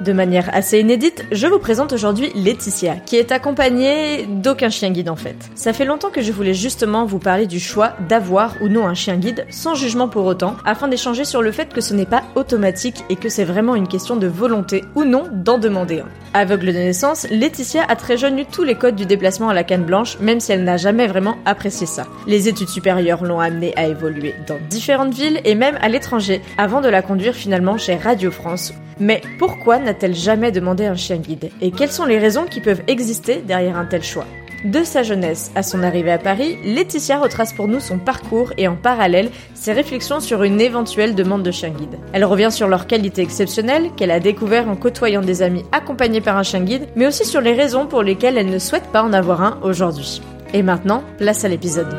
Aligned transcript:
De 0.00 0.12
manière 0.12 0.48
assez 0.54 0.78
inédite, 0.78 1.24
je 1.32 1.48
vous 1.48 1.58
présente 1.58 1.92
aujourd'hui 1.92 2.30
Laetitia, 2.36 2.96
qui 2.96 3.16
est 3.16 3.32
accompagnée 3.32 4.26
d'aucun 4.26 4.70
chien 4.70 4.90
guide 4.90 5.08
en 5.08 5.16
fait. 5.16 5.36
Ça 5.56 5.72
fait 5.72 5.84
longtemps 5.84 6.10
que 6.10 6.22
je 6.22 6.30
voulais 6.30 6.54
justement 6.54 7.04
vous 7.04 7.18
parler 7.18 7.46
du 7.48 7.58
choix 7.58 7.94
d'avoir 8.08 8.54
ou 8.60 8.68
non 8.68 8.86
un 8.86 8.94
chien 8.94 9.16
guide, 9.16 9.44
sans 9.50 9.74
jugement 9.74 10.08
pour 10.08 10.24
autant, 10.26 10.56
afin 10.64 10.86
d'échanger 10.86 11.24
sur 11.24 11.42
le 11.42 11.50
fait 11.50 11.72
que 11.72 11.80
ce 11.80 11.94
n'est 11.94 12.06
pas 12.06 12.22
automatique 12.36 13.02
et 13.10 13.16
que 13.16 13.28
c'est 13.28 13.44
vraiment 13.44 13.74
une 13.74 13.88
question 13.88 14.14
de 14.14 14.28
volonté 14.28 14.84
ou 14.94 15.02
non 15.02 15.24
d'en 15.32 15.58
demander 15.58 16.00
un. 16.00 16.08
Aveugle 16.34 16.66
de 16.66 16.78
naissance, 16.78 17.26
Laetitia 17.30 17.84
a 17.88 17.96
très 17.96 18.16
jeune 18.16 18.38
eu 18.38 18.44
tous 18.44 18.64
les 18.64 18.74
codes 18.74 18.96
du 18.96 19.06
déplacement 19.06 19.48
à 19.48 19.54
la 19.54 19.64
canne 19.64 19.84
blanche, 19.84 20.18
même 20.20 20.40
si 20.40 20.52
elle 20.52 20.64
n'a 20.64 20.76
jamais 20.76 21.06
vraiment 21.06 21.36
apprécié 21.44 21.86
ça. 21.86 22.06
Les 22.26 22.48
études 22.48 22.68
supérieures 22.68 23.24
l'ont 23.24 23.40
amenée 23.40 23.72
à 23.76 23.86
évoluer 23.86 24.34
dans 24.46 24.58
différentes 24.68 25.14
villes 25.14 25.40
et 25.44 25.54
même 25.54 25.78
à 25.80 25.88
l'étranger, 25.88 26.42
avant 26.58 26.80
de 26.80 26.88
la 26.88 27.02
conduire 27.02 27.34
finalement 27.34 27.78
chez 27.78 27.96
Radio 27.96 28.30
France. 28.30 28.74
Mais 29.00 29.22
pourquoi 29.38 29.78
n'a-t-elle 29.78 30.14
jamais 30.14 30.52
demandé 30.52 30.84
un 30.84 30.96
chien 30.96 31.16
guide? 31.16 31.50
Et 31.60 31.70
quelles 31.70 31.92
sont 31.92 32.04
les 32.04 32.18
raisons 32.18 32.46
qui 32.46 32.60
peuvent 32.60 32.82
exister 32.88 33.42
derrière 33.46 33.76
un 33.76 33.86
tel 33.86 34.02
choix? 34.02 34.26
De 34.64 34.82
sa 34.82 35.02
jeunesse 35.02 35.50
à 35.54 35.62
son 35.62 35.82
arrivée 35.82 36.12
à 36.12 36.18
Paris, 36.18 36.58
Laetitia 36.64 37.18
retrace 37.18 37.52
pour 37.52 37.68
nous 37.68 37.80
son 37.80 37.98
parcours 37.98 38.52
et 38.56 38.68
en 38.68 38.76
parallèle 38.76 39.30
ses 39.54 39.72
réflexions 39.72 40.20
sur 40.20 40.42
une 40.42 40.60
éventuelle 40.60 41.14
demande 41.14 41.42
de 41.42 41.50
chien 41.50 41.70
guide. 41.70 41.98
Elle 42.12 42.24
revient 42.24 42.50
sur 42.50 42.68
leurs 42.68 42.86
qualités 42.86 43.22
exceptionnelles 43.22 43.90
qu'elle 43.96 44.10
a 44.10 44.20
découvert 44.20 44.68
en 44.68 44.76
côtoyant 44.76 45.22
des 45.22 45.42
amis 45.42 45.64
accompagnés 45.72 46.20
par 46.20 46.36
un 46.36 46.42
chien 46.42 46.60
guide, 46.60 46.88
mais 46.96 47.06
aussi 47.06 47.24
sur 47.24 47.40
les 47.40 47.52
raisons 47.52 47.86
pour 47.86 48.02
lesquelles 48.02 48.38
elle 48.38 48.50
ne 48.50 48.58
souhaite 48.58 48.86
pas 48.92 49.02
en 49.02 49.12
avoir 49.12 49.42
un 49.42 49.58
aujourd'hui. 49.62 50.20
Et 50.52 50.62
maintenant, 50.62 51.02
place 51.18 51.44
à 51.44 51.48
l'épisode. 51.48 51.94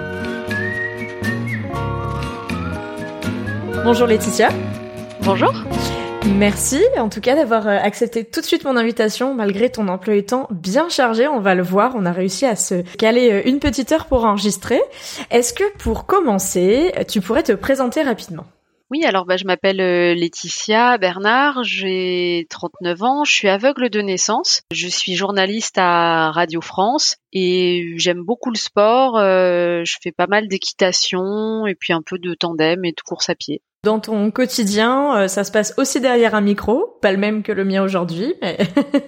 Bonjour 3.84 4.08
Laetitia. 4.08 4.50
Bonjour. 5.24 5.54
Merci 6.38 6.80
en 6.98 7.10
tout 7.10 7.22
cas 7.22 7.36
d'avoir 7.36 7.68
euh, 7.68 7.78
accepté 7.82 8.24
tout 8.24 8.42
de 8.42 8.46
suite 8.46 8.64
mon 8.64 8.78
invitation 8.78 9.34
malgré 9.34 9.70
ton 9.70 9.88
emploi 9.88 10.22
temps 10.22 10.48
bien 10.52 10.88
chargé. 10.88 11.28
On 11.28 11.40
va 11.40 11.56
le 11.56 11.64
voir, 11.64 11.94
on 11.96 12.06
a 12.06 12.12
réussi 12.12 12.46
à 12.46 12.56
se 12.56 12.82
caler 12.98 13.32
euh, 13.32 13.42
une 13.46 13.60
petite 13.60 13.92
heure 13.92 14.06
pour 14.06 14.26
enregistrer. 14.26 14.82
Est-ce 15.32 15.54
que 15.54 15.64
pour 15.78 16.06
commencer, 16.06 16.94
tu 17.10 17.22
pourrais 17.22 17.44
te 17.44 17.52
présenter 17.52 18.04
rapidement? 18.04 18.46
Oui, 18.92 19.06
alors 19.06 19.26
bah, 19.26 19.38
je 19.38 19.46
m'appelle 19.46 19.82
euh, 19.82 20.16
Laetitia 20.16 20.98
Bernard, 20.98 21.64
j'ai 21.64 22.48
39 22.50 23.04
ans, 23.04 23.24
je 23.24 23.34
suis 23.34 23.50
aveugle 23.50 23.90
de 23.90 24.02
naissance, 24.02 24.62
je 24.72 24.88
suis 24.88 25.16
journaliste 25.16 25.78
à 25.78 26.32
Radio 26.32 26.62
France 26.62 27.18
et 27.34 27.94
j'aime 27.98 28.24
beaucoup 28.24 28.50
le 28.50 28.58
sport, 28.58 29.20
je 29.20 29.98
fais 30.02 30.12
pas 30.12 30.28
mal 30.28 30.48
d'équitation 30.48 31.68
et 31.68 31.76
puis 31.76 31.94
un 31.94 32.02
peu 32.02 32.18
de 32.18 32.34
tandem 32.34 32.84
et 32.86 32.92
de 32.92 33.02
course 33.02 33.30
à 33.30 33.36
pied. 33.36 33.62
Dans 33.86 34.02
ton 34.02 34.30
quotidien, 34.30 35.16
euh, 35.16 35.28
ça 35.30 35.46
se 35.46 35.54
passe 35.54 35.74
aussi 35.78 36.02
derrière 36.02 36.36
un 36.36 36.42
micro, 36.42 36.98
pas 37.02 37.14
le 37.14 37.18
même 37.18 37.44
que 37.44 37.54
le 37.54 37.64
mien 37.64 37.82
aujourd'hui, 37.82 38.34
mais 38.42 38.58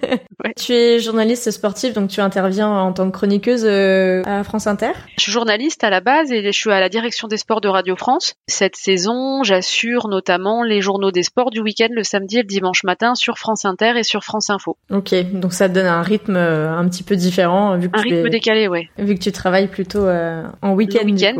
tu 0.56 0.72
es 0.72 0.98
journaliste 0.98 1.50
sportive, 1.50 1.92
donc 1.92 2.08
tu 2.08 2.22
interviens 2.22 2.70
en 2.70 2.94
tant 2.94 3.10
que 3.10 3.14
chroniqueuse 3.14 3.66
euh, 3.66 4.22
à 4.24 4.42
France 4.44 4.66
Inter. 4.66 4.92
Je 5.18 5.24
suis 5.24 5.32
journaliste 5.32 5.84
à 5.84 5.90
la 5.90 6.00
base 6.00 6.32
et 6.32 6.42
je 6.42 6.58
suis 6.58 6.72
à 6.72 6.80
la 6.80 6.88
direction 6.88 7.28
des 7.28 7.36
sports 7.36 7.60
de 7.60 7.68
Radio 7.68 7.96
France. 7.96 8.36
Cette 8.46 8.76
saison, 8.76 9.42
j'assure 9.42 10.08
notamment 10.08 10.62
les 10.62 10.80
journaux 10.80 11.10
des 11.10 11.22
sports 11.22 11.50
du 11.50 11.60
week-end 11.60 11.88
le 11.90 12.02
samedi 12.02 12.38
et 12.38 12.42
le 12.42 12.48
dimanche 12.48 12.82
matin 12.82 13.14
sur 13.14 13.36
France 13.36 13.66
Inter 13.66 13.98
et 13.98 14.04
sur 14.04 14.24
France 14.24 14.48
Info. 14.48 14.78
Ok, 14.90 15.14
donc 15.32 15.52
ça 15.52 15.68
te 15.68 15.74
donne 15.74 15.84
un 15.84 16.00
rythme 16.00 16.36
euh, 16.36 16.74
un 16.74 16.88
petit 16.88 17.02
peu 17.02 17.16
différent 17.16 17.76
vu 17.76 17.90
que 17.90 17.98
un 17.98 18.02
rythme 18.02 18.30
décalé, 18.30 18.68
ouais. 18.68 18.88
Vu 18.96 19.16
que 19.16 19.20
tu 19.20 19.32
travailles 19.32 19.68
plutôt 19.68 20.08
en 20.08 20.72
week-end. 20.72 21.00
Le 21.04 21.12
week-end, 21.12 21.34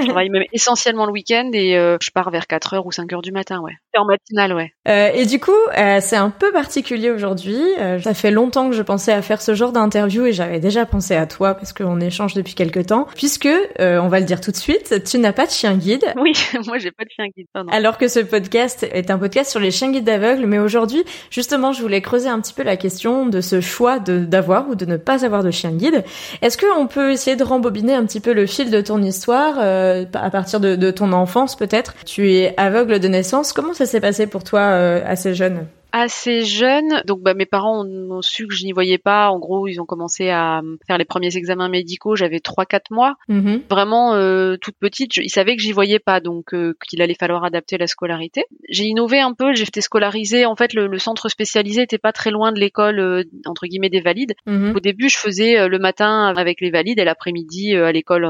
je 0.00 0.06
travaille 0.06 0.30
même 0.30 0.46
essentiellement 0.52 1.06
le 1.06 1.12
week-end 1.12 1.50
et 1.52 1.74
je 2.00 2.10
pars 2.10 2.32
vers 2.32 2.48
4 2.56 2.74
heures 2.74 2.86
ou 2.86 2.92
5 2.92 3.12
heures 3.12 3.22
du 3.22 3.32
matin, 3.32 3.60
ouais. 3.60 3.74
En 3.98 4.06
matinale, 4.06 4.52
ouais. 4.54 4.72
Euh, 4.88 5.10
et 5.14 5.26
du 5.26 5.40
coup, 5.40 5.50
euh, 5.76 5.98
c'est 6.00 6.16
un 6.16 6.30
peu 6.30 6.52
particulier 6.52 7.10
aujourd'hui. 7.10 7.60
Euh, 7.78 8.00
ça 8.00 8.14
fait 8.14 8.30
longtemps 8.30 8.70
que 8.70 8.76
je 8.76 8.82
pensais 8.82 9.12
à 9.12 9.20
faire 9.20 9.42
ce 9.42 9.54
genre 9.54 9.72
d'interview 9.72 10.26
et 10.26 10.32
j'avais 10.32 10.60
déjà 10.60 10.84
pensé 10.86 11.14
à 11.14 11.26
toi 11.26 11.54
parce 11.54 11.72
qu'on 11.72 12.00
échange 12.00 12.34
depuis 12.34 12.54
quelques 12.54 12.86
temps. 12.86 13.06
Puisque, 13.14 13.46
euh, 13.46 13.98
on 14.00 14.08
va 14.08 14.20
le 14.20 14.26
dire 14.26 14.40
tout 14.40 14.50
de 14.52 14.56
suite, 14.56 15.02
tu 15.04 15.18
n'as 15.18 15.32
pas 15.32 15.46
de 15.46 15.50
chien 15.50 15.74
guide. 15.74 16.04
Oui, 16.18 16.32
moi 16.66 16.78
j'ai 16.78 16.90
pas 16.90 17.04
de 17.04 17.10
chien 17.10 17.26
guide. 17.34 17.46
Pardon. 17.52 17.70
Alors 17.72 17.98
que 17.98 18.08
ce 18.08 18.20
podcast 18.20 18.86
est 18.90 19.10
un 19.10 19.18
podcast 19.18 19.50
sur 19.50 19.60
les 19.60 19.70
chiens 19.70 19.90
guides 19.90 20.04
d'aveugles, 20.04 20.46
mais 20.46 20.58
aujourd'hui, 20.58 21.04
justement, 21.30 21.72
je 21.72 21.82
voulais 21.82 22.00
creuser 22.00 22.28
un 22.28 22.40
petit 22.40 22.54
peu 22.54 22.62
la 22.62 22.76
question 22.76 23.26
de 23.26 23.40
ce 23.40 23.60
choix 23.60 23.98
de 23.98 24.24
d'avoir 24.24 24.68
ou 24.68 24.74
de 24.74 24.84
ne 24.84 24.96
pas 24.96 25.24
avoir 25.24 25.42
de 25.42 25.50
chien 25.50 25.72
guide. 25.72 26.04
Est-ce 26.42 26.58
qu'on 26.58 26.86
peut 26.86 27.12
essayer 27.12 27.36
de 27.36 27.44
rembobiner 27.44 27.94
un 27.94 28.04
petit 28.04 28.20
peu 28.20 28.32
le 28.32 28.46
fil 28.46 28.70
de 28.70 28.80
ton 28.80 29.02
histoire 29.02 29.58
à 29.58 30.30
partir 30.30 30.60
de, 30.60 30.76
de 30.76 30.90
ton 30.90 31.12
enfance 31.12 31.56
peut-être? 31.56 31.94
Tu 32.04 32.32
es 32.32 32.45
aveugle 32.56 32.98
de 32.98 33.08
naissance. 33.08 33.52
Comment 33.52 33.74
ça 33.74 33.86
s'est 33.86 34.00
passé 34.00 34.26
pour 34.26 34.44
toi 34.44 34.60
euh, 34.60 35.02
assez 35.06 35.34
jeune? 35.34 35.66
Assez 35.92 36.44
jeune. 36.44 37.02
Donc 37.06 37.20
bah, 37.20 37.34
mes 37.34 37.46
parents 37.46 37.84
ont, 37.84 38.22
su 38.22 38.46
que 38.46 38.54
je 38.54 38.64
n'y 38.64 38.72
voyais 38.72 38.98
pas. 38.98 39.30
En 39.30 39.38
gros, 39.38 39.68
ils 39.68 39.80
ont 39.80 39.84
commencé 39.84 40.30
à 40.30 40.62
faire 40.86 40.98
les 40.98 41.04
premiers 41.04 41.36
examens 41.36 41.68
médicaux. 41.68 42.16
J'avais 42.16 42.38
3-4 42.38 42.80
mois. 42.90 43.14
Mm-hmm. 43.28 43.62
Vraiment 43.70 44.14
euh, 44.14 44.56
toute 44.56 44.76
petite. 44.78 45.16
ils 45.16 45.30
savaient 45.30 45.56
que 45.56 45.62
j'y 45.62 45.72
voyais 45.72 45.98
pas, 45.98 46.20
donc 46.20 46.54
euh, 46.54 46.74
qu'il 46.88 47.02
allait 47.02 47.14
falloir 47.14 47.44
adapter 47.44 47.78
la 47.78 47.86
scolarité. 47.86 48.44
J'ai 48.68 48.84
innové 48.84 49.20
un 49.20 49.32
peu. 49.32 49.54
J'ai 49.54 49.62
été 49.62 49.80
scolarisée. 49.80 50.46
En 50.46 50.56
fait, 50.56 50.74
le, 50.74 50.98
centre 50.98 51.28
spécialisé 51.28 51.82
était 51.82 51.98
pas 51.98 52.12
très 52.12 52.30
loin 52.30 52.52
de 52.52 52.58
l'école 52.58 52.98
euh, 52.98 53.22
entre 53.46 53.66
guillemets 53.66 53.90
des 53.90 54.00
valides. 54.00 54.34
Mm-hmm. 54.46 54.76
Au 54.76 54.80
début, 54.80 55.08
je 55.08 55.18
faisais 55.18 55.68
le 55.68 55.78
matin 55.78 56.32
avec 56.36 56.60
les 56.60 56.70
valides 56.70 56.98
et 56.98 57.04
l'après-midi 57.04 57.76
à 57.76 57.92
l'école 57.92 58.26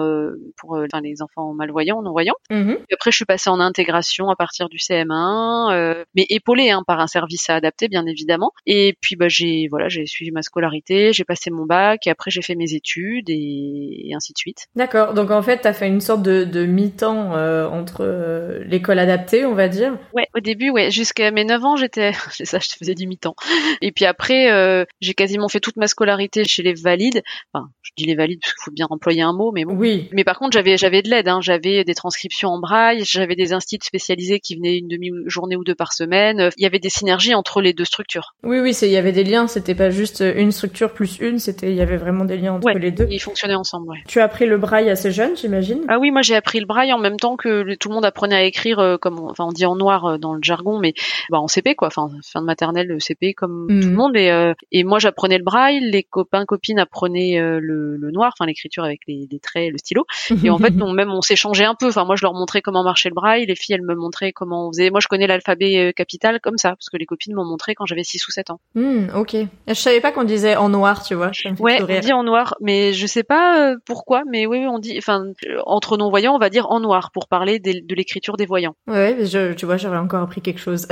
pour 0.57 0.77
enfin, 0.77 1.01
les 1.01 1.23
enfants 1.23 1.55
malvoyants, 1.55 2.03
non-voyants. 2.03 2.35
Mm-hmm. 2.51 2.79
Après, 2.93 3.11
je 3.11 3.17
suis 3.17 3.25
passée 3.25 3.51
en 3.51 3.61
intégration 3.61 4.31
à 4.31 4.37
partir 4.37 4.69
du 4.69 4.79
CM1, 4.79 6.05
mais 6.15 6.27
épaulée 6.29 6.71
hein, 6.71 6.83
par 6.87 7.01
un 7.01 7.07
service 7.07 7.46
adapté 7.55 7.89
bien 7.89 8.07
évidemment. 8.07 8.53
Et 8.67 8.97
puis 9.01 9.17
bah 9.17 9.29
j'ai 9.29 9.69
voilà 9.71 9.89
j'ai 9.89 10.07
suivi 10.07 10.31
ma 10.31 10.43
scolarité, 10.43 11.13
j'ai 11.13 11.25
passé 11.25 11.51
mon 11.51 11.67
bac 11.67 12.07
et 12.07 12.11
après 12.11 12.31
j'ai 12.31 12.43
fait 12.43 12.55
mes 12.55 12.75
études 12.75 13.29
et, 13.29 14.11
ainsi 14.15 14.33
de 14.33 14.39
suite. 14.39 14.67
D'accord. 14.75 15.15
Donc 15.15 15.31
en 15.31 15.43
fait 15.43 15.63
tu 15.63 15.69
as 15.69 15.73
fait 15.73 15.89
une 15.89 16.01
sorte 16.01 16.23
de, 16.23 16.45
de 16.45 16.65
mi-temps 16.67 17.37
euh, 17.37 17.69
entre 17.69 18.03
euh, 18.03 18.65
l'école 18.65 18.99
adaptée 18.99 19.45
on 19.47 19.55
va 19.55 19.69
dire. 19.69 19.99
Ouais 20.15 20.27
au 20.35 20.41
début 20.41 20.71
ouais 20.71 20.91
jusqu'à 20.91 21.31
mes 21.31 21.45
9 21.45 21.65
ans 21.65 21.77
j'étais 21.77 22.13
c'est 22.31 22.45
ça 22.45 22.59
je 22.59 22.69
faisais 22.79 22.95
du 22.95 23.07
mi-temps. 23.07 23.37
Et 23.81 23.93
puis 23.93 24.05
après 24.05 24.51
euh, 24.51 24.85
j'ai 25.01 25.15
quasiment 25.15 25.49
fait 25.49 25.61
toute 25.61 25.77
ma 25.77 25.87
scolarité 25.87 26.45
chez 26.45 26.63
les 26.63 26.75
valides. 26.75 27.23
Enfin 27.53 27.69
je 27.83 27.93
dis 27.97 28.05
les 28.05 28.15
valides 28.15 28.41
parce 28.41 28.53
qu'il 28.55 28.65
faut 28.65 28.73
bien 28.73 28.87
employer 28.91 29.23
un 29.23 29.33
mot 29.33 29.53
mais 29.53 29.65
bon. 29.65 29.75
Oui. 29.75 30.09
Mais 30.13 30.25
par 30.25 30.39
contre 30.39 30.53
j'avais 30.53 30.77
j'avais 30.77 31.03
de 31.03 31.11
l'aide 31.11 31.29
hein. 31.29 31.41
j'avais 31.41 31.85
des 31.85 31.95
transcriptions 31.95 32.51
en 32.51 32.61
braille, 32.61 33.03
j'avais 33.05 33.37
des 33.37 33.53
instituts 33.53 33.87
spécialisés 33.87 34.41
qui 34.41 34.57
venaient 34.57 34.79
une 34.79 34.89
demi-journée 34.89 35.57
ou 35.57 35.65
deux 35.65 35.75
par 35.75 35.93
semaine. 35.93 36.51
Il 36.57 36.63
y 36.63 36.67
avait 36.67 36.79
des 36.79 36.91
synergies 36.91 37.35
entre 37.37 37.61
les 37.61 37.73
deux 37.73 37.85
structures. 37.85 38.35
Oui, 38.43 38.61
oui, 38.61 38.77
il 38.83 38.89
y 38.89 38.97
avait 38.97 39.13
des 39.13 39.25
liens. 39.25 39.47
C'était 39.47 39.75
pas 39.75 39.91
juste 39.91 40.25
une 40.35 40.53
structure 40.53 40.93
plus 40.93 41.19
une. 41.21 41.39
C'était, 41.39 41.71
il 41.71 41.77
y 41.77 41.83
avait 41.83 41.97
vraiment 41.97 42.25
des 42.25 42.37
liens 42.37 42.55
entre 42.55 42.71
les 42.71 42.91
deux. 42.91 43.07
Ils 43.11 43.21
fonctionnaient 43.21 43.55
ensemble. 43.55 43.89
Ouais. 43.89 43.99
Tu 44.07 44.21
as 44.21 44.25
appris 44.25 44.47
le 44.47 44.59
braille 44.59 44.91
assez 44.91 45.11
jeune, 45.11 45.37
j'imagine? 45.37 45.85
Ah 45.89 45.99
oui, 45.99 46.11
moi 46.11 46.23
j'ai 46.23 46.35
appris 46.35 46.61
le 46.61 46.67
braille 46.67 46.93
en 46.93 46.99
même 46.99 47.19
temps 47.19 47.37
que 47.37 47.75
tout 47.77 47.89
le 47.89 47.95
monde 47.95 48.05
apprenait 48.05 48.37
à 48.37 48.43
écrire, 48.43 48.79
euh, 48.79 48.97
comme, 48.97 49.19
on, 49.19 49.31
enfin, 49.31 49.45
on 49.45 49.53
dit 49.53 49.67
en 49.67 49.77
noir 49.77 50.05
euh, 50.05 50.19
dans 50.19 50.35
le 50.35 50.41
jargon, 50.43 50.79
mais 50.79 50.95
bah, 51.31 51.39
en 51.39 51.49
CP 51.49 51.75
quoi. 51.75 51.89
Enfin, 51.89 52.11
fin 52.25 52.41
de 52.41 52.47
maternelle, 52.47 52.89
le 52.89 52.99
CP 52.99 53.35
comme 53.35 53.67
tout 53.69 53.75
le 53.75 53.87
mhm. 53.87 53.95
monde. 53.95 54.17
Et, 54.17 54.31
euh, 54.31 54.55
et 54.73 54.85
moi 54.85 54.99
j'apprenais 54.99 55.39
le 55.39 55.45
braille. 55.45 55.81
Les 55.81 56.03
copains 56.03 56.45
copines 56.45 56.79
apprenaient 56.79 57.39
le, 57.39 57.97
le, 57.97 58.11
noir, 58.11 58.33
enfin 58.35 58.47
l'écriture 58.47 58.85
avec 58.85 59.01
les, 59.07 59.27
les, 59.31 59.39
traits, 59.39 59.71
le 59.71 59.79
stylo. 59.79 60.07
Et 60.43 60.51
en 60.51 60.59
fait, 60.67 60.73
on, 60.81 60.93
même 60.93 61.11
on 61.11 61.23
s'échangeait 61.23 61.65
un 61.65 61.75
peu. 61.75 61.89
Enfin, 61.89 62.05
moi 62.05 62.17
je 62.17 62.23
leur 62.23 62.35
montrais 62.35 62.63
comment 62.63 62.83
marchait 62.83 63.09
le 63.09 63.15
braille. 63.15 63.47
Les 63.47 63.57
filles, 63.57 63.75
elles 63.75 63.83
me 63.83 63.95
montraient 63.95 64.33
comment 64.33 64.69
on 64.69 64.73
faisait. 64.73 64.91
Moi, 64.91 65.01
je 65.01 65.09
connais 65.09 65.27
l'alphabet 65.27 65.93
capital 65.95 66.41
comme 66.41 66.59
ça, 66.59 66.71
parce 66.71 66.89
que 66.91 66.97
les 66.97 67.07
copines 67.07 67.26
m'ont 67.35 67.45
montré 67.45 67.75
quand 67.75 67.87
j'avais 67.87 68.05
6 68.05 68.27
ou 68.27 68.31
7 68.31 68.51
ans. 68.51 68.61
Hmm, 68.75 69.07
ok. 69.15 69.37
Je 69.69 69.75
savais 69.75 70.01
pas 70.01 70.13
qu'on 70.13 70.25
disait 70.25 70.57
en 70.57 70.69
noir, 70.69 71.03
tu 71.03 71.15
vois. 71.15 71.31
Ouais, 71.59 71.81
on 71.83 72.01
dit 72.01 72.13
en 72.13 72.25
noir, 72.25 72.55
mais 72.61 72.93
je 72.93 73.07
sais 73.07 73.23
pas 73.23 73.71
euh, 73.71 73.77
pourquoi, 73.85 74.23
mais 74.31 74.47
oui, 74.47 74.67
on 74.67 74.79
dit, 74.79 74.97
enfin, 74.99 75.25
entre 75.65 75.97
non-voyants, 75.97 76.35
on 76.35 76.39
va 76.39 76.51
dire 76.51 76.71
en 76.71 76.81
noir 76.81 77.11
pour 77.13 77.29
parler 77.29 77.59
de, 77.59 77.95
l'écriture 77.95 78.37
des 78.37 78.47
voyants. 78.47 78.75
Ouais, 78.87 79.17
je, 79.25 79.53
tu 79.55 79.67
vois, 79.67 79.77
j'aurais 79.77 79.99
encore 79.99 80.23
appris 80.23 80.41
quelque 80.41 80.61
chose. 80.61 80.87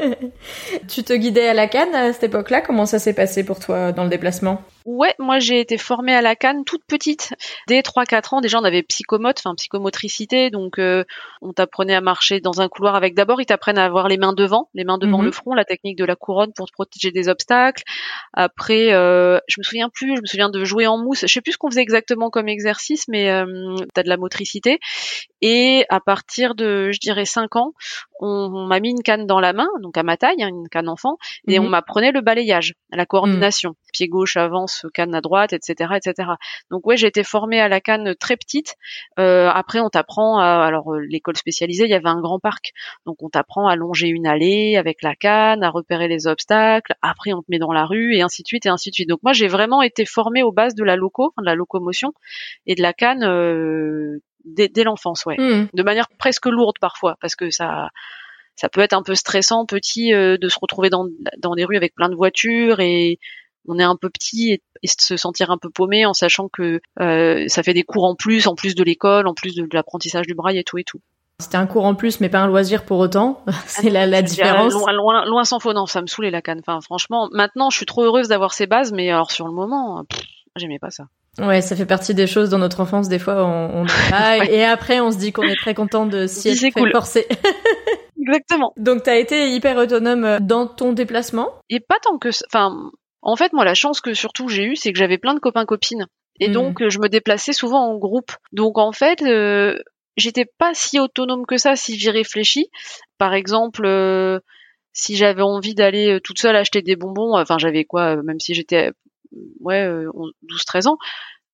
tu 0.88 1.02
te 1.02 1.12
guidais 1.12 1.48
à 1.48 1.54
la 1.54 1.66
canne 1.66 1.94
à 1.94 2.12
cette 2.12 2.24
époque-là? 2.24 2.60
Comment 2.60 2.86
ça 2.86 2.98
s'est 2.98 3.14
passé 3.14 3.44
pour 3.44 3.58
toi 3.60 3.92
dans 3.92 4.04
le 4.04 4.10
déplacement? 4.10 4.62
Ouais, 4.86 5.14
moi 5.18 5.38
j'ai 5.38 5.60
été 5.60 5.76
formée 5.76 6.14
à 6.14 6.22
la 6.22 6.36
canne 6.36 6.64
toute 6.64 6.84
petite. 6.86 7.34
Dès 7.66 7.80
3-4 7.80 8.36
ans, 8.36 8.40
déjà 8.40 8.58
on 8.58 8.64
avait 8.64 8.82
psychomote, 8.82 9.38
enfin 9.38 9.54
psychomotricité, 9.54 10.50
donc 10.50 10.78
euh, 10.78 11.04
on 11.42 11.52
t'apprenait 11.52 11.94
à 11.94 12.00
marcher 12.00 12.40
dans 12.40 12.62
un 12.62 12.68
couloir 12.68 12.94
avec 12.94 13.14
d'abord 13.14 13.40
ils 13.40 13.46
t'apprennent 13.46 13.78
à 13.78 13.84
avoir 13.84 14.08
les 14.08 14.16
mains 14.16 14.32
devant, 14.32 14.70
les 14.74 14.84
mains 14.84 14.96
devant 14.96 15.18
mhm. 15.18 15.26
le 15.26 15.32
front, 15.32 15.54
la 15.54 15.66
technique 15.66 15.98
de 15.98 16.04
la 16.04 16.16
couronne 16.16 16.52
pour 16.54 16.66
te 16.66 16.72
protéger 16.72 17.10
des 17.10 17.28
obstacles. 17.28 17.82
Après, 18.32 18.92
euh, 18.92 19.38
je 19.48 19.56
me 19.60 19.64
souviens 19.64 19.90
plus, 19.90 20.16
je 20.16 20.22
me 20.22 20.26
souviens 20.26 20.48
de 20.48 20.64
jouer 20.64 20.86
en 20.86 20.96
mousse. 20.96 21.20
Je 21.22 21.32
sais 21.32 21.42
plus 21.42 21.52
ce 21.52 21.58
qu'on 21.58 21.70
faisait 21.70 21.82
exactement 21.82 22.30
comme 22.30 22.48
exercice, 22.48 23.06
mais 23.08 23.30
euh, 23.30 23.74
t'as 23.94 24.02
de 24.02 24.08
la 24.08 24.16
motricité. 24.16 24.78
Et 25.42 25.84
à 25.90 26.00
partir 26.00 26.54
de, 26.54 26.90
je 26.90 27.00
dirais 27.00 27.24
5 27.24 27.56
ans, 27.56 27.72
on, 28.20 28.66
m'a 28.66 28.80
mis 28.80 28.90
une 28.90 29.02
canne 29.02 29.26
dans 29.26 29.40
la 29.40 29.52
main, 29.52 29.68
donc 29.82 29.96
à 29.96 30.02
ma 30.02 30.16
taille, 30.16 30.42
hein, 30.42 30.48
une 30.48 30.68
canne 30.68 30.88
enfant, 30.88 31.16
et 31.48 31.58
on 31.58 31.64
mhm. 31.64 31.70
m'apprenait 31.70 32.12
le 32.12 32.20
balayage, 32.20 32.74
la 32.92 33.06
coordination, 33.06 33.74
pied 33.92 34.08
gauche 34.08 34.36
avance, 34.70 34.86
canne 34.94 35.14
à 35.14 35.20
droite, 35.20 35.52
etc., 35.52 35.94
etc. 35.96 36.30
Donc 36.70 36.86
ouais, 36.86 36.96
j'ai 36.96 37.06
été 37.06 37.22
formée 37.22 37.60
à 37.60 37.68
la 37.68 37.80
canne 37.80 38.14
très 38.14 38.36
petite. 38.36 38.76
Euh, 39.18 39.48
après, 39.48 39.80
on 39.80 39.88
t'apprend, 39.88 40.38
à, 40.38 40.64
alors 40.64 40.94
euh, 40.94 41.00
l'école 41.00 41.36
spécialisée, 41.36 41.84
il 41.84 41.90
y 41.90 41.94
avait 41.94 42.08
un 42.08 42.20
grand 42.20 42.38
parc, 42.38 42.72
donc 43.06 43.22
on 43.22 43.28
t'apprend 43.28 43.66
à 43.66 43.76
longer 43.76 44.08
une 44.08 44.26
allée 44.26 44.76
avec 44.76 45.02
la 45.02 45.14
canne, 45.14 45.62
à 45.62 45.70
repérer 45.70 46.08
les 46.08 46.26
obstacles. 46.26 46.94
Après, 47.02 47.32
on 47.32 47.42
te 47.42 47.46
met 47.48 47.58
dans 47.58 47.72
la 47.72 47.84
rue 47.84 48.14
et 48.14 48.22
ainsi 48.22 48.42
de 48.42 48.46
suite 48.46 48.66
et 48.66 48.70
ainsi 48.70 48.90
de 48.90 48.94
suite. 48.94 49.08
Donc 49.08 49.20
moi, 49.22 49.32
j'ai 49.32 49.48
vraiment 49.48 49.82
été 49.82 50.04
formée 50.04 50.42
aux 50.42 50.52
bases 50.52 50.74
de 50.74 50.84
la 50.84 50.96
loco, 50.96 51.32
de 51.38 51.44
la 51.44 51.54
locomotion 51.54 52.12
et 52.66 52.74
de 52.74 52.82
la 52.82 52.92
canne 52.92 53.24
euh, 53.24 54.18
dès, 54.44 54.84
l'enfance, 54.84 55.24
ouais. 55.26 55.36
Hmm. 55.38 55.68
De 55.74 55.82
manière 55.82 56.08
presque 56.18 56.46
lourde 56.46 56.76
parfois, 56.80 57.16
parce 57.20 57.34
que 57.34 57.50
ça, 57.50 57.90
ça 58.56 58.68
peut 58.68 58.80
être 58.80 58.92
un 58.92 59.02
peu 59.02 59.14
stressant, 59.14 59.64
petit, 59.66 60.12
euh, 60.12 60.36
de 60.36 60.48
se 60.48 60.58
retrouver 60.60 60.90
dans, 60.90 61.06
dans 61.38 61.54
des 61.54 61.64
rues 61.64 61.76
avec 61.76 61.94
plein 61.94 62.08
de 62.08 62.14
voitures 62.14 62.80
et 62.80 63.18
on 63.70 63.78
est 63.78 63.84
un 63.84 63.96
peu 63.96 64.10
petit 64.10 64.52
et, 64.52 64.62
se 64.84 65.16
sentir 65.16 65.50
un 65.50 65.58
peu 65.58 65.68
paumé 65.68 66.06
en 66.06 66.14
sachant 66.14 66.48
que 66.48 66.80
euh, 67.00 67.44
ça 67.48 67.62
fait 67.62 67.74
des 67.74 67.82
cours 67.82 68.04
en 68.04 68.14
plus, 68.14 68.46
en 68.46 68.54
plus 68.54 68.74
de 68.74 68.82
l'école, 68.82 69.26
en 69.26 69.34
plus 69.34 69.54
de, 69.54 69.66
l'apprentissage 69.72 70.26
du 70.26 70.34
braille 70.34 70.58
et 70.58 70.64
tout 70.64 70.78
et 70.78 70.84
tout. 70.84 71.00
C'était 71.38 71.56
un 71.56 71.66
cours 71.66 71.84
en 71.84 71.94
plus, 71.94 72.20
mais 72.20 72.28
pas 72.28 72.40
un 72.40 72.46
loisir 72.46 72.84
pour 72.84 72.98
autant. 72.98 73.42
C'est 73.66 73.90
la, 73.90 74.06
la 74.06 74.22
différence. 74.22 74.72
Loin, 74.72 74.92
loin, 74.92 75.24
loin 75.24 75.44
sans 75.44 75.58
faux, 75.58 75.72
non, 75.72 75.86
ça 75.86 76.02
me 76.02 76.06
saoulait 76.06 76.30
la 76.30 76.42
canne. 76.42 76.60
Enfin, 76.60 76.80
franchement, 76.80 77.28
maintenant, 77.32 77.70
je 77.70 77.76
suis 77.76 77.86
trop 77.86 78.04
heureuse 78.04 78.28
d'avoir 78.28 78.52
ces 78.52 78.66
bases, 78.66 78.92
mais 78.92 79.10
alors 79.10 79.30
sur 79.30 79.46
le 79.46 79.52
moment, 79.52 80.04
j'aimais 80.56 80.78
pas 80.78 80.90
ça. 80.90 81.04
Ouais, 81.38 81.60
ça 81.60 81.76
fait 81.76 81.86
partie 81.86 82.14
des 82.14 82.26
choses 82.26 82.50
dans 82.50 82.58
notre 82.58 82.80
enfance. 82.80 83.08
Des 83.08 83.18
fois, 83.18 83.44
on, 83.44 83.84
on 83.84 83.86
et 84.48 84.64
après, 84.64 85.00
on 85.00 85.10
se 85.10 85.16
dit 85.16 85.32
qu'on 85.32 85.44
est 85.44 85.56
très 85.56 85.74
content 85.74 86.06
de 86.06 86.26
s'y 86.26 86.48
être 86.48 86.74
cool. 86.74 86.90
forcer. 86.92 87.26
Exactement. 88.20 88.72
Donc, 88.76 89.04
t'as 89.04 89.16
été 89.16 89.50
hyper 89.50 89.76
autonome 89.76 90.38
dans 90.40 90.66
ton 90.66 90.92
déplacement? 90.92 91.48
Et 91.70 91.80
pas 91.80 91.96
tant 92.02 92.18
que, 92.18 92.28
enfin, 92.48 92.90
en 93.22 93.36
fait, 93.36 93.52
moi, 93.52 93.64
la 93.64 93.74
chance 93.74 94.00
que 94.00 94.14
surtout 94.14 94.48
j'ai 94.48 94.64
eue, 94.64 94.76
c'est 94.76 94.92
que 94.92 94.98
j'avais 94.98 95.18
plein 95.18 95.34
de 95.34 95.40
copains 95.40 95.66
copines, 95.66 96.06
et 96.38 96.48
hmm. 96.48 96.52
donc 96.52 96.88
je 96.88 96.98
me 96.98 97.08
déplaçais 97.08 97.52
souvent 97.52 97.86
en 97.86 97.96
groupe. 97.96 98.32
Donc, 98.52 98.78
en 98.78 98.92
fait, 98.92 99.22
euh, 99.22 99.78
j'étais 100.16 100.46
pas 100.58 100.72
si 100.74 100.98
autonome 100.98 101.46
que 101.46 101.56
ça 101.56 101.76
si 101.76 101.98
j'y 101.98 102.10
réfléchis. 102.10 102.70
Par 103.18 103.34
exemple. 103.34 103.84
Euh, 103.84 104.40
si 104.92 105.16
j'avais 105.16 105.42
envie 105.42 105.76
d'aller 105.76 106.18
toute 106.22 106.40
seule 106.40 106.56
acheter 106.56 106.82
des 106.82 106.96
bonbons, 106.96 107.38
enfin 107.38 107.58
j'avais 107.58 107.84
quoi, 107.84 108.16
même 108.24 108.40
si 108.40 108.54
j'étais 108.54 108.90
ouais, 109.60 109.86
12-13 109.86 110.88
ans, 110.88 110.98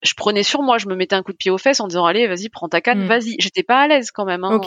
je 0.03 0.13
prenais 0.15 0.43
sur 0.43 0.61
moi, 0.61 0.77
je 0.77 0.87
me 0.87 0.95
mettais 0.95 1.15
un 1.15 1.23
coup 1.23 1.31
de 1.31 1.37
pied 1.37 1.49
aux 1.49 1.57
fesses 1.57 1.79
en 1.79 1.87
disant 1.87 2.05
allez, 2.05 2.27
vas-y, 2.27 2.49
prends 2.49 2.69
ta 2.69 2.81
canne, 2.81 3.05
mm. 3.05 3.07
vas-y. 3.07 3.35
J'étais 3.39 3.63
pas 3.63 3.81
à 3.81 3.87
l'aise 3.87 4.11
quand 4.11 4.25
même. 4.25 4.43
Hein. 4.43 4.61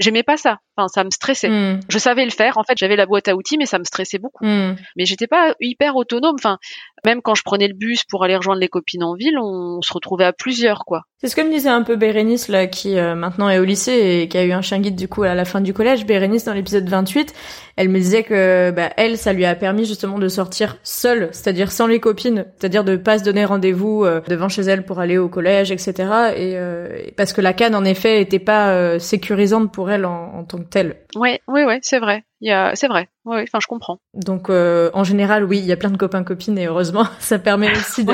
J'aimais 0.00 0.22
pas 0.22 0.36
ça. 0.36 0.58
Enfin, 0.76 0.88
ça 0.88 1.04
me 1.04 1.10
stressait. 1.10 1.48
Mm. 1.48 1.80
Je 1.88 1.98
savais 1.98 2.24
le 2.24 2.30
faire. 2.30 2.56
En 2.56 2.64
fait, 2.64 2.74
j'avais 2.78 2.96
la 2.96 3.06
boîte 3.06 3.28
à 3.28 3.36
outils, 3.36 3.58
mais 3.58 3.66
ça 3.66 3.78
me 3.78 3.84
stressait 3.84 4.18
beaucoup. 4.18 4.44
Mm. 4.44 4.76
Mais 4.96 5.04
j'étais 5.04 5.26
pas 5.26 5.54
hyper 5.60 5.96
autonome. 5.96 6.36
Enfin, 6.38 6.58
même 7.04 7.22
quand 7.22 7.34
je 7.34 7.42
prenais 7.42 7.68
le 7.68 7.74
bus 7.74 8.04
pour 8.04 8.24
aller 8.24 8.36
rejoindre 8.36 8.60
les 8.60 8.68
copines 8.68 9.04
en 9.04 9.14
ville, 9.14 9.38
on, 9.38 9.80
se 9.82 9.92
retrouvait 9.92 10.24
à 10.24 10.32
plusieurs, 10.32 10.84
quoi. 10.84 11.02
C'est 11.18 11.28
ce 11.28 11.36
que 11.36 11.40
me 11.40 11.50
disait 11.50 11.70
un 11.70 11.82
peu 11.82 11.96
Bérénice 11.96 12.48
là, 12.48 12.66
qui 12.66 12.98
euh, 12.98 13.14
maintenant 13.14 13.48
est 13.48 13.58
au 13.58 13.64
lycée 13.64 13.92
et 14.22 14.28
qui 14.28 14.36
a 14.36 14.44
eu 14.44 14.52
un 14.52 14.60
chien 14.60 14.80
guide 14.80 14.96
du 14.96 15.08
coup 15.08 15.22
à 15.22 15.34
la 15.34 15.44
fin 15.44 15.60
du 15.60 15.72
collège. 15.72 16.04
Bérénice 16.04 16.44
dans 16.44 16.52
l'épisode 16.52 16.88
28, 16.88 17.32
elle 17.76 17.88
me 17.88 17.98
disait 17.98 18.22
que 18.22 18.70
bah, 18.70 18.90
elle, 18.96 19.16
ça 19.16 19.32
lui 19.32 19.44
a 19.44 19.54
permis 19.54 19.86
justement 19.86 20.18
de 20.18 20.28
sortir 20.28 20.76
seule, 20.82 21.28
c'est-à-dire 21.32 21.70
sans 21.70 21.86
les 21.86 22.00
copines, 22.00 22.46
c'est-à-dire 22.58 22.84
de 22.84 22.96
pas 22.96 23.18
se 23.18 23.24
donner 23.24 23.44
rendez-vous 23.44 24.04
euh, 24.04 24.20
devant 24.28 24.45
chez 24.48 24.62
elle 24.62 24.84
pour 24.84 25.00
aller 25.00 25.18
au 25.18 25.28
collège, 25.28 25.70
etc. 25.70 25.92
Et 26.36 26.52
euh, 26.56 26.88
parce 27.16 27.32
que 27.32 27.40
la 27.40 27.52
canne 27.52 27.74
en 27.74 27.84
effet 27.84 28.20
était 28.20 28.38
pas 28.38 28.98
sécurisante 28.98 29.72
pour 29.72 29.90
elle 29.90 30.04
en, 30.04 30.34
en 30.34 30.44
tant 30.44 30.58
que 30.58 30.64
telle. 30.64 30.96
Ouais, 31.16 31.40
ouais, 31.48 31.64
ouais, 31.64 31.78
c'est 31.82 31.98
vrai. 31.98 32.24
Il 32.42 32.48
y 32.48 32.52
a, 32.52 32.72
c'est 32.74 32.88
vrai. 32.88 33.08
Oui, 33.24 33.38
enfin, 33.42 33.58
je 33.60 33.66
comprends. 33.66 33.98
Donc, 34.12 34.50
euh, 34.50 34.90
en 34.92 35.02
général, 35.02 35.44
oui, 35.44 35.58
il 35.58 35.64
y 35.64 35.72
a 35.72 35.76
plein 35.76 35.90
de 35.90 35.96
copains 35.96 36.22
copines 36.22 36.58
et 36.58 36.66
heureusement, 36.66 37.06
ça 37.18 37.38
permet 37.38 37.72
aussi 37.72 38.04
de, 38.04 38.12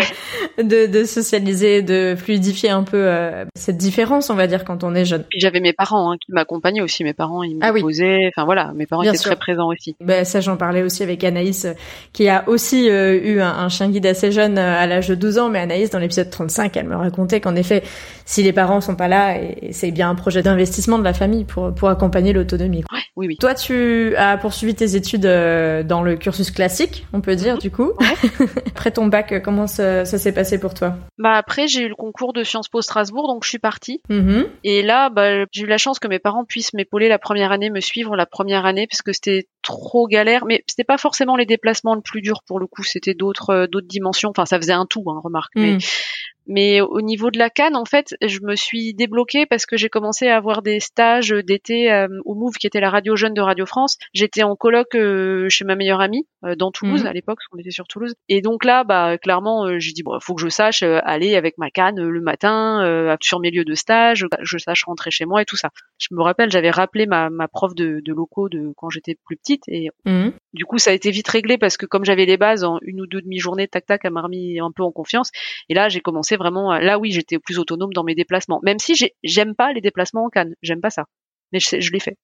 de, 0.63 0.87
de, 0.87 1.05
socialiser, 1.05 1.83
de 1.83 2.15
fluidifier 2.17 2.71
un 2.71 2.85
peu 2.85 2.99
euh, 2.99 3.45
cette 3.57 3.77
différence, 3.77 4.31
on 4.31 4.35
va 4.35 4.47
dire, 4.47 4.65
quand 4.65 4.85
on 4.85 4.95
est 4.95 5.05
jeune. 5.05 5.25
Puis 5.29 5.41
j'avais 5.41 5.59
mes 5.59 5.73
parents 5.73 6.13
hein, 6.13 6.17
qui 6.25 6.31
m'accompagnaient 6.33 6.81
aussi. 6.81 7.03
Mes 7.03 7.15
parents, 7.15 7.43
ils 7.43 7.57
me 7.57 7.61
ah 7.63 7.73
posaient. 7.73 8.29
Enfin 8.29 8.45
voilà, 8.45 8.73
mes 8.75 8.87
parents 8.87 9.03
étaient 9.03 9.19
très 9.19 9.37
présents 9.37 9.69
aussi. 9.69 9.97
Ben, 10.01 10.25
ça, 10.25 10.41
j'en 10.41 10.57
parlais 10.57 10.83
aussi 10.83 11.03
avec 11.03 11.25
Anaïs, 11.25 11.65
euh, 11.65 11.73
qui 12.13 12.29
a 12.29 12.49
aussi 12.49 12.89
euh, 12.89 13.21
eu 13.21 13.41
un, 13.41 13.51
un, 13.51 13.69
chien 13.69 13.91
guide 13.91 14.07
assez 14.07 14.31
jeune 14.31 14.57
à 14.57 14.87
l'âge 14.87 15.09
de 15.09 15.17
12 15.17 15.39
ans. 15.39 15.49
Mais 15.49 15.59
Anaïs, 15.59 15.91
dans 15.91 15.99
l'épisode 15.99 16.31
35, 16.31 16.77
elle 16.77 16.87
me 16.87 16.97
racontait 16.97 17.41
qu'en 17.41 17.57
effet, 17.57 17.83
si 18.33 18.43
les 18.43 18.53
parents 18.55 18.81
sont 18.81 18.97
pas 18.97 19.09
là, 19.09 19.37
et, 19.37 19.73
c'est 19.73 19.91
bien 19.91 20.09
un 20.09 20.15
projet 20.15 20.43
d'investissement 20.43 20.99
de 20.99 21.05
la 21.05 21.13
famille 21.13 21.45
pour 21.45 21.75
pour 21.75 21.89
accompagner 21.91 22.33
l'autonomie. 22.33 22.83
oui, 23.17 23.27
oui. 23.29 23.37
Toi, 23.37 23.55
tu 23.55 24.17
as 24.17 24.39
poursuivi 24.39 24.75
tes 24.75 24.97
études 24.97 25.23
dans 25.23 26.03
le 26.03 26.17
cursus 26.17 26.51
classique, 26.51 27.07
on 27.13 27.21
peut 27.21 27.37
dire, 27.37 27.59
du 27.59 27.71
coup. 27.71 27.93
après 28.69 28.91
ton 28.91 29.07
bac, 29.07 29.43
comment 29.43 29.67
ça, 29.67 30.05
s'est 30.05 30.33
passé 30.33 30.59
pour 30.59 30.73
toi? 30.73 30.97
Bah 31.19 31.35
après, 31.35 31.69
j'ai 31.69 31.83
eu 31.83 31.89
le 31.89 31.95
concours 31.95 32.33
de 32.33 32.43
Sciences 32.43 32.69
Po 32.69 32.81
Strasbourg, 32.81 33.29
donc 33.29 33.45
je 33.45 33.51
suis 33.51 33.59
partie. 33.59 34.01
Mm-hmm. 34.09 34.47
Et 34.65 34.83
là, 34.83 35.11
bah, 35.11 35.45
j'ai 35.53 35.65
eu 35.65 35.67
la 35.67 35.79
chance 35.79 35.99
que 35.99 36.09
mes 36.09 36.19
parents 36.19 36.45
puissent 36.45 36.73
m'épauler 36.73 37.09
la 37.09 37.19
première 37.19 37.53
année, 37.53 37.69
me 37.69 37.81
suivre 37.81 38.17
la 38.17 38.27
première 38.27 38.65
année, 38.65 38.87
parce 38.87 39.03
que 39.03 39.13
c'était 39.13 39.47
trop 39.63 40.07
galère. 40.07 40.45
Mais 40.47 40.65
c'était 40.67 40.85
pas 40.85 40.99
forcément 40.99 41.37
les 41.37 41.47
déplacements 41.47 41.95
le 41.95 42.01
plus 42.01 42.23
dur 42.23 42.43
pour 42.47 42.59
le 42.59 42.67
coup, 42.67 42.83
c'était 42.83 43.15
d'autres 43.15 43.51
euh, 43.51 43.67
d'autres 43.67 43.89
dimensions. 43.89 44.31
Enfin, 44.31 44.47
ça 44.47 44.59
faisait 44.59 44.73
un 44.73 44.87
tout, 44.87 45.05
hein, 45.09 45.21
remarque. 45.23 45.53
Mais 45.55 45.75
mm. 45.75 45.81
Mais 46.47 46.81
au 46.81 47.01
niveau 47.01 47.31
de 47.31 47.39
la 47.39 47.51
canne, 47.51 47.77
en 47.77 47.85
fait, 47.85 48.15
je 48.21 48.41
me 48.43 48.57
suis 48.57 48.95
débloquée 48.95 49.47
parce 49.47 49.67
que 49.67 49.77
j'ai 49.77 49.89
commencé 49.89 50.29
à 50.29 50.37
avoir 50.37 50.63
des 50.63 50.81
stages 50.81 51.31
d'été 51.31 51.93
euh, 51.93 52.09
au 52.25 52.35
Move, 52.35 52.55
qui 52.55 52.67
était 52.67 52.81
la 52.81 52.91
radio 52.91 53.17
jeune 53.17 53.35
de 53.35 53.41
Radio 53.41 53.67
France. 53.67 53.97
J'étais 54.13 54.43
en 54.43 54.57
colloque 54.57 54.95
euh, 54.95 55.49
chez 55.49 55.65
ma 55.65 55.77
meilleure 55.77 56.01
amie 56.01 56.27
euh, 56.45 56.55
dans 56.57 56.71
Toulouse 56.71 57.03
mhm. 57.03 57.09
à 57.09 57.13
l'époque, 57.13 57.39
parce 57.39 57.49
qu'on 57.49 57.59
était 57.59 57.71
sur 57.71 57.87
Toulouse. 57.87 58.15
Et 58.29 58.41
donc 58.41 58.65
là, 58.65 58.85
bah 58.85 59.19
clairement, 59.19 59.79
j'ai 59.79 59.93
dit 59.93 60.03
bon, 60.03 60.19
faut 60.21 60.35
que 60.35 60.43
je 60.43 60.49
sache 60.49 60.83
aller 60.83 61.37
avec 61.37 61.59
ma 61.59 61.71
canne 61.71 62.01
le 62.01 62.21
matin 62.21 63.17
sur 63.21 63.41
mes 63.41 63.51
lieux 63.51 63.65
de 63.65 63.75
stage, 63.75 64.27
je 64.41 64.59
sache 64.59 64.85
rentrer 64.85 65.11
chez 65.11 65.25
moi 65.25 65.43
et 65.43 65.45
tout 65.45 65.57
ça. 65.57 65.71
Je 65.99 66.09
me 66.13 66.23
rappelle, 66.23 66.51
j'avais 66.51 66.71
rappelé 66.71 67.07
ma, 67.07 67.31
ma 67.31 67.49
prof 67.49 67.75
de, 67.75 68.01
de 68.05 68.13
locaux 68.13 68.49
de 68.49 68.73
quand 68.77 68.91
j'étais 68.91 69.17
plus 69.25 69.37
petite 69.37 69.63
et 69.69 69.91
mhm. 70.05 70.33
Du 70.53 70.65
coup 70.65 70.79
ça 70.79 70.91
a 70.91 70.93
été 70.93 71.11
vite 71.11 71.29
réglé 71.29 71.59
parce 71.59 71.77
que 71.77 71.87
comme 71.87 72.05
j'avais 72.05 72.27
les 72.27 72.37
bases 72.37 72.65
en 72.65 72.79
une 72.83 73.01
ou 73.01 73.07
deux 73.07 73.21
demi-journées, 73.21 73.69
tac 73.69 73.87
tac, 73.87 74.01
elle 74.05 74.13
m'a 74.13 74.23
remis 74.23 74.61
un 74.61 74.71
peu 74.71 74.83
en 74.83 74.91
confiance. 74.91 75.31
Et 75.69 75.75
là, 75.75 75.89
j'ai 75.89 76.01
commencé 76.01 76.37
vraiment 76.37 76.73
là 76.79 76.99
oui 76.99 77.13
j'étais 77.13 77.39
plus 77.39 77.59
autonome 77.59 77.93
dans 77.93 78.05
mes 78.05 78.15
déplacements. 78.15 78.61
Même 78.63 78.79
si 78.79 78.95
j'aime 79.23 79.55
pas 79.55 79.73
les 79.73 79.81
déplacements 79.81 80.25
en 80.25 80.29
canne 80.29 80.55
j'aime 80.63 80.81
pas 80.81 80.91
ça. 80.91 81.05
Mais 81.53 81.61
je, 81.61 81.81
je 81.81 81.93
l'ai 81.93 82.01
fait. 82.01 82.17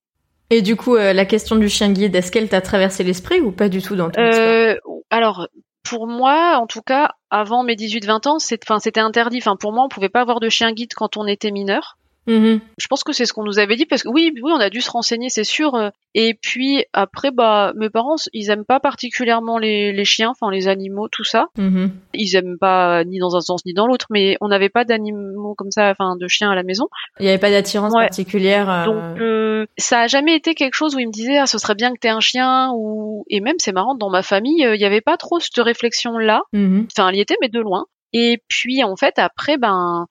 Et 0.51 0.63
du 0.63 0.77
coup 0.77 0.97
euh, 0.97 1.13
la 1.13 1.25
question 1.25 1.57
du 1.57 1.69
chien 1.69 1.93
guide 1.93 2.15
est-ce 2.15 2.33
qu'elle 2.33 2.49
t'a 2.49 2.61
traversé 2.61 3.05
l'esprit 3.05 3.41
ou 3.41 3.53
pas 3.53 3.69
du 3.69 3.83
tout 3.83 3.97
dans 3.97 4.11
ton 4.11 4.21
euh, 4.21 4.77
alors 5.11 5.49
pour 5.83 6.07
moi 6.07 6.59
en 6.59 6.67
tout 6.67 6.83
cas 6.83 7.13
avant 7.31 7.63
mes 7.63 7.75
18-20 7.75 8.29
ans 8.29 8.39
c'était 8.39 9.01
interdit. 9.01 9.39
Enfin 9.39 9.57
pour 9.57 9.73
moi 9.73 9.85
on 9.85 9.89
pouvait 9.89 10.09
pas 10.09 10.21
avoir 10.21 10.41
de 10.41 10.49
chien 10.49 10.73
guide 10.73 10.95
quand 10.95 11.17
on 11.17 11.27
était 11.27 11.51
mineur 11.51 11.98
Mm-hmm. 12.29 12.61
Je 12.79 12.87
pense 12.89 13.03
que 13.03 13.13
c'est 13.13 13.25
ce 13.25 13.33
qu'on 13.33 13.43
nous 13.43 13.59
avait 13.59 13.77
dit 13.77 13.87
parce 13.87 14.03
que 14.03 14.09
oui, 14.09 14.33
oui, 14.43 14.53
on 14.55 14.61
a 14.61 14.71
dû 14.71 14.81
se 14.81 14.91
renseigner, 14.91 15.31
c'est 15.31 15.45
sûr. 15.45 15.91
Et 16.15 16.35
puis 16.35 16.85
après, 16.93 17.31
bah, 17.31 17.73
mes 17.75 17.91
parents, 17.91 18.17
ils 18.33 18.51
aiment 18.51 18.67
pas 18.67 18.81
particulièrement 18.81 19.59
les, 19.59 19.93
les 19.93 20.05
chiens, 20.05 20.31
enfin 20.31 20.51
les 20.51 20.69
animaux, 20.69 21.09
tout 21.09 21.25
ça. 21.25 21.47
Mm-hmm. 21.59 21.91
Ils 22.15 22.37
aiment 22.37 22.59
pas 22.59 23.05
ni 23.05 23.19
dans 23.19 23.35
un 23.35 23.41
sens 23.41 23.65
ni 23.65 23.73
dans 23.73 23.87
l'autre, 23.87 24.07
mais 24.11 24.37
on 24.41 24.49
n'avait 24.49 24.69
pas 24.69 24.85
d'animaux 24.85 25.55
comme 25.57 25.71
ça, 25.71 25.91
enfin 25.91 26.17
de 26.17 26.29
chiens 26.29 26.51
à 26.51 26.55
la 26.55 26.63
maison. 26.63 26.89
Il 27.19 27.23
n'y 27.25 27.31
avait 27.31 27.39
pas 27.39 27.51
d'attirance 27.51 27.95
particulière. 27.95 28.69
Euh, 28.71 28.85
Donc 28.85 29.21
euh, 29.21 29.67
ça 29.79 30.01
a 30.01 30.07
jamais 30.07 30.35
été 30.35 30.55
quelque 30.55 30.75
chose 30.75 30.95
où 30.95 30.99
ils 30.99 31.07
me 31.07 31.13
disaient 31.13 31.39
ah 31.39 31.47
ce 31.47 31.59
serait 31.59 31.75
bien 31.75 31.93
que 31.93 31.99
t'aies 31.99 32.09
un 32.09 32.21
chien 32.21 32.71
ou 32.75 33.25
et 33.31 33.41
même 33.41 33.57
c'est 33.59 33.73
marrant 33.73 33.95
dans 33.95 34.11
ma 34.11 34.23
famille 34.23 34.63
il 34.63 34.79
n'y 34.79 34.85
avait 34.85 35.01
pas 35.01 35.17
trop 35.17 35.41
cette 35.41 35.57
réflexion 35.59 36.19
là. 36.19 36.43
Mm-hmm. 36.53 36.87
Enfin 36.97 37.09
elle 37.09 37.17
y 37.17 37.21
était 37.21 37.37
mais 37.41 37.49
de 37.49 37.61
loin. 37.61 37.87
Et 38.13 38.43
puis 38.49 38.85
en 38.85 38.97
fait 38.97 39.19
après 39.19 39.57
ben 39.59 40.07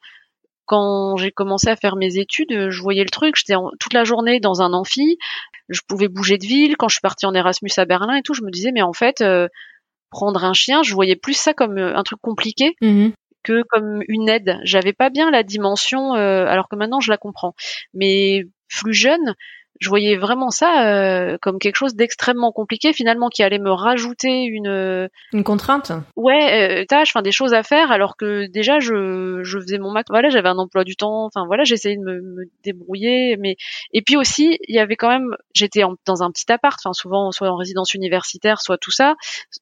quand 0.68 1.16
j'ai 1.18 1.32
commencé 1.32 1.70
à 1.70 1.76
faire 1.76 1.96
mes 1.96 2.18
études, 2.18 2.70
je 2.70 2.82
voyais 2.82 3.04
le 3.04 3.10
truc, 3.10 3.36
j'étais 3.36 3.58
toute 3.80 3.94
la 3.94 4.04
journée 4.04 4.40
dans 4.40 4.62
un 4.62 4.74
amphi, 4.74 5.18
je 5.70 5.82
pouvais 5.88 6.08
bouger 6.08 6.38
de 6.38 6.46
ville. 6.46 6.78
Quand 6.78 6.90
je 6.90 6.96
suis 6.96 7.02
partie 7.02 7.26
en 7.26 7.34
Erasmus 7.34 7.72
à 7.78 7.86
Berlin 7.86 8.16
et 8.16 8.22
tout, 8.22 8.34
je 8.34 8.44
me 8.44 8.52
disais 8.52 8.72
mais 8.72 8.82
en 8.82 8.94
fait 8.94 9.22
euh, 9.22 9.48
prendre 10.12 10.44
un 10.44 10.54
chien, 10.54 10.84
je 10.84 10.94
voyais 10.94 11.16
plus 11.16 11.34
ça 11.34 11.54
comme 11.54 11.78
euh, 11.78 11.96
un 11.96 12.04
truc 12.04 12.20
compliqué 12.22 12.76
mmh 12.82 13.10
que 13.44 13.64
comme 13.70 14.02
une 14.10 14.28
aide. 14.28 14.60
J'avais 14.64 14.92
pas 14.92 15.10
bien 15.10 15.32
la 15.32 15.42
dimension, 15.42 16.16
euh, 16.16 16.46
alors 16.48 16.68
que 16.68 16.76
maintenant 16.76 17.00
je 17.00 17.10
la 17.10 17.18
comprends. 17.18 17.54
Mais 17.94 18.44
plus 18.68 18.94
jeune, 18.94 19.36
je 19.80 19.90
voyais 19.90 20.16
vraiment 20.16 20.50
ça 20.50 20.88
euh, 20.88 21.38
comme 21.42 21.60
quelque 21.60 21.76
chose 21.76 21.96
d'extrêmement 21.96 22.52
compliqué 22.52 22.94
finalement 22.94 23.30
qui 23.30 23.44
allait 23.44 23.60
me 23.60 23.72
rajouter 23.72 24.44
une 24.44 25.10
une 25.34 25.44
contrainte. 25.44 25.92
Ouais 26.16 26.82
euh, 26.82 26.86
tâche 26.86 27.12
enfin 27.12 27.22
des 27.22 27.32
choses 27.32 27.54
à 27.54 27.64
faire 27.64 27.92
alors 27.92 28.18
que 28.18 28.48
déjà 28.48 28.80
je 28.80 29.42
je 29.44 29.60
faisais 29.60 29.78
mon 29.78 29.92
max. 29.92 30.08
Voilà 30.10 30.30
j'avais 30.30 30.50
un 30.50 30.58
emploi 30.58 30.84
du 30.84 30.96
temps 30.96 31.26
enfin 31.26 31.46
voilà 31.46 31.64
j'essayais 31.64 31.98
de 31.98 32.02
me, 32.02 32.22
me, 32.22 32.44
débrouiller 32.64 33.38
mais 33.38 33.56
et 33.94 34.02
puis 34.02 34.18
aussi 34.18 34.58
il 34.68 34.76
y 34.76 34.80
avait 34.80 34.96
quand 34.96 35.10
même 35.10 35.36
j'étais 35.54 35.82
dans 36.06 36.24
un 36.24 36.32
petit 36.32 36.52
appart 36.52 36.80
enfin 36.84 36.94
souvent 36.94 37.32
soit 37.32 37.50
en 37.50 37.56
résidence 37.56 37.94
universitaire 37.94 38.62
soit 38.62 38.78
tout 38.78 38.92
ça 38.92 39.16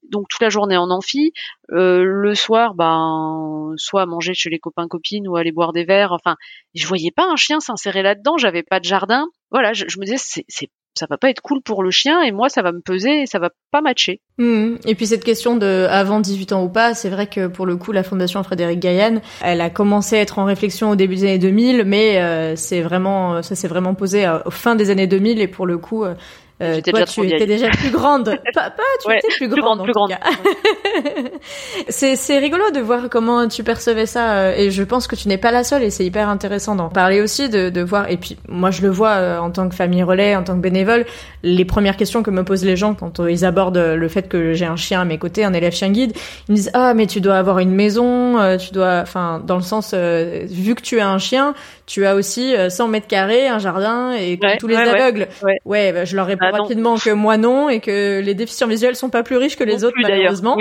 donc 0.10 0.28
toute 0.30 0.42
la 0.42 0.50
journée 0.50 0.78
en 0.78 0.90
amphi. 0.90 1.34
Euh, 1.72 2.04
le 2.04 2.36
soir 2.36 2.76
ben 2.76 3.74
soit 3.78 4.06
manger 4.06 4.36
chez 4.36 4.52
les 4.52 4.60
copains 4.60 4.88
copines 4.88 5.28
ou 5.28 5.36
aller 5.36 5.52
boire 5.52 5.74
des 5.74 5.84
verres 5.84 6.12
enfin 6.12 6.36
je 6.76 6.86
voyais 6.86 7.10
pas 7.10 7.26
un 7.26 7.36
chien 7.36 7.60
s'insérer 7.60 8.04
là-dedans 8.04 8.38
j'avais 8.38 8.62
pas 8.62 8.80
de 8.80 8.86
jardin 8.86 9.26
voilà, 9.56 9.72
je, 9.72 9.86
me 9.86 10.04
disais, 10.04 10.18
c'est, 10.18 10.44
c'est, 10.50 10.70
ça 10.96 11.06
va 11.10 11.18
pas 11.18 11.30
être 11.30 11.40
cool 11.40 11.62
pour 11.62 11.82
le 11.82 11.92
chien 11.92 12.22
et 12.22 12.34
moi, 12.34 12.50
ça 12.50 12.62
va 12.62 12.74
me 12.74 12.82
peser 12.82 13.22
et 13.22 13.26
ça 13.26 13.40
va 13.40 13.52
pas 13.72 13.80
matcher. 13.80 14.20
Mmh. 14.38 14.76
Et 14.86 14.96
puis 14.96 15.08
cette 15.08 15.24
question 15.24 15.56
de 15.56 15.88
avant 15.90 16.20
18 16.20 16.52
ans 16.52 16.66
ou 16.66 16.68
pas, 16.68 16.94
c'est 16.94 17.10
vrai 17.10 17.28
que 17.28 17.48
pour 17.48 17.66
le 17.66 17.78
coup, 17.78 17.94
la 17.94 18.04
fondation 18.04 18.44
Frédéric 18.44 18.80
Gaillan, 18.80 19.22
elle 19.42 19.62
a 19.62 19.70
commencé 19.70 20.18
à 20.18 20.20
être 20.20 20.40
en 20.40 20.44
réflexion 20.44 20.90
au 20.90 20.98
début 20.98 21.16
des 21.16 21.24
années 21.24 21.40
2000, 21.40 21.86
mais 21.86 22.22
euh, 22.22 22.58
c'est 22.58 22.82
vraiment, 22.82 23.42
ça 23.44 23.56
s'est 23.56 23.70
vraiment 23.70 23.94
posé 23.94 24.30
au 24.46 24.52
fin 24.52 24.76
des 24.76 24.90
années 24.90 25.08
2000 25.08 25.40
et 25.40 25.48
pour 25.48 25.66
le 25.66 25.78
coup, 25.78 26.04
euh, 26.04 26.16
euh, 26.62 26.80
toi, 26.80 27.02
déjà 27.02 27.06
tu 27.06 27.26
étais 27.28 27.46
déjà 27.46 27.70
plus 27.70 27.92
grande. 27.92 28.26
pas, 28.54 28.70
pas, 28.70 28.84
tu 29.04 29.12
étais 29.12 29.28
plus, 29.36 29.50
grande. 29.50 29.84
Plus 29.84 29.92
grande, 29.92 30.12
c'est, 31.90 32.16
c'est 32.16 32.38
rigolo 32.38 32.72
de 32.72 32.80
voir 32.80 33.10
comment 33.10 33.48
tu 33.50 33.64
percevais 33.64 34.06
ça, 34.06 34.32
euh, 34.36 34.56
et 34.56 34.72
je 34.72 34.84
pense 34.84 35.08
que 35.08 35.18
tu 35.18 35.28
n'es 35.28 35.38
pas 35.38 35.52
la 35.52 35.66
seule, 35.66 35.84
et 35.84 35.90
c'est 35.90 36.06
hyper 36.06 36.30
intéressant 36.30 36.76
d'en 36.76 36.88
parler 36.88 37.20
aussi, 37.20 37.50
de, 37.50 37.70
de 37.70 37.82
voir. 37.82 38.10
Et 38.10 38.16
puis, 38.16 38.38
moi, 38.48 38.72
je 38.72 38.82
le 38.84 38.90
vois 38.90 39.16
euh, 39.16 39.38
en 39.40 39.52
tant 39.52 39.68
que 39.68 39.76
famille 39.76 40.02
relais, 40.04 40.36
en 40.38 40.44
tant 40.44 40.54
que 40.54 40.62
bénévole, 40.62 41.06
les 41.44 41.66
premières 41.66 41.98
questions 41.98 42.24
que 42.24 42.32
me 42.32 42.46
posent 42.46 42.64
les 42.64 42.78
gens 42.78 42.94
quand 42.94 43.20
ils 43.28 43.44
abordent 43.44 43.78
le 43.78 44.08
fait 44.08 44.30
que 44.30 44.54
j'ai 44.54 44.66
un 44.66 44.78
chien 44.78 45.02
à 45.02 45.06
mes 45.06 45.18
côtés, 45.18 45.44
un 45.44 45.54
élève 45.54 45.74
chien 45.74 45.90
guide, 45.90 46.14
ils 46.48 46.54
me 46.54 46.56
disent 46.56 46.72
ah 46.74 46.94
mais 46.94 47.06
tu 47.06 47.20
dois 47.20 47.36
avoir 47.36 47.60
une 47.60 47.72
maison, 47.72 48.58
tu 48.58 48.72
dois, 48.74 49.02
enfin, 49.02 49.42
dans 49.46 49.58
le 49.58 49.62
sens 49.62 49.94
vu 49.94 50.74
que 50.74 50.82
tu 50.82 51.00
as 51.00 51.08
un 51.08 51.20
chien, 51.20 51.54
tu 51.86 52.06
as 52.06 52.16
aussi 52.16 52.56
100 52.70 52.88
mètres 52.88 53.08
carrés, 53.08 53.48
un 53.48 53.60
jardin 53.60 54.14
et 54.14 54.40
tous 54.60 54.68
les 54.68 54.76
aveugles. 54.76 55.28
Ouais, 55.44 55.60
ouais 55.66 55.94
bah, 55.94 56.06
je 56.06 56.16
leur 56.16 56.26
réponds 56.26 56.45
bah, 56.52 56.60
rapidement 56.60 56.98
que 56.98 57.10
moi 57.10 57.38
non 57.38 57.70
et 57.70 57.80
que 57.80 58.20
les 58.20 58.34
déficients 58.34 58.68
visuels 58.68 58.96
sont 58.96 59.10
pas 59.10 59.24
plus 59.24 59.38
riches 59.38 59.56
que 59.56 59.64
les 59.64 59.84
autres 59.84 59.98
malheureusement. 60.02 60.58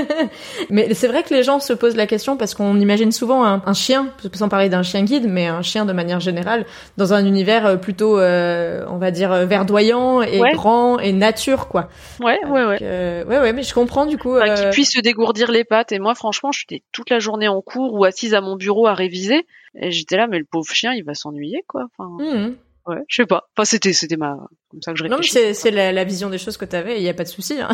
mais 0.70 0.94
c'est 0.94 1.08
vrai 1.08 1.22
que 1.22 1.34
les 1.34 1.42
gens 1.42 1.60
se 1.60 1.72
posent 1.72 1.96
la 1.96 2.06
question 2.06 2.36
parce 2.36 2.54
qu'on 2.54 2.78
imagine 2.78 3.12
souvent 3.12 3.44
un, 3.44 3.72
chien, 3.74 4.12
sans 4.34 4.48
parler 4.48 4.68
d'un 4.68 4.82
chien 4.82 5.04
guide, 5.04 5.26
mais 5.28 5.46
un 5.46 5.62
chien 5.62 5.84
de 5.84 5.92
manière 5.92 6.20
générale 6.20 6.66
dans 6.96 7.12
un 7.14 7.24
univers 7.24 7.66
euh, 7.66 7.76
plutôt, 7.76 8.18
euh, 8.18 8.84
on 8.88 8.98
va 8.98 9.10
dire, 9.10 9.46
verdoyant 9.46 10.22
et 10.22 10.40
grand 10.52 10.98
et 10.98 11.12
nature 11.12 11.68
quoi. 11.68 11.88
Ouais, 12.20 12.38
ouais, 12.46 12.64
ouais. 12.64 12.78
Euh, 12.82 13.24
ouais, 13.24 13.38
ouais, 13.38 13.52
mais 13.52 13.62
je 13.62 13.74
comprends 13.74 14.06
du 14.06 14.18
coup. 14.18 14.36
Enfin, 14.36 14.54
Qu'il 14.54 14.70
puisse 14.70 14.92
se 14.92 15.00
dégourdir 15.00 15.50
les 15.50 15.64
pattes. 15.64 15.92
Et 15.92 15.98
moi, 15.98 16.14
franchement, 16.14 16.52
j'étais 16.52 16.82
toute 16.92 17.10
la 17.10 17.18
journée 17.18 17.48
en 17.48 17.60
cours 17.60 17.94
ou 17.94 18.04
assise 18.04 18.34
à 18.34 18.40
mon 18.40 18.56
bureau 18.56 18.86
à 18.86 18.94
réviser. 18.94 19.46
Et 19.80 19.90
j'étais 19.90 20.16
là, 20.16 20.26
mais 20.26 20.38
le 20.38 20.44
pauvre 20.44 20.72
chien, 20.72 20.92
il 20.92 21.04
va 21.04 21.14
s'ennuyer, 21.14 21.64
quoi. 21.66 21.86
Enfin, 21.96 22.10
mmh. 22.18 22.56
ouais, 22.86 23.02
je 23.08 23.16
sais 23.16 23.26
pas. 23.26 23.48
Enfin, 23.56 23.64
c'était, 23.64 23.92
c'était 23.92 24.16
ma, 24.16 24.36
comme 24.70 24.82
ça 24.82 24.92
que 24.92 24.98
je 24.98 25.04
Non, 25.04 25.18
c'est, 25.22 25.70
la, 25.72 25.90
la, 25.90 26.04
vision 26.04 26.30
des 26.30 26.38
choses 26.38 26.56
que 26.56 26.64
tu 26.64 26.76
avais, 26.76 26.96
il 26.98 27.02
n'y 27.02 27.08
a 27.08 27.14
pas 27.14 27.24
de 27.24 27.28
souci. 27.28 27.58
Hein. 27.60 27.70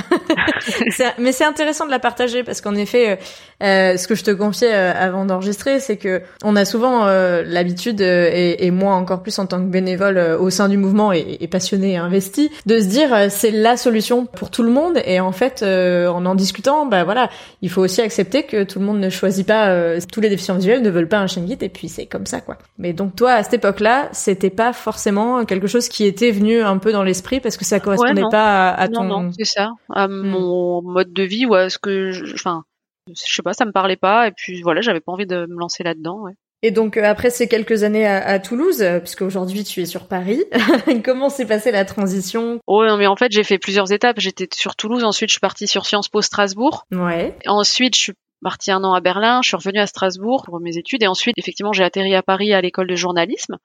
mais 1.18 1.32
c'est 1.32 1.44
intéressant 1.44 1.84
de 1.84 1.90
la 1.90 1.98
partager 1.98 2.42
parce 2.42 2.62
qu'en 2.62 2.74
effet, 2.74 3.10
euh, 3.10 3.16
euh, 3.62 3.96
ce 3.96 4.06
que 4.06 4.14
je 4.14 4.24
te 4.24 4.30
confiais 4.30 4.72
euh, 4.72 4.92
avant 4.94 5.24
d'enregistrer, 5.24 5.80
c'est 5.80 5.96
que 5.96 6.22
on 6.42 6.56
a 6.56 6.64
souvent 6.64 7.06
euh, 7.06 7.42
l'habitude, 7.46 8.00
et, 8.00 8.56
et, 8.66 8.70
moi 8.70 8.94
encore 8.94 9.22
plus 9.22 9.38
en 9.38 9.46
tant 9.46 9.58
que 9.58 9.68
bénévole 9.68 10.18
au 10.18 10.50
sein 10.50 10.68
du 10.68 10.76
mouvement 10.76 11.12
et, 11.12 11.38
et 11.40 11.48
passionné 11.48 11.92
et 11.92 11.96
investi, 11.96 12.50
de 12.66 12.78
se 12.78 12.86
dire 12.86 13.30
c'est 13.30 13.50
la 13.50 13.76
solution 13.76 14.26
pour 14.26 14.50
tout 14.50 14.62
le 14.62 14.70
monde. 14.70 14.98
Et 15.04 15.20
en 15.20 15.32
fait, 15.32 15.62
en 15.62 16.26
en 16.26 16.34
discutant, 16.34 16.86
bah 16.86 17.04
voilà, 17.04 17.30
il 17.62 17.70
faut 17.70 17.82
aussi 17.82 18.00
accepter 18.00 18.44
que 18.44 18.64
tout 18.64 18.78
le 18.78 18.84
monde 18.84 19.00
ne 19.00 19.10
choisit 19.10 19.46
pas, 19.46 20.00
tous 20.12 20.20
les 20.20 20.28
déficients 20.28 20.56
visuels 20.56 20.82
ne 20.82 20.90
veulent 20.90 21.08
pas 21.08 21.18
un 21.18 21.26
guide, 21.26 21.62
et 21.62 21.68
puis 21.68 21.88
c'est 21.88 22.06
comme 22.06 22.26
ça 22.26 22.40
quoi. 22.40 22.58
Mais 22.78 22.92
donc 22.92 23.16
toi, 23.16 23.32
à 23.32 23.42
cette 23.42 23.54
époque-là, 23.54 24.08
c'était 24.12 24.50
pas 24.50 24.72
forcément 24.72 25.44
quelque 25.44 25.66
chose 25.66 25.88
qui 25.88 26.04
était 26.04 26.30
venu 26.30 26.60
un 26.60 26.78
peu 26.78 26.85
dans 26.92 27.02
l'esprit 27.02 27.40
parce 27.40 27.56
que 27.56 27.64
ça 27.64 27.80
correspondait 27.80 28.22
pas 28.30 28.70
à, 28.70 28.88
ton. 28.88 29.04
Non, 29.04 29.30
c'est 29.36 29.44
ça, 29.44 29.72
à 29.90 30.08
hmm. 30.08 30.22
mon 30.22 30.82
mode 30.82 31.12
de 31.12 31.22
vie 31.22 31.46
ou 31.46 31.54
à 31.54 31.70
ce 31.70 31.78
que, 31.78 32.12
enfin, 32.34 32.64
je, 33.08 33.34
sais 33.34 33.42
pas, 33.42 33.52
ça 33.52 33.64
me 33.64 33.72
parlait 33.72 33.96
pas 33.96 34.28
et 34.28 34.32
puis 34.32 34.62
voilà, 34.62 34.80
j'avais 34.80 35.00
pas 35.00 35.12
envie 35.12 35.26
de 35.26 35.46
me 35.46 35.58
lancer 35.58 35.82
là-dedans. 35.82 36.22
Ouais. 36.22 36.32
Et 36.62 36.70
donc 36.70 36.96
euh, 36.96 37.04
après 37.04 37.30
ces 37.30 37.48
quelques 37.48 37.82
années 37.82 38.06
à, 38.06 38.26
à 38.26 38.38
Toulouse, 38.38 38.82
euh, 38.82 38.98
puisque 38.98 39.22
aujourd'hui 39.22 39.62
tu 39.62 39.82
es 39.82 39.86
sur 39.86 40.08
Paris, 40.08 40.44
comment 41.04 41.28
s'est 41.28 41.46
passée 41.46 41.70
la 41.70 41.84
transition? 41.84 42.60
Oh 42.66 42.84
non 42.86 42.96
mais 42.96 43.06
en 43.06 43.16
fait 43.16 43.30
j'ai 43.30 43.44
fait 43.44 43.58
plusieurs 43.58 43.92
étapes. 43.92 44.18
J'étais 44.18 44.48
sur 44.54 44.74
Toulouse, 44.74 45.04
ensuite 45.04 45.28
je 45.28 45.34
suis 45.34 45.40
partie 45.40 45.66
sur 45.66 45.86
Sciences 45.86 46.08
Po 46.08 46.22
Strasbourg. 46.22 46.86
Ouais. 46.92 47.36
Ensuite 47.46 47.94
je 47.94 48.00
suis 48.00 48.12
partie 48.42 48.70
un 48.70 48.82
an 48.84 48.94
à 48.94 49.00
Berlin, 49.00 49.40
je 49.42 49.48
suis 49.48 49.56
revenue 49.56 49.80
à 49.80 49.86
Strasbourg 49.86 50.44
pour 50.44 50.60
mes 50.60 50.78
études 50.78 51.02
et 51.02 51.06
ensuite 51.06 51.36
effectivement 51.38 51.72
j'ai 51.72 51.84
atterri 51.84 52.14
à 52.14 52.22
Paris 52.22 52.54
à 52.54 52.60
l'école 52.60 52.86
de 52.86 52.96
journalisme. 52.96 53.58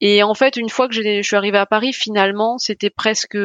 Et 0.00 0.22
en 0.22 0.34
fait, 0.34 0.56
une 0.56 0.68
fois 0.68 0.88
que 0.88 0.94
je 0.94 1.22
suis 1.22 1.36
arrivée 1.36 1.58
à 1.58 1.66
Paris, 1.66 1.92
finalement, 1.92 2.58
c'était 2.58 2.90
presque 2.90 3.38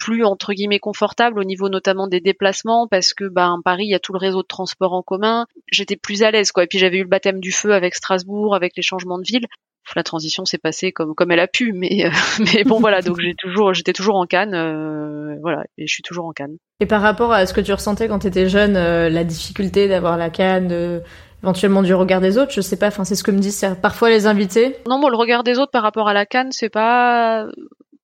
plus 0.00 0.24
entre 0.24 0.52
guillemets 0.52 0.80
confortable 0.80 1.38
au 1.38 1.44
niveau 1.44 1.68
notamment 1.68 2.08
des 2.08 2.20
déplacements 2.20 2.88
parce 2.88 3.14
que 3.14 3.24
ben 3.28 3.60
Paris, 3.64 3.84
il 3.84 3.90
y 3.92 3.94
a 3.94 4.00
tout 4.00 4.12
le 4.12 4.18
réseau 4.18 4.42
de 4.42 4.48
transport 4.48 4.94
en 4.94 5.02
commun. 5.02 5.46
J'étais 5.70 5.96
plus 5.96 6.22
à 6.22 6.30
l'aise 6.30 6.50
quoi. 6.50 6.64
Et 6.64 6.66
puis 6.66 6.78
j'avais 6.78 6.98
eu 6.98 7.02
le 7.02 7.08
baptême 7.08 7.40
du 7.40 7.52
feu 7.52 7.72
avec 7.72 7.94
Strasbourg, 7.94 8.54
avec 8.54 8.72
les 8.76 8.82
changements 8.82 9.18
de 9.18 9.24
ville. 9.24 9.46
La 9.94 10.02
transition 10.02 10.44
s'est 10.44 10.58
passée 10.58 10.90
comme 10.90 11.14
comme 11.14 11.32
elle 11.32 11.40
a 11.40 11.48
pu, 11.48 11.72
mais 11.72 12.06
euh, 12.06 12.10
mais 12.54 12.64
bon 12.64 12.80
voilà. 12.80 13.02
Donc 13.02 13.20
j'ai 13.20 13.34
toujours 13.34 13.74
j'étais 13.74 13.92
toujours 13.92 14.16
en 14.16 14.26
Cannes, 14.26 14.54
euh, 14.54 15.36
voilà, 15.42 15.64
et 15.76 15.86
je 15.86 15.92
suis 15.92 16.02
toujours 16.02 16.24
en 16.26 16.32
Cannes. 16.32 16.56
Et 16.80 16.86
par 16.86 17.02
rapport 17.02 17.32
à 17.32 17.46
ce 17.46 17.52
que 17.52 17.60
tu 17.60 17.72
ressentais 17.72 18.08
quand 18.08 18.20
tu 18.20 18.26
étais 18.26 18.48
jeune, 18.48 18.76
euh, 18.76 19.08
la 19.10 19.24
difficulté 19.24 19.88
d'avoir 19.88 20.16
la 20.16 20.30
canne, 20.30 21.02
éventuellement 21.42 21.82
du 21.82 21.94
regard 21.94 22.20
des 22.20 22.38
autres, 22.38 22.52
je 22.52 22.60
sais 22.60 22.76
pas, 22.76 22.88
enfin 22.88 23.04
c'est 23.04 23.16
ce 23.16 23.24
que 23.24 23.30
me 23.30 23.38
disent 23.38 23.66
parfois 23.80 24.10
les 24.10 24.26
invités. 24.26 24.76
Non, 24.88 24.98
moi 24.98 25.10
le 25.10 25.16
regard 25.16 25.42
des 25.42 25.58
autres 25.58 25.72
par 25.72 25.82
rapport 25.82 26.08
à 26.08 26.14
la 26.14 26.26
canne, 26.26 26.52
c'est 26.52 26.68
pas 26.68 27.46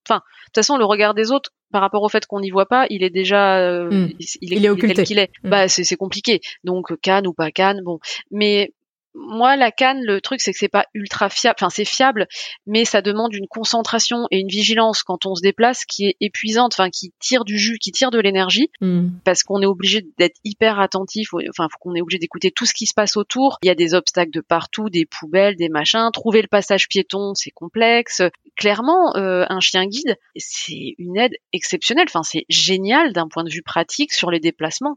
enfin 0.08 0.16
de 0.16 0.44
toute 0.46 0.54
façon 0.54 0.76
le 0.76 0.84
regard 0.84 1.14
des 1.14 1.30
autres 1.30 1.50
par 1.70 1.82
rapport 1.82 2.02
au 2.02 2.08
fait 2.08 2.26
qu'on 2.26 2.40
n'y 2.40 2.50
voit 2.50 2.66
pas, 2.66 2.86
il 2.90 3.02
est 3.02 3.10
déjà 3.10 3.58
euh, 3.58 3.90
hmm. 3.90 4.12
il, 4.40 4.64
est, 4.64 4.68
occulté. 4.70 5.04
qu'il 5.04 5.18
est. 5.18 5.30
Hmm. 5.44 5.50
Bah 5.50 5.68
c'est 5.68 5.96
compliqué. 5.96 6.40
Donc 6.64 6.98
canne 7.00 7.26
ou 7.26 7.32
pas 7.32 7.50
canne, 7.50 7.82
bon. 7.84 7.98
Mais 8.30 8.72
moi, 9.18 9.56
la 9.56 9.72
canne, 9.72 10.00
le 10.02 10.20
truc, 10.20 10.40
c'est 10.40 10.52
que 10.52 10.58
c'est 10.58 10.68
pas 10.68 10.86
ultra 10.94 11.28
fiable. 11.28 11.56
Enfin, 11.58 11.70
c'est 11.70 11.84
fiable, 11.84 12.26
mais 12.66 12.84
ça 12.84 13.02
demande 13.02 13.34
une 13.34 13.48
concentration 13.48 14.26
et 14.30 14.38
une 14.38 14.48
vigilance 14.48 15.02
quand 15.02 15.26
on 15.26 15.34
se 15.34 15.42
déplace 15.42 15.84
qui 15.84 16.06
est 16.06 16.16
épuisante, 16.20 16.72
enfin, 16.74 16.88
qui 16.90 17.12
tire 17.18 17.44
du 17.44 17.58
jus, 17.58 17.78
qui 17.78 17.92
tire 17.92 18.10
de 18.10 18.20
l'énergie, 18.20 18.70
hmm. 18.80 19.08
parce 19.24 19.42
qu'on 19.42 19.60
est 19.60 19.66
obligé 19.66 20.06
d'être 20.18 20.38
hyper 20.44 20.78
attentif. 20.78 21.30
Enfin, 21.50 21.68
faut 21.70 21.78
qu'on 21.80 21.94
est 21.94 22.00
obligé 22.00 22.18
d'écouter 22.18 22.50
tout 22.50 22.64
ce 22.64 22.72
qui 22.72 22.86
se 22.86 22.94
passe 22.94 23.16
autour. 23.16 23.58
Il 23.62 23.66
y 23.66 23.70
a 23.70 23.74
des 23.74 23.94
obstacles 23.94 24.30
de 24.30 24.40
partout, 24.40 24.88
des 24.88 25.04
poubelles, 25.04 25.56
des 25.56 25.68
machins. 25.68 26.08
Trouver 26.12 26.40
le 26.42 26.48
passage 26.48 26.88
piéton, 26.88 27.34
c'est 27.34 27.50
complexe. 27.50 28.22
Clairement, 28.56 29.16
euh, 29.16 29.44
un 29.48 29.60
chien 29.60 29.86
guide, 29.86 30.16
c'est 30.36 30.94
une 30.98 31.16
aide 31.16 31.34
exceptionnelle. 31.52 32.06
Enfin, 32.08 32.22
c'est 32.22 32.44
génial 32.48 33.12
d'un 33.12 33.28
point 33.28 33.44
de 33.44 33.50
vue 33.50 33.62
pratique 33.62 34.12
sur 34.12 34.30
les 34.30 34.40
déplacements. 34.40 34.96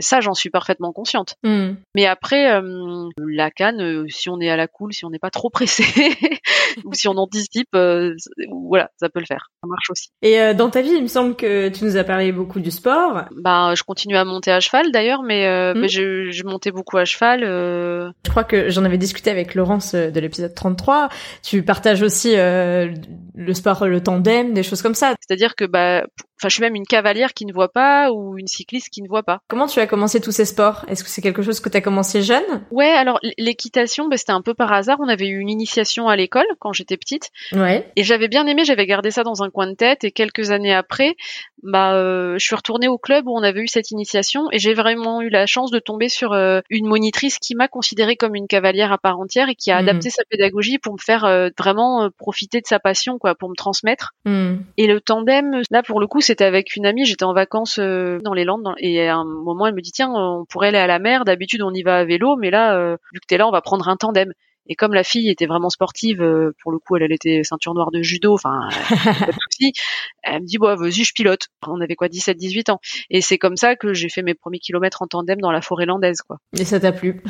Ça, 0.00 0.20
j'en 0.20 0.34
suis 0.34 0.50
parfaitement 0.50 0.92
consciente. 0.92 1.34
Hmm. 1.42 1.72
Mais 1.94 2.06
après, 2.06 2.60
la 3.18 3.50
canne, 3.50 4.06
si 4.08 4.28
on 4.28 4.40
est 4.40 4.50
à 4.50 4.56
la 4.56 4.68
cool, 4.68 4.92
si 4.92 5.04
on 5.04 5.10
n'est 5.10 5.18
pas 5.18 5.30
trop 5.30 5.50
pressé, 5.50 5.84
ou 6.84 6.92
si 6.94 7.08
on 7.08 7.16
anticipe, 7.16 7.74
voilà, 7.74 8.90
ça 8.98 9.08
peut 9.08 9.20
le 9.20 9.26
faire. 9.26 9.50
Ça 9.62 9.68
marche 9.68 9.90
aussi. 9.90 10.08
Et 10.22 10.54
dans 10.54 10.70
ta 10.70 10.82
vie, 10.82 10.92
il 10.92 11.02
me 11.02 11.08
semble 11.08 11.36
que 11.36 11.68
tu 11.68 11.84
nous 11.84 11.96
as 11.96 12.04
parlé 12.04 12.32
beaucoup 12.32 12.60
du 12.60 12.70
sport. 12.70 13.24
Bah, 13.42 13.74
je 13.74 13.82
continue 13.82 14.16
à 14.16 14.24
monter 14.24 14.52
à 14.52 14.60
cheval 14.60 14.92
d'ailleurs, 14.92 15.22
mais, 15.22 15.46
hmm. 15.74 15.88
je, 15.88 16.30
je, 16.30 16.44
montais 16.44 16.72
beaucoup 16.72 16.98
à 16.98 17.04
cheval. 17.04 17.40
Je 17.42 18.30
crois 18.30 18.44
que 18.44 18.70
j'en 18.70 18.84
avais 18.84 18.98
discuté 18.98 19.30
avec 19.30 19.54
Laurence 19.54 19.94
de 19.94 20.20
l'épisode 20.20 20.54
33. 20.54 21.08
Tu 21.42 21.62
partages 21.62 22.02
aussi 22.02 22.34
le 22.34 23.54
sport, 23.54 23.86
le 23.86 24.02
tandem, 24.02 24.52
des 24.52 24.62
choses 24.62 24.82
comme 24.82 24.94
ça. 24.94 25.14
C'est-à-dire 25.20 25.54
que 25.54 25.64
bah 25.64 26.04
Enfin, 26.40 26.48
je 26.48 26.54
suis 26.54 26.62
même 26.62 26.74
une 26.74 26.86
cavalière 26.86 27.34
qui 27.34 27.44
ne 27.44 27.52
voit 27.52 27.70
pas 27.70 28.12
ou 28.12 28.38
une 28.38 28.46
cycliste 28.46 28.88
qui 28.88 29.02
ne 29.02 29.08
voit 29.08 29.22
pas. 29.22 29.42
Comment 29.48 29.66
tu 29.66 29.78
as 29.78 29.86
commencé 29.86 30.22
tous 30.22 30.32
ces 30.32 30.46
sports? 30.46 30.86
Est-ce 30.88 31.04
que 31.04 31.10
c'est 31.10 31.20
quelque 31.20 31.42
chose 31.42 31.60
que 31.60 31.68
tu 31.68 31.76
as 31.76 31.82
commencé 31.82 32.22
jeune? 32.22 32.64
Ouais, 32.70 32.88
alors 32.88 33.20
l'équitation, 33.36 34.08
bah, 34.08 34.16
c'était 34.16 34.32
un 34.32 34.40
peu 34.40 34.54
par 34.54 34.72
hasard. 34.72 34.96
On 35.00 35.08
avait 35.08 35.28
eu 35.28 35.38
une 35.38 35.50
initiation 35.50 36.08
à 36.08 36.16
l'école 36.16 36.46
quand 36.58 36.72
j'étais 36.72 36.96
petite. 36.96 37.28
Ouais. 37.52 37.92
Et 37.96 38.04
j'avais 38.04 38.28
bien 38.28 38.46
aimé, 38.46 38.64
j'avais 38.64 38.86
gardé 38.86 39.10
ça 39.10 39.22
dans 39.22 39.42
un 39.42 39.50
coin 39.50 39.66
de 39.66 39.74
tête. 39.74 40.02
Et 40.04 40.12
quelques 40.12 40.50
années 40.50 40.72
après, 40.72 41.14
bah, 41.62 41.94
euh, 41.94 42.34
je 42.38 42.44
suis 42.44 42.56
retournée 42.56 42.88
au 42.88 42.98
club 42.98 43.26
où 43.26 43.36
on 43.36 43.42
avait 43.42 43.60
eu 43.60 43.68
cette 43.68 43.90
initiation 43.90 44.44
et 44.52 44.58
j'ai 44.58 44.74
vraiment 44.74 45.20
eu 45.20 45.28
la 45.28 45.46
chance 45.46 45.70
de 45.70 45.78
tomber 45.78 46.08
sur 46.08 46.32
euh, 46.32 46.60
une 46.70 46.86
monitrice 46.86 47.38
qui 47.38 47.54
m'a 47.54 47.68
considérée 47.68 48.16
comme 48.16 48.34
une 48.34 48.46
cavalière 48.46 48.92
à 48.92 48.98
part 48.98 49.18
entière 49.18 49.48
et 49.48 49.54
qui 49.54 49.70
a 49.70 49.76
hmm. 49.76 49.88
adapté 49.88 50.10
sa 50.10 50.24
pédagogie 50.24 50.78
pour 50.78 50.94
me 50.94 50.98
faire 50.98 51.24
euh, 51.24 51.48
vraiment 51.58 52.08
profiter 52.16 52.60
de 52.60 52.66
sa 52.66 52.78
passion, 52.78 53.18
quoi, 53.18 53.34
pour 53.34 53.50
me 53.50 53.54
transmettre. 53.54 54.12
Hmm. 54.24 54.56
Et 54.76 54.86
le 54.86 55.00
tandem, 55.00 55.62
là 55.70 55.82
pour 55.82 56.00
le 56.00 56.06
coup, 56.06 56.20
c'était 56.20 56.44
avec 56.44 56.76
une 56.76 56.86
amie, 56.86 57.04
j'étais 57.04 57.24
en 57.24 57.34
vacances 57.34 57.78
euh, 57.78 58.18
dans 58.22 58.34
les 58.34 58.44
Landes 58.44 58.74
et 58.78 59.08
à 59.08 59.16
un 59.16 59.24
moment 59.24 59.66
elle 59.66 59.74
me 59.74 59.80
dit 59.80 59.92
tiens 59.92 60.10
on 60.10 60.44
pourrait 60.44 60.68
aller 60.68 60.78
à 60.78 60.86
la 60.86 60.98
mer, 60.98 61.24
d'habitude 61.24 61.62
on 61.62 61.72
y 61.72 61.82
va 61.82 61.98
à 61.98 62.04
vélo 62.04 62.36
mais 62.36 62.50
là 62.50 62.76
euh, 62.76 62.96
vu 63.12 63.20
que 63.20 63.26
t'es 63.26 63.36
là 63.36 63.46
on 63.46 63.50
va 63.50 63.60
prendre 63.60 63.88
un 63.88 63.96
tandem. 63.96 64.32
Et 64.70 64.76
comme 64.76 64.94
la 64.94 65.02
fille 65.02 65.28
était 65.28 65.46
vraiment 65.46 65.68
sportive, 65.68 66.22
euh, 66.22 66.52
pour 66.62 66.70
le 66.70 66.78
coup, 66.78 66.94
elle, 66.94 67.02
elle 67.02 67.12
était 67.12 67.42
ceinture 67.42 67.74
noire 67.74 67.90
de 67.90 68.02
judo, 68.02 68.34
enfin, 68.34 68.68
pas 69.04 69.26
de 69.26 69.38
souci. 69.50 69.72
Elle 70.22 70.42
me 70.42 70.46
dit, 70.46 70.58
bon, 70.58 70.72
vas-y, 70.76 71.02
je 71.02 71.12
pilote. 71.12 71.48
On 71.66 71.80
avait 71.80 71.96
quoi, 71.96 72.08
17, 72.08 72.36
18 72.36 72.68
ans. 72.68 72.78
Et 73.10 73.20
c'est 73.20 73.36
comme 73.36 73.56
ça 73.56 73.74
que 73.74 73.92
j'ai 73.92 74.08
fait 74.08 74.22
mes 74.22 74.34
premiers 74.34 74.60
kilomètres 74.60 75.02
en 75.02 75.08
tandem 75.08 75.40
dans 75.40 75.50
la 75.50 75.60
forêt 75.60 75.86
landaise, 75.86 76.22
quoi. 76.22 76.38
Et 76.56 76.64
ça 76.64 76.78
t'a 76.78 76.92
plu? 76.92 77.20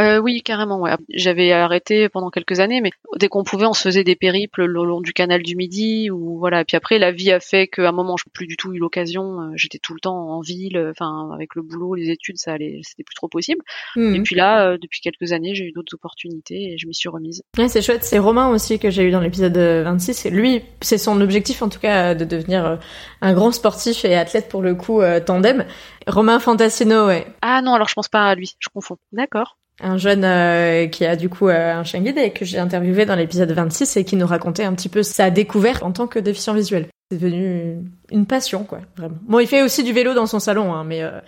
Euh, 0.00 0.18
Oui, 0.18 0.42
carrément, 0.42 0.80
ouais. 0.80 0.90
J'avais 1.14 1.52
arrêté 1.52 2.08
pendant 2.08 2.30
quelques 2.30 2.58
années, 2.58 2.80
mais 2.80 2.90
dès 3.14 3.28
qu'on 3.28 3.44
pouvait, 3.44 3.66
on 3.66 3.74
se 3.74 3.82
faisait 3.82 4.02
des 4.02 4.16
périples 4.16 4.64
le 4.64 4.84
long 4.84 5.00
du 5.00 5.12
canal 5.12 5.44
du 5.44 5.54
Midi, 5.54 6.10
ou 6.10 6.36
voilà. 6.40 6.62
Et 6.62 6.64
puis 6.64 6.76
après, 6.76 6.98
la 6.98 7.12
vie 7.12 7.30
a 7.30 7.38
fait 7.38 7.68
qu'à 7.68 7.88
un 7.88 7.92
moment, 7.92 8.16
je 8.16 8.24
n'ai 8.26 8.32
plus 8.32 8.48
du 8.48 8.56
tout 8.56 8.72
eu 8.72 8.78
l'occasion. 8.78 9.40
Euh, 9.40 9.52
j'étais 9.54 9.78
tout 9.78 9.94
le 9.94 10.00
temps 10.00 10.30
en 10.30 10.40
ville, 10.40 10.84
enfin, 10.90 11.30
avec 11.32 11.54
le 11.54 11.62
boulot, 11.62 11.94
les 11.94 12.10
études, 12.10 12.38
ça 12.38 12.54
allait, 12.54 12.80
c'était 12.82 13.04
plus 13.04 13.14
trop 13.14 13.28
possible. 13.28 13.62
Hmm. 13.94 14.16
Et 14.16 14.20
puis 14.22 14.34
là, 14.34 14.76
depuis 14.78 15.00
quelques 15.00 15.32
années, 15.32 15.54
j'ai 15.54 15.64
eu 15.64 15.70
d'autres 15.70 15.94
opportunités 15.94 16.72
et 16.72 16.76
je 16.76 16.87
m'y 16.88 16.94
suis 16.94 17.08
remise. 17.08 17.42
Ouais, 17.56 17.68
c'est 17.68 17.82
chouette. 17.82 18.04
C'est 18.04 18.18
Romain 18.18 18.48
aussi 18.48 18.78
que 18.78 18.90
j'ai 18.90 19.04
eu 19.04 19.10
dans 19.10 19.20
l'épisode 19.20 19.56
26. 19.56 20.26
Et 20.26 20.30
lui, 20.30 20.62
c'est 20.80 20.98
son 20.98 21.20
objectif 21.20 21.62
en 21.62 21.68
tout 21.68 21.78
cas 21.78 22.14
de 22.14 22.24
devenir 22.24 22.66
euh, 22.66 22.76
un 23.20 23.32
grand 23.34 23.52
sportif 23.52 24.04
et 24.04 24.16
athlète 24.16 24.48
pour 24.48 24.62
le 24.62 24.74
coup 24.74 25.00
euh, 25.00 25.20
tandem. 25.20 25.64
Romain 26.06 26.40
Fantasino, 26.40 27.06
ouais. 27.06 27.26
Ah 27.42 27.62
non, 27.62 27.74
alors 27.74 27.88
je 27.88 27.94
pense 27.94 28.08
pas 28.08 28.26
à 28.26 28.34
lui, 28.34 28.54
je 28.58 28.68
confonds. 28.72 28.96
D'accord 29.12 29.56
un 29.80 29.96
jeune 29.96 30.24
euh, 30.24 30.88
qui 30.88 31.06
a 31.06 31.14
du 31.14 31.28
coup 31.28 31.46
un 31.46 31.84
chien 31.84 32.00
guide 32.00 32.18
et 32.18 32.32
que 32.32 32.44
j'ai 32.44 32.58
interviewé 32.58 33.06
dans 33.06 33.14
l'épisode 33.14 33.52
26 33.52 33.96
et 33.96 34.04
qui 34.04 34.16
nous 34.16 34.26
racontait 34.26 34.64
un 34.64 34.74
petit 34.74 34.88
peu 34.88 35.04
sa 35.04 35.30
découverte 35.30 35.84
en 35.84 35.92
tant 35.92 36.08
que 36.08 36.18
déficient 36.18 36.52
visuel. 36.52 36.88
C'est 37.10 37.18
devenu 37.18 37.78
une 38.10 38.26
passion, 38.26 38.64
quoi, 38.64 38.80
vraiment. 38.96 39.16
Bon, 39.22 39.38
il 39.38 39.46
fait 39.46 39.62
aussi 39.62 39.82
du 39.82 39.92
vélo 39.94 40.12
dans 40.12 40.26
son 40.26 40.40
salon, 40.40 40.74
hein, 40.74 40.84
mais 40.84 41.02
euh... 41.02 41.20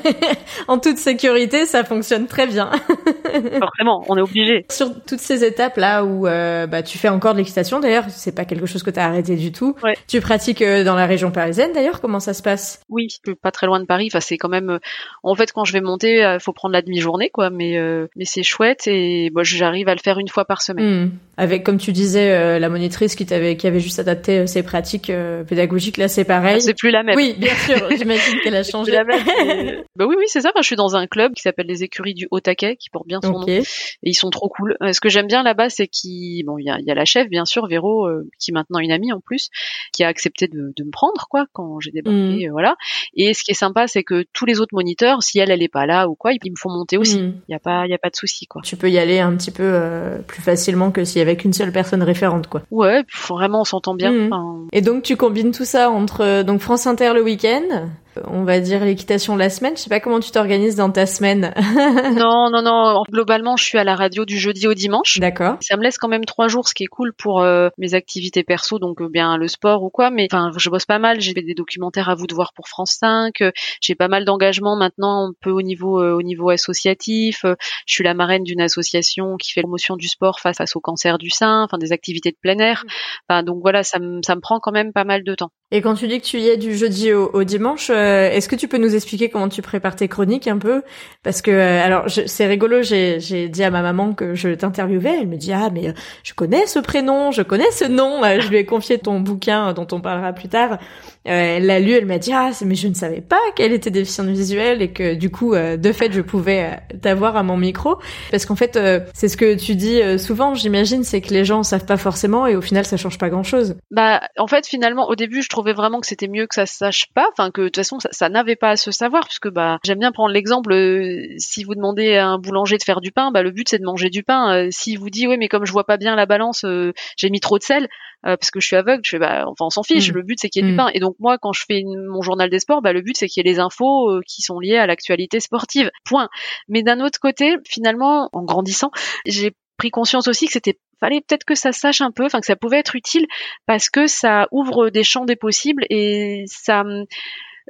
en 0.68 0.78
toute 0.78 0.98
sécurité, 0.98 1.64
ça 1.64 1.82
fonctionne 1.82 2.26
très 2.26 2.46
bien. 2.46 2.70
Forcément, 3.60 4.04
on 4.08 4.16
est 4.16 4.20
obligé. 4.20 4.66
Sur 4.70 4.88
toutes 5.04 5.20
ces 5.20 5.44
étapes 5.44 5.76
là 5.76 6.04
où 6.04 6.26
euh, 6.26 6.66
bah, 6.66 6.82
tu 6.82 6.98
fais 6.98 7.08
encore 7.08 7.32
de 7.32 7.38
l'équitation, 7.38 7.80
d'ailleurs, 7.80 8.04
c'est 8.08 8.34
pas 8.34 8.44
quelque 8.44 8.66
chose 8.66 8.82
que 8.82 8.90
tu 8.90 9.00
as 9.00 9.06
arrêté 9.06 9.36
du 9.36 9.52
tout. 9.52 9.74
Ouais. 9.82 9.94
Tu 10.08 10.20
pratiques 10.20 10.62
euh, 10.62 10.84
dans 10.84 10.94
la 10.94 11.06
région 11.06 11.30
parisienne, 11.30 11.72
d'ailleurs, 11.72 12.00
comment 12.00 12.20
ça 12.20 12.34
se 12.34 12.42
passe? 12.42 12.80
Oui, 12.88 13.08
pas 13.42 13.50
très 13.50 13.66
loin 13.66 13.80
de 13.80 13.86
Paris. 13.86 14.08
Enfin, 14.10 14.20
c'est 14.20 14.36
quand 14.36 14.48
même. 14.48 14.70
Euh, 14.70 14.78
en 15.22 15.34
fait, 15.34 15.52
quand 15.52 15.64
je 15.64 15.72
vais 15.72 15.80
monter, 15.80 16.20
il 16.20 16.40
faut 16.40 16.52
prendre 16.52 16.72
la 16.72 16.82
demi-journée, 16.82 17.30
quoi. 17.30 17.50
Mais 17.50 17.78
mais 18.16 18.24
c'est 18.24 18.42
chouette 18.42 18.86
et 18.86 19.30
j'arrive 19.42 19.88
à 19.88 19.94
le 19.94 20.00
faire 20.00 20.18
une 20.18 20.28
fois 20.28 20.44
par 20.44 20.62
semaine. 20.62 21.04
Hmm. 21.04 21.10
Avec, 21.36 21.64
comme 21.64 21.78
tu 21.78 21.92
disais, 21.92 22.58
la 22.58 22.68
monitrice 22.68 23.14
qui 23.14 23.26
t'avait, 23.26 23.56
qui 23.56 23.66
avait 23.66 23.80
juste 23.80 23.98
adapté 23.98 24.46
ses 24.46 24.62
pratiques 24.62 25.10
euh, 25.10 25.44
pédagogique 25.44 25.96
là 25.96 26.08
c'est 26.08 26.24
pareil. 26.24 26.60
C'est 26.60 26.74
plus 26.74 26.90
la 26.90 27.02
même. 27.02 27.16
Oui, 27.16 27.34
bien 27.38 27.54
sûr, 27.54 27.88
j'imagine 27.96 28.40
qu'elle 28.42 28.56
a 28.56 28.62
changé. 28.62 28.92
la 28.92 29.04
même. 29.04 29.20
bah 29.96 30.06
oui 30.06 30.16
oui, 30.18 30.24
c'est 30.26 30.40
ça, 30.40 30.50
je 30.56 30.62
suis 30.62 30.76
dans 30.76 30.96
un 30.96 31.06
club 31.06 31.32
qui 31.34 31.42
s'appelle 31.42 31.66
les 31.66 31.82
écuries 31.82 32.14
du 32.14 32.28
Haut-Taquet 32.30 32.76
qui 32.76 32.90
porte 32.90 33.06
bien 33.06 33.20
son 33.24 33.40
nom 33.40 33.46
et 33.46 33.62
ils 34.02 34.14
sont 34.14 34.30
trop 34.30 34.48
cool. 34.48 34.76
Euh, 34.82 34.92
ce 34.92 35.00
que 35.00 35.08
j'aime 35.08 35.26
bien 35.26 35.42
là-bas 35.42 35.70
c'est 35.70 35.86
qu'il 35.86 36.44
bon, 36.44 36.58
il 36.58 36.64
y 36.64 36.70
a, 36.70 36.78
y 36.80 36.90
a, 36.90 36.94
la 36.94 37.04
chef 37.04 37.28
bien 37.28 37.44
sûr 37.44 37.66
Véro 37.66 38.06
euh, 38.06 38.28
qui 38.38 38.50
est 38.50 38.54
maintenant 38.54 38.78
une 38.78 38.92
amie 38.92 39.12
en 39.12 39.20
plus 39.20 39.50
qui 39.92 40.04
a 40.04 40.08
accepté 40.08 40.48
de, 40.48 40.72
de 40.76 40.84
me 40.84 40.90
prendre 40.90 41.26
quoi 41.28 41.46
quand 41.52 41.80
j'ai 41.80 41.90
débarqué 41.90 42.48
mm. 42.48 42.52
voilà. 42.52 42.76
Et 43.14 43.34
ce 43.34 43.42
qui 43.42 43.52
est 43.52 43.54
sympa 43.54 43.86
c'est 43.86 44.02
que 44.02 44.24
tous 44.32 44.46
les 44.46 44.60
autres 44.60 44.74
moniteurs 44.74 45.22
si 45.22 45.38
elle 45.38 45.50
elle 45.50 45.62
est 45.62 45.68
pas 45.68 45.86
là 45.86 46.08
ou 46.08 46.14
quoi, 46.14 46.32
ils 46.32 46.50
me 46.50 46.56
font 46.56 46.70
monter 46.70 46.96
aussi. 46.96 47.20
Mm. 47.20 47.34
Il 47.48 47.52
y 47.52 47.54
a 47.54 47.60
pas 47.60 47.86
il 47.86 47.90
y 47.90 47.94
a 47.94 47.98
pas 47.98 48.10
de 48.10 48.16
souci 48.16 48.46
quoi. 48.46 48.62
Tu 48.64 48.76
peux 48.76 48.90
y 48.90 48.98
aller 48.98 49.20
un 49.20 49.34
petit 49.36 49.50
peu 49.50 50.22
plus 50.26 50.42
facilement 50.42 50.90
que 50.90 51.04
s'il 51.04 51.18
y 51.18 51.22
avait 51.22 51.36
qu'une 51.36 51.52
seule 51.52 51.72
personne 51.72 52.02
référente 52.02 52.46
quoi. 52.46 52.62
Ouais, 52.70 53.02
vraiment 53.28 53.60
on 53.62 53.64
s'entend 53.64 53.94
bien. 53.94 54.12
Mm. 54.12 54.68
Et 54.72 54.80
donc 54.80 55.02
tu 55.02 55.16
combines 55.16 55.52
tout 55.52 55.64
ça 55.64 55.90
entre 55.90 56.22
euh, 56.22 56.42
donc 56.42 56.60
France 56.60 56.86
Inter 56.86 57.12
le 57.14 57.22
week-end, 57.22 57.88
on 58.26 58.44
va 58.44 58.60
dire 58.60 58.84
l'équitation 58.84 59.36
la 59.36 59.50
semaine. 59.50 59.76
Je 59.76 59.82
sais 59.82 59.90
pas 59.90 60.00
comment 60.00 60.20
tu 60.20 60.30
t'organises 60.30 60.76
dans 60.76 60.90
ta 60.90 61.06
semaine. 61.06 61.52
non, 62.16 62.50
non, 62.50 62.62
non. 62.62 63.02
Globalement, 63.10 63.56
je 63.56 63.64
suis 63.64 63.78
à 63.78 63.84
la 63.84 63.94
radio 63.94 64.24
du 64.24 64.38
jeudi 64.38 64.66
au 64.66 64.74
dimanche. 64.74 65.18
D'accord. 65.18 65.56
Ça 65.60 65.76
me 65.76 65.82
laisse 65.82 65.98
quand 65.98 66.08
même 66.08 66.24
trois 66.24 66.48
jours, 66.48 66.68
ce 66.68 66.74
qui 66.74 66.84
est 66.84 66.88
cool 66.88 67.12
pour 67.12 67.42
euh, 67.42 67.68
mes 67.78 67.94
activités 67.94 68.44
perso, 68.44 68.78
donc 68.78 69.00
euh, 69.00 69.08
bien 69.08 69.36
le 69.36 69.48
sport 69.48 69.82
ou 69.82 69.90
quoi. 69.90 70.10
Mais 70.10 70.28
enfin, 70.30 70.50
je 70.56 70.70
bosse 70.70 70.86
pas 70.86 70.98
mal. 70.98 71.20
J'ai 71.20 71.34
des 71.34 71.54
documentaires 71.54 72.08
à 72.08 72.14
vous 72.14 72.26
de 72.26 72.34
voir 72.34 72.52
pour 72.54 72.68
France 72.68 72.96
5. 73.00 73.42
J'ai 73.80 73.94
pas 73.94 74.08
mal 74.08 74.24
d'engagement 74.24 74.76
maintenant, 74.76 75.28
un 75.28 75.32
peu 75.40 75.50
au 75.50 75.62
niveau 75.62 76.02
au 76.02 76.22
niveau 76.22 76.50
associatif. 76.50 77.44
Je 77.44 77.94
suis 77.94 78.04
la 78.04 78.14
marraine 78.14 78.42
d'une 78.42 78.60
association 78.60 79.36
qui 79.36 79.52
fait 79.52 79.60
la 79.60 79.64
promotion 79.64 79.96
du 79.96 80.08
sport 80.08 80.40
face, 80.40 80.58
face 80.58 80.76
au 80.76 80.80
cancer 80.80 81.18
du 81.18 81.30
sein, 81.30 81.64
enfin 81.64 81.78
des 81.78 81.92
activités 81.92 82.30
de 82.30 82.36
plein 82.40 82.58
air. 82.58 82.84
Mmh. 82.84 82.88
Enfin, 83.28 83.42
donc 83.42 83.60
voilà, 83.62 83.82
ça 83.82 83.98
me 83.98 84.20
ça 84.22 84.34
me 84.34 84.40
prend 84.40 84.60
quand 84.60 84.72
même 84.72 84.92
pas 84.92 85.04
mal 85.04 85.24
de 85.24 85.34
temps. 85.34 85.50
Et 85.74 85.82
quand 85.82 85.94
tu 85.96 86.06
dis 86.06 86.20
que 86.20 86.24
tu 86.24 86.38
y 86.38 86.46
es 86.46 86.56
du 86.56 86.76
jeudi 86.76 87.12
au, 87.12 87.42
dimanche, 87.42 87.90
euh, 87.90 88.30
est-ce 88.30 88.48
que 88.48 88.54
tu 88.54 88.68
peux 88.68 88.78
nous 88.78 88.94
expliquer 88.94 89.28
comment 89.28 89.48
tu 89.48 89.60
prépares 89.60 89.96
tes 89.96 90.06
chroniques 90.06 90.46
un 90.46 90.58
peu? 90.58 90.82
Parce 91.24 91.42
que 91.42 91.50
euh, 91.50 91.84
alors 91.84 92.04
c'est 92.08 92.46
rigolo, 92.46 92.82
j'ai 92.82 93.48
dit 93.48 93.64
à 93.64 93.72
ma 93.72 93.82
maman 93.82 94.14
que 94.14 94.36
je 94.36 94.50
t'interviewais, 94.50 95.18
elle 95.22 95.26
me 95.26 95.36
dit 95.36 95.52
ah 95.52 95.70
mais 95.72 95.88
euh, 95.88 95.92
je 96.22 96.32
connais 96.32 96.68
ce 96.68 96.78
prénom, 96.78 97.32
je 97.32 97.42
connais 97.42 97.72
ce 97.72 97.86
nom, 97.86 98.20
je 98.22 98.48
lui 98.50 98.58
ai 98.58 98.64
confié 98.64 98.98
ton 98.98 99.18
bouquin 99.18 99.72
dont 99.72 99.88
on 99.90 100.00
parlera 100.00 100.32
plus 100.32 100.48
tard. 100.48 100.78
elle 101.24 101.66
l'a 101.66 101.80
lu, 101.80 101.90
elle 101.90 102.06
m'a 102.06 102.18
dit 102.18 102.32
ah 102.32 102.50
mais 102.64 102.76
je 102.76 102.86
ne 102.86 102.94
savais 102.94 103.20
pas 103.20 103.40
qu'elle 103.56 103.72
était 103.72 103.90
déficiente 103.90 104.28
visuelle 104.28 104.80
et 104.80 104.92
que 104.92 105.14
du 105.14 105.28
coup 105.28 105.56
de 105.56 105.92
fait 105.92 106.12
je 106.12 106.20
pouvais 106.20 106.78
t'avoir 107.02 107.36
à 107.36 107.42
mon 107.42 107.56
micro 107.56 107.96
parce 108.30 108.46
qu'en 108.46 108.54
fait 108.54 108.78
c'est 109.12 109.26
ce 109.26 109.36
que 109.36 109.56
tu 109.56 109.74
dis 109.74 110.00
souvent, 110.20 110.54
j'imagine, 110.54 111.02
c'est 111.02 111.20
que 111.20 111.34
les 111.34 111.44
gens 111.44 111.64
savent 111.64 111.84
pas 111.84 111.96
forcément 111.96 112.46
et 112.46 112.54
au 112.54 112.60
final 112.60 112.86
ça 112.86 112.96
change 112.96 113.18
pas 113.18 113.28
grand 113.28 113.42
chose. 113.42 113.74
Bah 113.90 114.20
en 114.38 114.46
fait 114.46 114.68
finalement 114.68 115.08
au 115.08 115.16
début 115.16 115.42
je 115.42 115.48
trouvais 115.64 115.74
vraiment 115.74 116.00
que 116.00 116.06
c'était 116.06 116.28
mieux 116.28 116.46
que 116.46 116.54
ça 116.54 116.66
se 116.66 116.76
sache 116.76 117.06
pas, 117.14 117.26
enfin 117.32 117.50
que 117.50 117.62
de 117.62 117.66
toute 117.68 117.76
façon 117.76 117.96
ça, 117.98 118.28
n'avait 118.28 118.56
pas 118.56 118.70
à 118.70 118.76
se 118.76 118.90
savoir, 118.90 119.24
puisque 119.24 119.48
bah 119.48 119.78
j'aime 119.82 119.98
bien 119.98 120.12
prendre 120.12 120.32
l'exemple. 120.32 120.72
Euh, 120.72 121.34
si 121.38 121.64
vous 121.64 121.74
demandez 121.74 122.16
à 122.16 122.28
un 122.28 122.38
boulanger 122.38 122.76
de 122.76 122.82
faire 122.82 123.00
du 123.00 123.12
pain, 123.12 123.30
bah 123.30 123.42
le 123.42 123.50
but 123.50 123.66
c'est 123.68 123.78
de 123.78 123.84
manger 123.84 124.10
du 124.10 124.22
pain. 124.22 124.54
Euh, 124.54 124.68
S'il 124.70 124.98
vous 124.98 125.08
dit 125.08 125.26
oui 125.26 125.36
mais 125.38 125.48
comme 125.48 125.64
je 125.64 125.72
vois 125.72 125.84
pas 125.84 125.96
bien 125.96 126.16
la 126.16 126.26
balance, 126.26 126.64
euh, 126.64 126.92
j'ai 127.16 127.30
mis 127.30 127.40
trop 127.40 127.58
de 127.58 127.62
sel 127.62 127.88
parce 128.22 128.50
que 128.50 128.58
je 128.58 128.66
suis 128.66 128.76
aveugle, 128.76 129.02
je 129.04 129.10
fais 129.10 129.18
bah 129.18 129.44
enfin 129.46 129.66
on 129.66 129.70
s'en 129.70 129.82
fiche. 129.82 130.10
Mm. 130.10 130.14
Le 130.14 130.22
but 130.22 130.38
c'est 130.40 130.48
qu'il 130.48 130.62
y 130.62 130.66
ait 130.66 130.68
du 130.68 130.74
mm. 130.74 130.78
pain. 130.78 130.88
Et 130.94 131.00
donc 131.00 131.14
moi 131.18 131.36
quand 131.38 131.52
je 131.52 131.62
fais 131.66 131.82
mon 131.84 132.22
journal 132.22 132.48
des 132.48 132.58
sports, 132.58 132.80
bah 132.80 132.92
le 132.92 133.02
but 133.02 133.16
c'est 133.16 133.28
qu'il 133.28 133.44
y 133.44 133.48
ait 133.48 133.52
les 133.52 133.58
infos 133.58 134.20
qui 134.26 134.42
sont 134.42 134.58
liées 134.58 134.78
à 134.78 134.86
l'actualité 134.86 135.40
sportive. 135.40 135.90
Point. 136.06 136.28
Mais 136.68 136.82
d'un 136.82 137.00
autre 137.00 137.18
côté, 137.20 137.56
finalement, 137.66 138.30
en 138.32 138.42
grandissant, 138.42 138.90
j'ai 139.26 139.54
pris 139.76 139.90
conscience 139.90 140.28
aussi 140.28 140.46
que 140.46 140.52
c'était 140.52 140.78
fallait 141.04 141.20
peut-être 141.20 141.44
que 141.44 141.54
ça 141.54 141.72
sache 141.72 142.00
un 142.00 142.10
peu, 142.10 142.24
enfin 142.24 142.40
que 142.40 142.46
ça 142.46 142.56
pouvait 142.56 142.78
être 142.78 142.96
utile 142.96 143.26
parce 143.66 143.90
que 143.90 144.06
ça 144.06 144.48
ouvre 144.52 144.90
des 144.90 145.04
champs 145.04 145.24
des 145.24 145.36
possibles 145.36 145.84
et 145.90 146.44
ça 146.46 146.84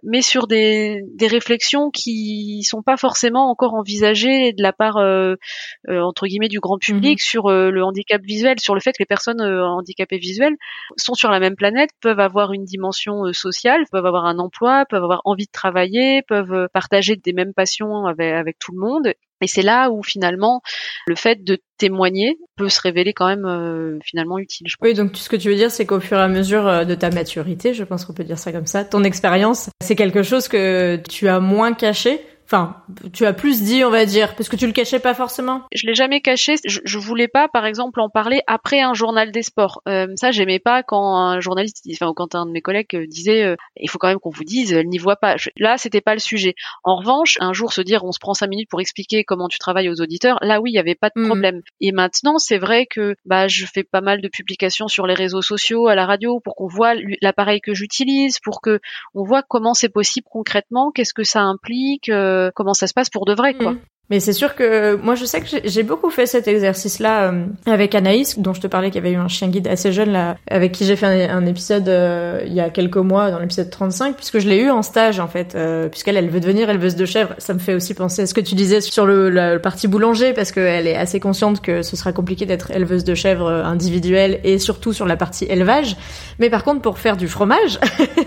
met 0.02 0.22
sur 0.22 0.46
des, 0.46 1.02
des 1.14 1.26
réflexions 1.26 1.90
qui 1.90 2.62
sont 2.64 2.82
pas 2.82 2.96
forcément 2.96 3.48
encore 3.48 3.74
envisagées 3.74 4.52
de 4.52 4.62
la 4.62 4.72
part 4.72 4.96
euh, 4.98 5.36
euh, 5.88 6.00
entre 6.00 6.26
guillemets 6.26 6.48
du 6.48 6.60
grand 6.60 6.78
public 6.78 7.20
mhm. 7.20 7.24
sur 7.24 7.46
euh, 7.46 7.70
le 7.70 7.84
handicap 7.84 8.20
visuel, 8.22 8.58
sur 8.60 8.74
le 8.74 8.80
fait 8.80 8.92
que 8.92 8.98
les 9.00 9.06
personnes 9.06 9.40
handicapées 9.40 10.18
visuelles 10.18 10.56
sont 10.96 11.14
sur 11.14 11.30
la 11.30 11.40
même 11.40 11.56
planète, 11.56 11.90
peuvent 12.00 12.20
avoir 12.20 12.52
une 12.52 12.64
dimension 12.64 13.32
sociale, 13.32 13.84
peuvent 13.90 14.06
avoir 14.06 14.26
un 14.26 14.38
emploi, 14.38 14.84
peuvent 14.86 15.04
avoir 15.04 15.22
envie 15.24 15.46
de 15.46 15.52
travailler, 15.52 16.22
peuvent 16.22 16.68
partager 16.72 17.16
des 17.16 17.32
mêmes 17.32 17.54
passions 17.54 18.06
avec, 18.06 18.32
avec 18.32 18.58
tout 18.58 18.72
le 18.72 18.80
monde 18.80 19.14
et 19.40 19.46
c'est 19.46 19.62
là 19.62 19.90
où 19.90 20.02
finalement 20.02 20.62
le 21.06 21.14
fait 21.16 21.42
de 21.42 21.58
témoigner 21.76 22.38
peut 22.56 22.68
se 22.68 22.80
révéler 22.80 23.12
quand 23.12 23.26
même 23.26 23.44
euh, 23.44 23.98
finalement 24.04 24.38
utile. 24.38 24.66
Je 24.68 24.76
Oui, 24.80 24.94
donc 24.94 25.16
ce 25.16 25.28
que 25.28 25.36
tu 25.36 25.48
veux 25.48 25.56
dire, 25.56 25.70
c'est 25.70 25.86
qu'au 25.86 26.00
fur 26.00 26.18
et 26.18 26.22
à 26.22 26.28
mesure 26.28 26.66
euh, 26.66 26.84
de 26.84 26.94
ta 26.94 27.10
maturité, 27.10 27.74
je 27.74 27.84
pense 27.84 28.04
qu'on 28.04 28.14
peut 28.14 28.24
dire 28.24 28.38
ça 28.38 28.52
comme 28.52 28.66
ça, 28.66 28.84
ton 28.84 29.04
expérience, 29.04 29.70
c'est 29.82 29.96
quelque 29.96 30.22
chose 30.22 30.48
que 30.48 31.00
tu 31.08 31.28
as 31.28 31.40
moins 31.40 31.74
caché 31.74 32.20
Enfin, 32.44 32.76
tu 33.14 33.24
as 33.24 33.32
plus 33.32 33.62
dit, 33.62 33.84
on 33.84 33.90
va 33.90 34.04
dire, 34.04 34.34
parce 34.36 34.50
que 34.50 34.56
tu 34.56 34.66
le 34.66 34.72
cachais 34.72 34.98
pas 34.98 35.14
forcément. 35.14 35.62
Je 35.72 35.86
l'ai 35.86 35.94
jamais 35.94 36.20
caché. 36.20 36.56
Je, 36.66 36.80
je 36.84 36.98
voulais 36.98 37.26
pas, 37.26 37.48
par 37.48 37.64
exemple, 37.64 38.00
en 38.00 38.10
parler 38.10 38.42
après 38.46 38.80
un 38.80 38.92
journal 38.92 39.32
des 39.32 39.42
sports. 39.42 39.80
Euh, 39.88 40.08
ça, 40.16 40.30
j'aimais 40.30 40.58
pas 40.58 40.82
quand 40.82 41.16
un 41.16 41.40
journaliste, 41.40 41.82
enfin, 41.92 42.12
quand 42.14 42.34
un 42.34 42.44
de 42.44 42.50
mes 42.50 42.60
collègues 42.60 42.94
euh, 42.94 43.06
disait, 43.06 43.44
euh, 43.44 43.56
il 43.76 43.88
faut 43.88 43.98
quand 43.98 44.08
même 44.08 44.18
qu'on 44.18 44.30
vous 44.30 44.44
dise, 44.44 44.74
elle 44.74 44.88
n'y 44.88 44.98
voit 44.98 45.16
pas. 45.16 45.36
là, 45.56 45.78
c'était 45.78 46.02
pas 46.02 46.12
le 46.12 46.20
sujet. 46.20 46.54
En 46.82 46.96
revanche, 46.96 47.38
un 47.40 47.54
jour 47.54 47.72
se 47.72 47.80
dire, 47.80 48.04
on 48.04 48.12
se 48.12 48.18
prend 48.18 48.34
cinq 48.34 48.48
minutes 48.48 48.68
pour 48.68 48.82
expliquer 48.82 49.24
comment 49.24 49.48
tu 49.48 49.58
travailles 49.58 49.88
aux 49.88 50.02
auditeurs. 50.02 50.38
Là, 50.42 50.60
oui, 50.60 50.70
il 50.72 50.74
y 50.74 50.78
avait 50.78 50.94
pas 50.94 51.08
de 51.16 51.22
mm. 51.22 51.26
problème. 51.26 51.62
Et 51.80 51.92
maintenant, 51.92 52.36
c'est 52.36 52.58
vrai 52.58 52.84
que 52.84 53.16
bah, 53.24 53.48
je 53.48 53.64
fais 53.64 53.84
pas 53.84 54.02
mal 54.02 54.20
de 54.20 54.28
publications 54.28 54.88
sur 54.88 55.06
les 55.06 55.14
réseaux 55.14 55.42
sociaux, 55.42 55.86
à 55.86 55.94
la 55.94 56.04
radio, 56.04 56.40
pour 56.40 56.56
qu'on 56.56 56.68
voit 56.68 56.92
l'appareil 57.22 57.62
que 57.62 57.72
j'utilise, 57.72 58.38
pour 58.40 58.60
que 58.60 58.80
on 59.14 59.24
voit 59.24 59.42
comment 59.42 59.72
c'est 59.72 59.88
possible 59.88 60.26
concrètement, 60.30 60.90
qu'est-ce 60.90 61.14
que 61.14 61.24
ça 61.24 61.40
implique. 61.40 62.10
Euh, 62.10 62.33
comment 62.54 62.74
ça 62.74 62.86
se 62.86 62.94
passe 62.94 63.10
pour 63.10 63.24
de 63.26 63.34
vrai, 63.34 63.54
quoi. 63.54 63.72
Mm. 63.72 63.80
Mais 64.10 64.20
c'est 64.20 64.34
sûr 64.34 64.54
que 64.54 64.96
moi 64.96 65.14
je 65.14 65.24
sais 65.24 65.40
que 65.40 65.46
j'ai 65.64 65.82
beaucoup 65.82 66.10
fait 66.10 66.26
cet 66.26 66.46
exercice-là 66.46 67.32
euh, 67.32 67.46
avec 67.64 67.94
Anaïs, 67.94 68.38
dont 68.38 68.52
je 68.52 68.60
te 68.60 68.66
parlais, 68.66 68.90
qui 68.90 68.98
avait 68.98 69.12
eu 69.12 69.16
un 69.16 69.28
chien 69.28 69.48
guide 69.48 69.66
assez 69.66 69.92
jeune 69.92 70.12
là, 70.12 70.36
avec 70.46 70.72
qui 70.72 70.84
j'ai 70.84 70.94
fait 70.94 71.26
un, 71.26 71.46
épisode 71.46 71.88
euh, 71.88 72.42
il 72.46 72.52
y 72.52 72.60
a 72.60 72.68
quelques 72.68 72.98
mois, 72.98 73.30
dans 73.30 73.38
l'épisode 73.38 73.70
35, 73.70 74.14
puisque 74.14 74.40
je 74.40 74.48
l'ai 74.48 74.58
eu 74.58 74.70
en 74.70 74.82
stage 74.82 75.20
en 75.20 75.26
fait, 75.26 75.54
euh, 75.54 75.88
puisqu'elle 75.88 76.18
elle 76.18 76.28
veut 76.28 76.40
devenir 76.40 76.68
éleveuse 76.68 76.96
de 76.96 77.06
chèvre. 77.06 77.34
Ça 77.38 77.54
me 77.54 77.58
fait 77.58 77.72
aussi 77.72 77.94
penser 77.94 78.22
à 78.22 78.26
ce 78.26 78.34
que 78.34 78.42
tu 78.42 78.54
disais 78.54 78.82
sur 78.82 79.06
le, 79.06 79.30
le 79.30 79.58
parti 79.58 79.88
boulanger, 79.88 80.34
parce 80.34 80.52
qu'elle 80.52 80.86
est 80.86 80.96
assez 80.96 81.18
consciente 81.18 81.62
que 81.62 81.80
ce 81.80 81.96
sera 81.96 82.12
compliqué 82.12 82.44
d'être 82.44 82.72
éleveuse 82.72 83.04
de 83.04 83.14
chèvre 83.14 83.48
individuelle 83.48 84.38
et 84.44 84.58
surtout 84.58 84.92
sur 84.92 85.06
la 85.06 85.16
partie 85.16 85.46
élevage. 85.46 85.96
Mais 86.38 86.50
par 86.50 86.62
contre 86.62 86.82
pour 86.82 86.98
faire 86.98 87.16
du 87.16 87.26
fromage, 87.26 87.78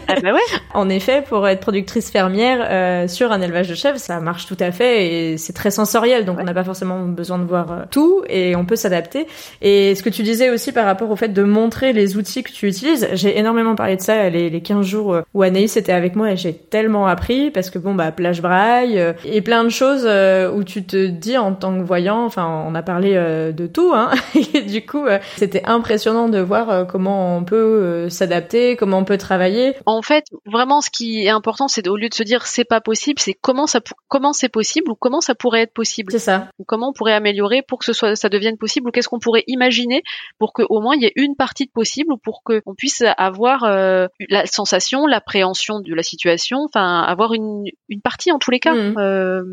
ah 0.08 0.16
bah 0.24 0.34
ouais. 0.34 0.40
en 0.74 0.90
effet 0.90 1.22
pour 1.22 1.48
être 1.48 1.60
productrice 1.60 2.10
fermière 2.10 3.08
sur 3.10 3.32
un 3.32 3.42
élevage 3.42 3.70
de 3.70 3.76
chèvres, 3.76 4.00
ça 4.00 4.20
marche 4.20 4.48
tout 4.48 4.58
à 4.60 4.72
fait 4.72 5.34
et 5.34 5.38
c'est 5.38 5.54
très 5.54 5.67
sensoriel, 5.70 6.26
donc 6.26 6.38
on 6.40 6.44
n'a 6.44 6.54
pas 6.54 6.64
forcément 6.64 7.00
besoin 7.00 7.40
de 7.40 7.44
voir 7.44 7.72
euh, 7.72 7.82
tout 7.90 8.24
et 8.30 8.56
on 8.56 8.66
peut 8.66 8.76
s'adapter. 8.76 9.28
Et 9.62 9.96
ce 9.96 10.04
que 10.04 10.10
tu 10.10 10.24
disais 10.24 10.50
aussi 10.50 10.72
par 10.72 10.86
rapport 10.86 11.10
au 11.10 11.16
fait 11.16 11.30
de 11.30 11.44
montrer 11.44 11.94
les 11.94 12.18
outils 12.18 12.44
que 12.44 12.52
tu 12.52 12.68
utilises, 12.68 13.08
j'ai 13.14 13.38
énormément 13.38 13.76
parlé 13.76 13.96
de 13.96 14.02
ça 14.02 14.30
les, 14.30 14.50
les 14.50 14.62
15 14.62 14.86
jours 14.86 15.14
euh, 15.14 15.22
où 15.34 15.42
Anaïs 15.44 15.78
était 15.78 15.92
avec 15.92 16.16
moi 16.16 16.32
et 16.32 16.38
j'ai 16.38 16.54
tellement 16.54 17.08
appris 17.08 17.52
parce 17.52 17.70
que 17.70 17.80
bon 17.80 17.96
bah 17.96 18.12
plage 18.12 18.42
braille 18.42 19.00
euh, 19.00 19.14
et 19.26 19.42
plein 19.42 19.64
de 19.64 19.70
choses 19.70 20.06
où 20.06 20.64
tu 20.64 20.84
te 20.86 21.08
dis 21.08 21.38
en 21.38 21.54
tant 21.54 21.78
que 21.78 21.84
voyant, 21.84 22.26
enfin 22.26 22.64
on 22.68 22.76
a 22.76 22.82
parlé 22.82 23.14
de 23.14 23.68
tout, 23.68 23.92
hein, 23.94 24.12
et 24.54 24.62
du 24.62 24.86
coup 24.86 25.06
c'était 25.36 25.64
impressionnant 25.66 26.30
de 26.30 26.40
voir 26.40 26.88
comment 26.88 27.38
on 27.38 27.44
peut 27.44 28.10
s'adapter, 28.10 28.76
comment 28.76 29.00
on 29.00 29.04
peut 29.04 29.18
travailler. 29.18 29.74
En 29.86 30.02
fait, 30.02 30.26
vraiment 30.46 30.82
ce 30.82 30.90
qui 30.90 31.26
est 31.26 31.30
important, 31.30 31.68
c'est 31.68 31.88
au 31.88 31.98
lieu 31.98 32.10
de 32.10 32.14
se 32.14 32.24
dire 32.24 32.46
c'est 32.46 32.66
pas 32.66 32.82
possible, 32.82 33.20
c'est 33.20 33.34
comment 33.34 33.68
ça 33.68 33.80
comment 34.08 34.34
c'est 34.34 34.50
possible 34.50 34.92
ou 34.92 34.96
comment 34.96 35.22
ça 35.22 35.36
pourrait 35.36 35.57
être 35.60 35.74
possible. 35.74 36.12
C'est 36.12 36.20
ça. 36.20 36.50
Ou 36.60 36.64
comment 36.64 36.90
on 36.90 36.94
pourrait 36.94 37.14
améliorer 37.14 37.62
pour 37.62 37.80
que 37.80 37.86
ce 37.86 37.94
soit, 37.94 38.16
ça 38.16 38.30
devienne 38.30 38.58
possible 38.58 38.88
ou 38.88 38.92
qu'est-ce 38.92 39.10
qu'on 39.10 39.20
pourrait 39.20 39.44
imaginer 39.48 40.04
pour 40.40 40.54
qu'au 40.54 40.82
moins 40.82 40.96
il 40.96 41.04
y 41.04 41.06
ait 41.06 41.14
une 41.16 41.36
partie 41.36 41.66
de 41.66 41.72
possible 41.72 42.14
ou 42.14 42.18
pour 42.18 42.44
qu'on 42.44 42.76
puisse 42.76 43.04
avoir 43.18 43.64
euh, 43.64 44.08
la 44.30 44.46
sensation, 44.46 45.06
l'appréhension 45.06 45.80
de 45.80 45.94
la 45.94 46.04
situation, 46.04 46.60
enfin 46.64 47.02
avoir 47.02 47.34
une, 47.34 47.64
une 47.90 48.02
partie 48.02 48.32
en 48.32 48.40
tous 48.40 48.52
les 48.52 48.60
cas. 48.60 48.74
Mmh. 48.74 48.98
Euh, 48.98 49.44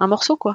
un 0.00 0.06
morceau 0.06 0.36
quoi. 0.36 0.54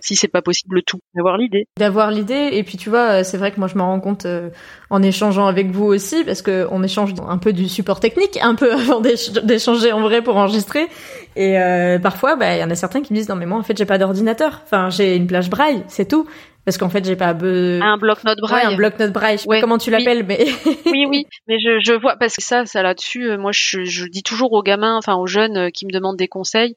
Si 0.00 0.16
c'est 0.16 0.28
pas 0.28 0.42
possible 0.42 0.82
tout, 0.82 0.98
d'avoir 1.14 1.36
l'idée. 1.36 1.66
D'avoir 1.78 2.10
l'idée 2.10 2.50
et 2.52 2.62
puis 2.64 2.78
tu 2.78 2.90
vois, 2.90 3.22
c'est 3.22 3.36
vrai 3.36 3.52
que 3.52 3.58
moi 3.58 3.68
je 3.68 3.76
me 3.76 3.82
rends 3.82 4.00
compte 4.00 4.26
euh, 4.26 4.50
en 4.90 5.02
échangeant 5.02 5.46
avec 5.46 5.70
vous 5.70 5.84
aussi 5.84 6.24
parce 6.24 6.42
que 6.42 6.66
on 6.70 6.82
échange 6.82 7.14
un 7.28 7.38
peu 7.38 7.52
du 7.52 7.68
support 7.68 8.00
technique 8.00 8.38
un 8.42 8.54
peu 8.54 8.72
avant 8.80 9.00
d'échanger 9.00 9.92
en 9.92 10.00
vrai 10.00 10.22
pour 10.22 10.36
enregistrer 10.36 10.88
et 11.36 11.58
euh, 11.58 11.98
parfois 11.98 12.36
bah 12.36 12.56
il 12.56 12.60
y 12.60 12.64
en 12.64 12.70
a 12.70 12.74
certains 12.74 13.02
qui 13.02 13.12
me 13.12 13.18
disent 13.18 13.28
non 13.28 13.36
mais 13.36 13.46
moi 13.46 13.58
en 13.58 13.62
fait 13.62 13.76
j'ai 13.76 13.86
pas 13.86 13.98
d'ordinateur. 13.98 14.62
Enfin, 14.64 14.90
j'ai 14.90 15.16
une 15.16 15.26
plage 15.26 15.50
braille, 15.50 15.84
c'est 15.88 16.08
tout 16.08 16.26
parce 16.68 16.76
qu'en 16.76 16.90
fait 16.90 17.02
j'ai 17.02 17.16
pas 17.16 17.32
be... 17.32 17.80
un 17.80 17.96
bloc-notes 17.96 18.40
braille 18.40 18.66
un 18.66 18.76
bloc-notes 18.76 19.10
braille. 19.10 19.38
Je 19.38 19.44
sais 19.44 19.48
pas 19.48 19.58
comment 19.62 19.78
tu 19.78 19.90
l'appelles 19.90 20.22
mais 20.22 20.48
oui 20.84 21.06
oui. 21.08 21.26
Mais 21.46 21.58
je, 21.58 21.80
je 21.82 21.94
vois 21.94 22.16
parce 22.16 22.36
que 22.36 22.42
ça 22.42 22.66
ça 22.66 22.82
là-dessus 22.82 23.30
euh, 23.30 23.38
moi 23.38 23.52
je, 23.54 23.84
je 23.84 24.04
dis 24.04 24.22
toujours 24.22 24.52
aux 24.52 24.62
gamins 24.62 24.94
enfin 24.98 25.14
aux 25.14 25.26
jeunes 25.26 25.56
euh, 25.56 25.70
qui 25.70 25.86
me 25.86 25.90
demandent 25.90 26.18
des 26.18 26.28
conseils 26.28 26.74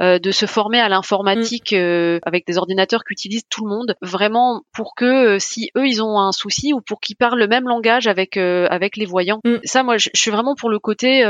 euh, 0.00 0.18
de 0.18 0.30
se 0.30 0.46
former 0.46 0.80
à 0.80 0.88
l'informatique 0.88 1.72
mm. 1.72 1.76
euh, 1.76 2.20
avec 2.22 2.46
des 2.46 2.56
ordinateurs 2.56 3.04
qu'utilise 3.04 3.42
tout 3.50 3.66
le 3.66 3.68
monde 3.68 3.96
vraiment 4.00 4.62
pour 4.72 4.94
que 4.94 5.38
si 5.38 5.70
eux 5.76 5.86
ils 5.86 6.02
ont 6.02 6.18
un 6.18 6.32
souci 6.32 6.72
ou 6.72 6.80
pour 6.80 7.00
qu'ils 7.00 7.16
parlent 7.16 7.38
le 7.38 7.46
même 7.46 7.68
langage 7.68 8.06
avec 8.06 8.38
avec 8.38 8.96
les 8.96 9.04
voyants. 9.04 9.40
Mm. 9.44 9.56
ça 9.64 9.82
moi 9.82 9.98
je, 9.98 10.08
je, 10.14 10.20
suis 10.22 10.30
vraiment 10.30 10.54
pour 10.54 10.70
le 10.70 10.78
côté 10.78 11.22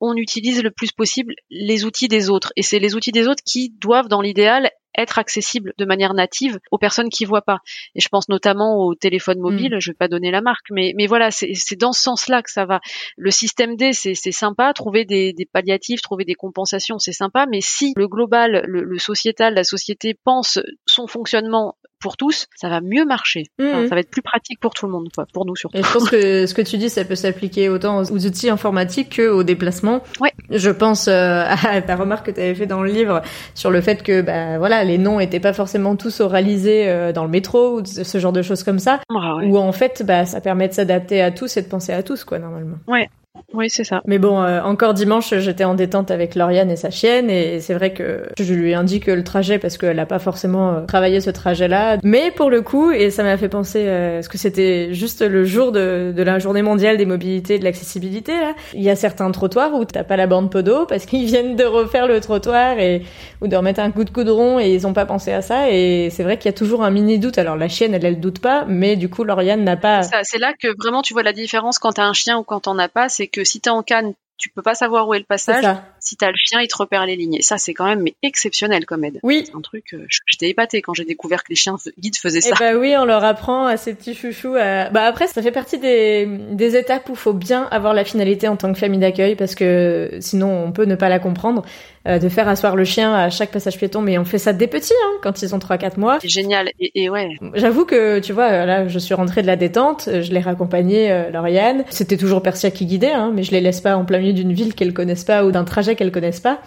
on 0.00 0.16
utilise 0.16 0.62
le 0.62 0.70
plus 0.70 0.92
possible 0.92 1.34
les 1.50 1.84
outils 1.84 2.08
des 2.08 2.30
autres. 2.30 2.52
Et 2.56 2.62
c'est 2.62 2.78
les 2.78 2.94
outils 2.94 3.12
des 3.12 3.28
autres 3.28 3.42
qui 3.44 3.70
doivent 3.70 4.08
dans 4.08 4.22
l'idéal 4.22 4.70
être 4.96 5.18
accessible 5.18 5.72
de 5.78 5.84
manière 5.84 6.14
native 6.14 6.58
aux 6.70 6.78
personnes 6.78 7.08
qui 7.08 7.24
voient 7.24 7.42
pas. 7.42 7.60
Et 7.94 8.00
je 8.00 8.08
pense 8.08 8.28
notamment 8.28 8.78
au 8.78 8.94
téléphone 8.94 9.40
mobile. 9.40 9.76
Mm. 9.76 9.80
Je 9.80 9.90
vais 9.90 9.96
pas 9.96 10.08
donner 10.08 10.30
la 10.30 10.40
marque, 10.40 10.66
mais 10.70 10.92
mais 10.96 11.06
voilà, 11.06 11.30
c'est 11.30 11.76
dans 11.76 11.92
ce 11.92 12.02
sens-là 12.02 12.42
que 12.42 12.50
ça 12.50 12.64
va. 12.64 12.80
Le 13.16 13.30
système 13.30 13.76
D, 13.76 13.92
c'est 13.92 14.14
sympa. 14.14 14.72
Trouver 14.72 15.04
des, 15.04 15.32
des 15.32 15.46
palliatifs, 15.46 16.02
trouver 16.02 16.24
des 16.24 16.34
compensations, 16.34 16.98
c'est 16.98 17.12
sympa. 17.12 17.46
Mais 17.50 17.60
si 17.60 17.92
le 17.96 18.08
global, 18.08 18.64
le, 18.66 18.82
le 18.82 18.98
sociétal, 18.98 19.54
la 19.54 19.64
société 19.64 20.14
pense 20.14 20.58
son 20.86 21.06
fonctionnement 21.06 21.76
pour 22.04 22.18
tous, 22.18 22.48
ça 22.54 22.68
va 22.68 22.82
mieux 22.82 23.06
marcher. 23.06 23.44
Mhm. 23.58 23.88
ça 23.88 23.94
va 23.94 24.00
être 24.02 24.10
plus 24.10 24.20
pratique 24.20 24.60
pour 24.60 24.74
tout 24.74 24.84
le 24.84 24.92
monde, 24.92 25.08
quoi, 25.14 25.24
pour 25.32 25.46
nous 25.46 25.56
surtout. 25.56 25.78
Et 25.78 25.82
je 25.82 25.90
pense 25.90 26.10
que 26.10 26.44
ce 26.44 26.52
que 26.52 26.60
tu 26.60 26.76
dis, 26.76 26.90
ça 26.90 27.02
peut 27.02 27.14
s'appliquer 27.14 27.70
autant 27.70 28.00
aux 28.00 28.26
outils 28.26 28.50
informatiques 28.50 29.16
qu'aux 29.16 29.42
déplacements. 29.42 30.02
Ouais. 30.20 30.32
Je 30.50 30.68
pense 30.68 31.08
euh, 31.08 31.44
à 31.48 31.80
ta 31.80 31.96
remarque 31.96 32.26
que 32.26 32.30
tu 32.30 32.42
avais 32.42 32.54
fait 32.54 32.66
dans 32.66 32.82
le 32.82 32.90
livre 32.90 33.22
sur 33.54 33.70
le 33.70 33.80
fait 33.80 34.02
que 34.02 34.20
bah 34.20 34.58
voilà, 34.58 34.84
les 34.84 34.98
noms 34.98 35.18
étaient 35.18 35.40
pas 35.40 35.54
forcément 35.54 35.96
tous 35.96 36.20
oralisés 36.20 36.90
euh, 36.90 37.12
dans 37.12 37.24
le 37.24 37.30
métro 37.30 37.80
ou 37.80 37.84
ce 37.86 38.18
genre 38.18 38.32
de 38.32 38.42
choses 38.42 38.64
comme 38.64 38.78
ça. 38.78 39.00
Ah 39.08 39.36
Ou 39.42 39.56
en 39.56 39.72
fait, 39.72 40.02
bah 40.06 40.26
ça 40.26 40.42
permet 40.42 40.68
de 40.68 40.74
s'adapter 40.74 41.22
à 41.22 41.30
tous 41.30 41.56
et 41.56 41.62
de 41.62 41.68
penser 41.68 41.94
à 41.94 42.02
tous 42.02 42.24
quoi 42.24 42.38
normalement. 42.38 42.76
Ouais. 42.86 43.08
Oui, 43.52 43.70
c'est 43.70 43.84
ça. 43.84 44.00
Mais 44.06 44.18
bon, 44.18 44.42
euh, 44.42 44.60
encore 44.62 44.94
dimanche, 44.94 45.34
j'étais 45.38 45.64
en 45.64 45.74
détente 45.74 46.10
avec 46.10 46.34
Lauriane 46.34 46.70
et 46.70 46.76
sa 46.76 46.90
chienne, 46.90 47.30
et 47.30 47.60
c'est 47.60 47.74
vrai 47.74 47.92
que 47.92 48.22
je 48.38 48.54
lui 48.54 48.74
indique 48.74 49.06
le 49.06 49.22
trajet 49.22 49.58
parce 49.58 49.78
qu'elle 49.78 49.96
n'a 49.96 50.06
pas 50.06 50.18
forcément 50.18 50.70
euh, 50.70 50.80
travaillé 50.86 51.20
ce 51.20 51.30
trajet-là. 51.30 51.98
Mais 52.02 52.30
pour 52.30 52.50
le 52.50 52.62
coup, 52.62 52.90
et 52.90 53.10
ça 53.10 53.22
m'a 53.22 53.36
fait 53.36 53.48
penser, 53.48 53.86
euh, 53.86 54.22
ce 54.22 54.28
que 54.28 54.38
c'était 54.38 54.92
juste 54.92 55.22
le 55.22 55.44
jour 55.44 55.72
de, 55.72 56.12
de, 56.14 56.22
la 56.22 56.38
journée 56.38 56.62
mondiale 56.62 56.96
des 56.96 57.06
mobilités 57.06 57.54
et 57.54 57.58
de 57.58 57.64
l'accessibilité, 57.64 58.32
là, 58.32 58.54
il 58.72 58.82
y 58.82 58.90
a 58.90 58.96
certains 58.96 59.30
trottoirs 59.30 59.74
où 59.74 59.84
t'as 59.84 60.04
pas 60.04 60.16
la 60.16 60.26
bande 60.26 60.50
podo 60.50 60.86
parce 60.86 61.06
qu'ils 61.06 61.26
viennent 61.26 61.56
de 61.56 61.64
refaire 61.64 62.08
le 62.08 62.20
trottoir 62.20 62.78
et 62.78 63.02
ou 63.40 63.46
de 63.46 63.56
remettre 63.56 63.80
un 63.80 63.90
coup 63.90 64.04
de 64.04 64.10
coudron 64.10 64.58
et 64.58 64.74
ils 64.74 64.86
ont 64.86 64.94
pas 64.94 65.06
pensé 65.06 65.32
à 65.32 65.42
ça. 65.42 65.70
Et 65.70 66.08
c'est 66.10 66.22
vrai 66.22 66.38
qu'il 66.38 66.46
y 66.46 66.54
a 66.54 66.56
toujours 66.56 66.82
un 66.82 66.90
mini 66.90 67.18
doute. 67.18 67.38
Alors 67.38 67.56
la 67.56 67.68
chienne, 67.68 67.94
elle, 67.94 68.04
elle 68.04 68.20
doute 68.20 68.40
pas, 68.40 68.64
mais 68.66 68.96
du 68.96 69.08
coup, 69.08 69.22
Lauriane 69.22 69.62
n'a 69.62 69.76
pas. 69.76 70.02
C'est 70.02 70.38
là 70.38 70.52
que 70.58 70.68
vraiment 70.78 71.02
tu 71.02 71.12
vois 71.12 71.22
la 71.22 71.32
différence 71.32 71.78
quand 71.78 71.92
t'as 71.92 72.04
un 72.04 72.12
chien 72.12 72.38
ou 72.38 72.42
quand 72.42 72.60
t'en 72.60 72.78
as 72.78 72.88
pas, 72.88 73.08
c'est 73.08 73.26
que 73.26 73.43
si 73.44 73.60
t'es 73.60 73.70
en 73.70 73.82
canne, 73.82 74.14
tu 74.36 74.50
peux 74.50 74.62
pas 74.62 74.74
savoir 74.74 75.08
où 75.08 75.14
est 75.14 75.18
le 75.18 75.24
passage. 75.24 75.64
Si 76.04 76.16
t'as 76.16 76.28
le 76.28 76.36
chien, 76.36 76.60
il 76.60 76.68
te 76.68 76.76
repère 76.76 77.06
les 77.06 77.16
lignes. 77.16 77.36
Et 77.36 77.42
ça, 77.42 77.56
c'est 77.56 77.72
quand 77.72 77.86
même 77.86 78.02
mais 78.02 78.14
exceptionnel 78.22 78.84
comme 78.84 79.04
aide. 79.04 79.20
Oui. 79.22 79.44
C'est 79.46 79.56
un 79.56 79.62
truc. 79.62 79.94
Euh, 79.94 80.06
j'étais 80.26 80.50
épatée 80.50 80.82
quand 80.82 80.92
j'ai 80.92 81.04
découvert 81.04 81.42
que 81.42 81.48
les 81.48 81.56
chiens 81.56 81.76
guides 81.98 82.16
faisaient 82.16 82.40
eh 82.44 82.50
ça. 82.50 82.56
bah 82.60 82.74
oui, 82.76 82.94
on 82.98 83.06
leur 83.06 83.24
apprend 83.24 83.66
à 83.66 83.78
ces 83.78 83.94
petits 83.94 84.14
chouchous. 84.14 84.54
À... 84.54 84.90
Bah 84.90 85.04
après, 85.04 85.26
ça 85.26 85.40
fait 85.40 85.50
partie 85.50 85.78
des, 85.78 86.26
des 86.52 86.76
étapes 86.76 87.08
où 87.08 87.14
faut 87.14 87.32
bien 87.32 87.64
avoir 87.70 87.94
la 87.94 88.04
finalité 88.04 88.48
en 88.48 88.56
tant 88.56 88.72
que 88.72 88.78
famille 88.78 89.00
d'accueil 89.00 89.34
parce 89.34 89.54
que 89.54 90.18
sinon 90.20 90.64
on 90.64 90.72
peut 90.72 90.84
ne 90.84 90.94
pas 90.94 91.08
la 91.08 91.18
comprendre. 91.18 91.64
Euh, 92.06 92.18
de 92.18 92.28
faire 92.28 92.46
asseoir 92.48 92.76
le 92.76 92.84
chien 92.84 93.14
à 93.14 93.30
chaque 93.30 93.50
passage 93.50 93.78
piéton, 93.78 94.02
mais 94.02 94.18
on 94.18 94.26
fait 94.26 94.36
ça 94.36 94.52
des 94.52 94.66
petits, 94.66 94.92
hein, 94.92 95.12
quand 95.22 95.40
ils 95.40 95.54
ont 95.54 95.58
3-4 95.58 95.98
mois. 95.98 96.18
C'est 96.20 96.28
génial, 96.28 96.68
et, 96.78 96.90
et 96.94 97.08
ouais. 97.08 97.30
J'avoue 97.54 97.86
que, 97.86 98.18
tu 98.18 98.34
vois, 98.34 98.50
euh, 98.50 98.66
là, 98.66 98.88
je 98.88 98.98
suis 98.98 99.14
rentrée 99.14 99.40
de 99.40 99.46
la 99.46 99.56
détente, 99.56 100.10
je 100.12 100.30
l'ai 100.30 100.40
raccompagnée, 100.40 101.10
euh, 101.10 101.30
Lauriane. 101.30 101.82
C'était 101.88 102.18
toujours 102.18 102.42
Persia 102.42 102.70
qui 102.70 102.84
guidait, 102.84 103.12
hein, 103.12 103.32
mais 103.34 103.42
je 103.42 103.52
les 103.52 103.62
laisse 103.62 103.80
pas 103.80 103.96
en 103.96 104.04
plein 104.04 104.18
milieu 104.18 104.34
d'une 104.34 104.52
ville 104.52 104.74
qu'elles 104.74 104.92
connaissent 104.92 105.24
pas 105.24 105.46
ou 105.46 105.50
d'un 105.50 105.64
trajet 105.64 105.93
qu'elles 105.94 106.12
connaissent 106.12 106.40
pas. 106.40 106.60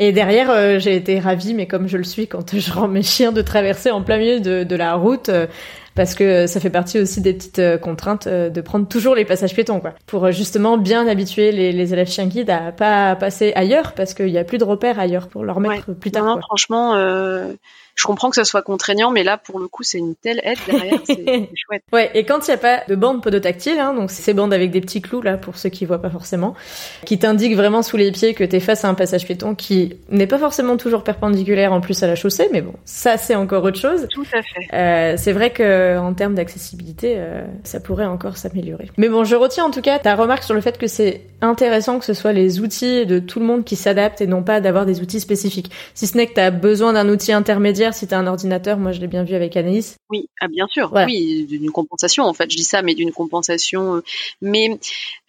Et 0.00 0.12
derrière, 0.12 0.50
euh, 0.50 0.78
j'ai 0.78 0.94
été 0.94 1.18
ravie, 1.18 1.54
mais 1.54 1.66
comme 1.66 1.88
je 1.88 1.96
le 1.96 2.04
suis 2.04 2.28
quand 2.28 2.56
je 2.56 2.72
rends 2.72 2.88
mes 2.88 3.02
chiens 3.02 3.32
de 3.32 3.42
traverser 3.42 3.90
en 3.90 4.02
plein 4.02 4.18
milieu 4.18 4.40
de, 4.40 4.62
de 4.62 4.76
la 4.76 4.94
route, 4.94 5.30
parce 5.98 6.14
que 6.14 6.46
ça 6.46 6.60
fait 6.60 6.70
partie 6.70 7.00
aussi 7.00 7.20
des 7.20 7.34
petites 7.34 7.58
euh, 7.58 7.76
contraintes 7.76 8.28
euh, 8.28 8.50
de 8.50 8.60
prendre 8.60 8.86
toujours 8.86 9.16
les 9.16 9.24
passages 9.24 9.52
piétons, 9.52 9.80
quoi, 9.80 9.94
pour 10.06 10.26
euh, 10.26 10.30
justement 10.30 10.78
bien 10.78 11.08
habituer 11.08 11.50
les, 11.50 11.72
les 11.72 11.92
élèves 11.92 12.08
chiens 12.08 12.26
guides 12.26 12.50
à 12.50 12.70
pas 12.70 13.16
passer 13.16 13.52
ailleurs, 13.56 13.94
parce 13.94 14.14
qu'il 14.14 14.28
y 14.28 14.38
a 14.38 14.44
plus 14.44 14.58
de 14.58 14.64
repères 14.64 15.00
ailleurs 15.00 15.26
pour 15.26 15.42
leur 15.42 15.58
mettre 15.58 15.92
plus 15.94 16.12
tard. 16.12 16.38
franchement, 16.40 16.94
je 17.98 18.04
comprends 18.04 18.30
que 18.30 18.36
ça 18.36 18.44
soit 18.44 18.62
contraignant, 18.62 19.10
mais 19.10 19.24
là, 19.24 19.36
pour 19.36 19.58
le 19.58 19.66
coup, 19.66 19.82
c'est 19.82 19.98
une 19.98 20.14
telle 20.14 20.40
aide 20.44 20.58
derrière, 20.66 21.00
c'est 21.04 21.16
chouette. 21.56 21.82
Ouais, 21.92 22.10
et 22.14 22.24
quand 22.24 22.46
il 22.46 22.50
n'y 22.50 22.54
a 22.54 22.58
pas 22.58 22.82
de 22.86 22.94
bande 22.94 23.24
podotactile, 23.24 23.80
hein, 23.80 23.92
donc 23.92 24.12
ces 24.12 24.32
bandes 24.34 24.54
avec 24.54 24.70
des 24.70 24.80
petits 24.80 25.02
clous 25.02 25.20
là, 25.20 25.36
pour 25.36 25.56
ceux 25.56 25.68
qui 25.68 25.84
voient 25.84 26.00
pas 26.00 26.08
forcément, 26.08 26.54
qui 27.04 27.18
t'indiquent 27.18 27.56
vraiment 27.56 27.82
sous 27.82 27.96
les 27.96 28.12
pieds 28.12 28.34
que 28.34 28.44
t'es 28.44 28.60
face 28.60 28.84
à 28.84 28.88
un 28.88 28.94
passage 28.94 29.24
piéton 29.24 29.56
qui 29.56 29.96
n'est 30.10 30.28
pas 30.28 30.38
forcément 30.38 30.76
toujours 30.76 31.02
perpendiculaire 31.02 31.72
en 31.72 31.80
plus 31.80 32.00
à 32.04 32.06
la 32.06 32.14
chaussée, 32.14 32.48
mais 32.52 32.62
bon, 32.62 32.74
ça 32.84 33.16
c'est 33.16 33.34
encore 33.34 33.64
autre 33.64 33.80
chose. 33.80 34.06
Tout 34.10 34.26
à 34.32 34.42
fait. 34.42 34.74
Euh, 34.74 35.14
c'est 35.18 35.32
vrai 35.32 35.50
que 35.50 35.98
en 35.98 36.14
termes 36.14 36.36
d'accessibilité, 36.36 37.14
euh, 37.16 37.44
ça 37.64 37.80
pourrait 37.80 38.06
encore 38.06 38.36
s'améliorer. 38.36 38.88
Mais 38.96 39.08
bon, 39.08 39.24
je 39.24 39.34
retiens 39.34 39.64
en 39.64 39.72
tout 39.72 39.82
cas 39.82 39.98
ta 39.98 40.14
remarque 40.14 40.44
sur 40.44 40.54
le 40.54 40.60
fait 40.60 40.78
que 40.78 40.86
c'est 40.86 41.22
intéressant 41.40 41.98
que 41.98 42.04
ce 42.04 42.14
soit 42.14 42.32
les 42.32 42.60
outils 42.60 43.06
de 43.06 43.18
tout 43.18 43.40
le 43.40 43.46
monde 43.46 43.64
qui 43.64 43.74
s'adaptent 43.74 44.20
et 44.20 44.28
non 44.28 44.44
pas 44.44 44.60
d'avoir 44.60 44.86
des 44.86 45.00
outils 45.00 45.20
spécifiques. 45.20 45.72
Si 45.94 46.06
ce 46.06 46.16
n'est 46.16 46.28
que 46.28 46.34
tu 46.34 46.40
as 46.40 46.52
besoin 46.52 46.92
d'un 46.92 47.08
outil 47.08 47.32
intermédiaire, 47.32 47.87
si 47.92 48.06
tu 48.06 48.14
as 48.14 48.18
un 48.18 48.26
ordinateur, 48.26 48.78
moi 48.78 48.92
je 48.92 49.00
l'ai 49.00 49.06
bien 49.06 49.24
vu 49.24 49.34
avec 49.34 49.56
Anaïs. 49.56 49.96
Oui, 50.10 50.28
ah, 50.40 50.48
bien 50.48 50.66
sûr. 50.68 50.92
Oui, 50.92 51.46
d'une 51.46 51.70
compensation 51.70 52.24
en 52.24 52.34
fait, 52.34 52.50
je 52.50 52.56
dis 52.56 52.64
ça, 52.64 52.82
mais 52.82 52.94
d'une 52.94 53.12
compensation. 53.12 53.96
Euh, 53.96 54.04
mais 54.40 54.78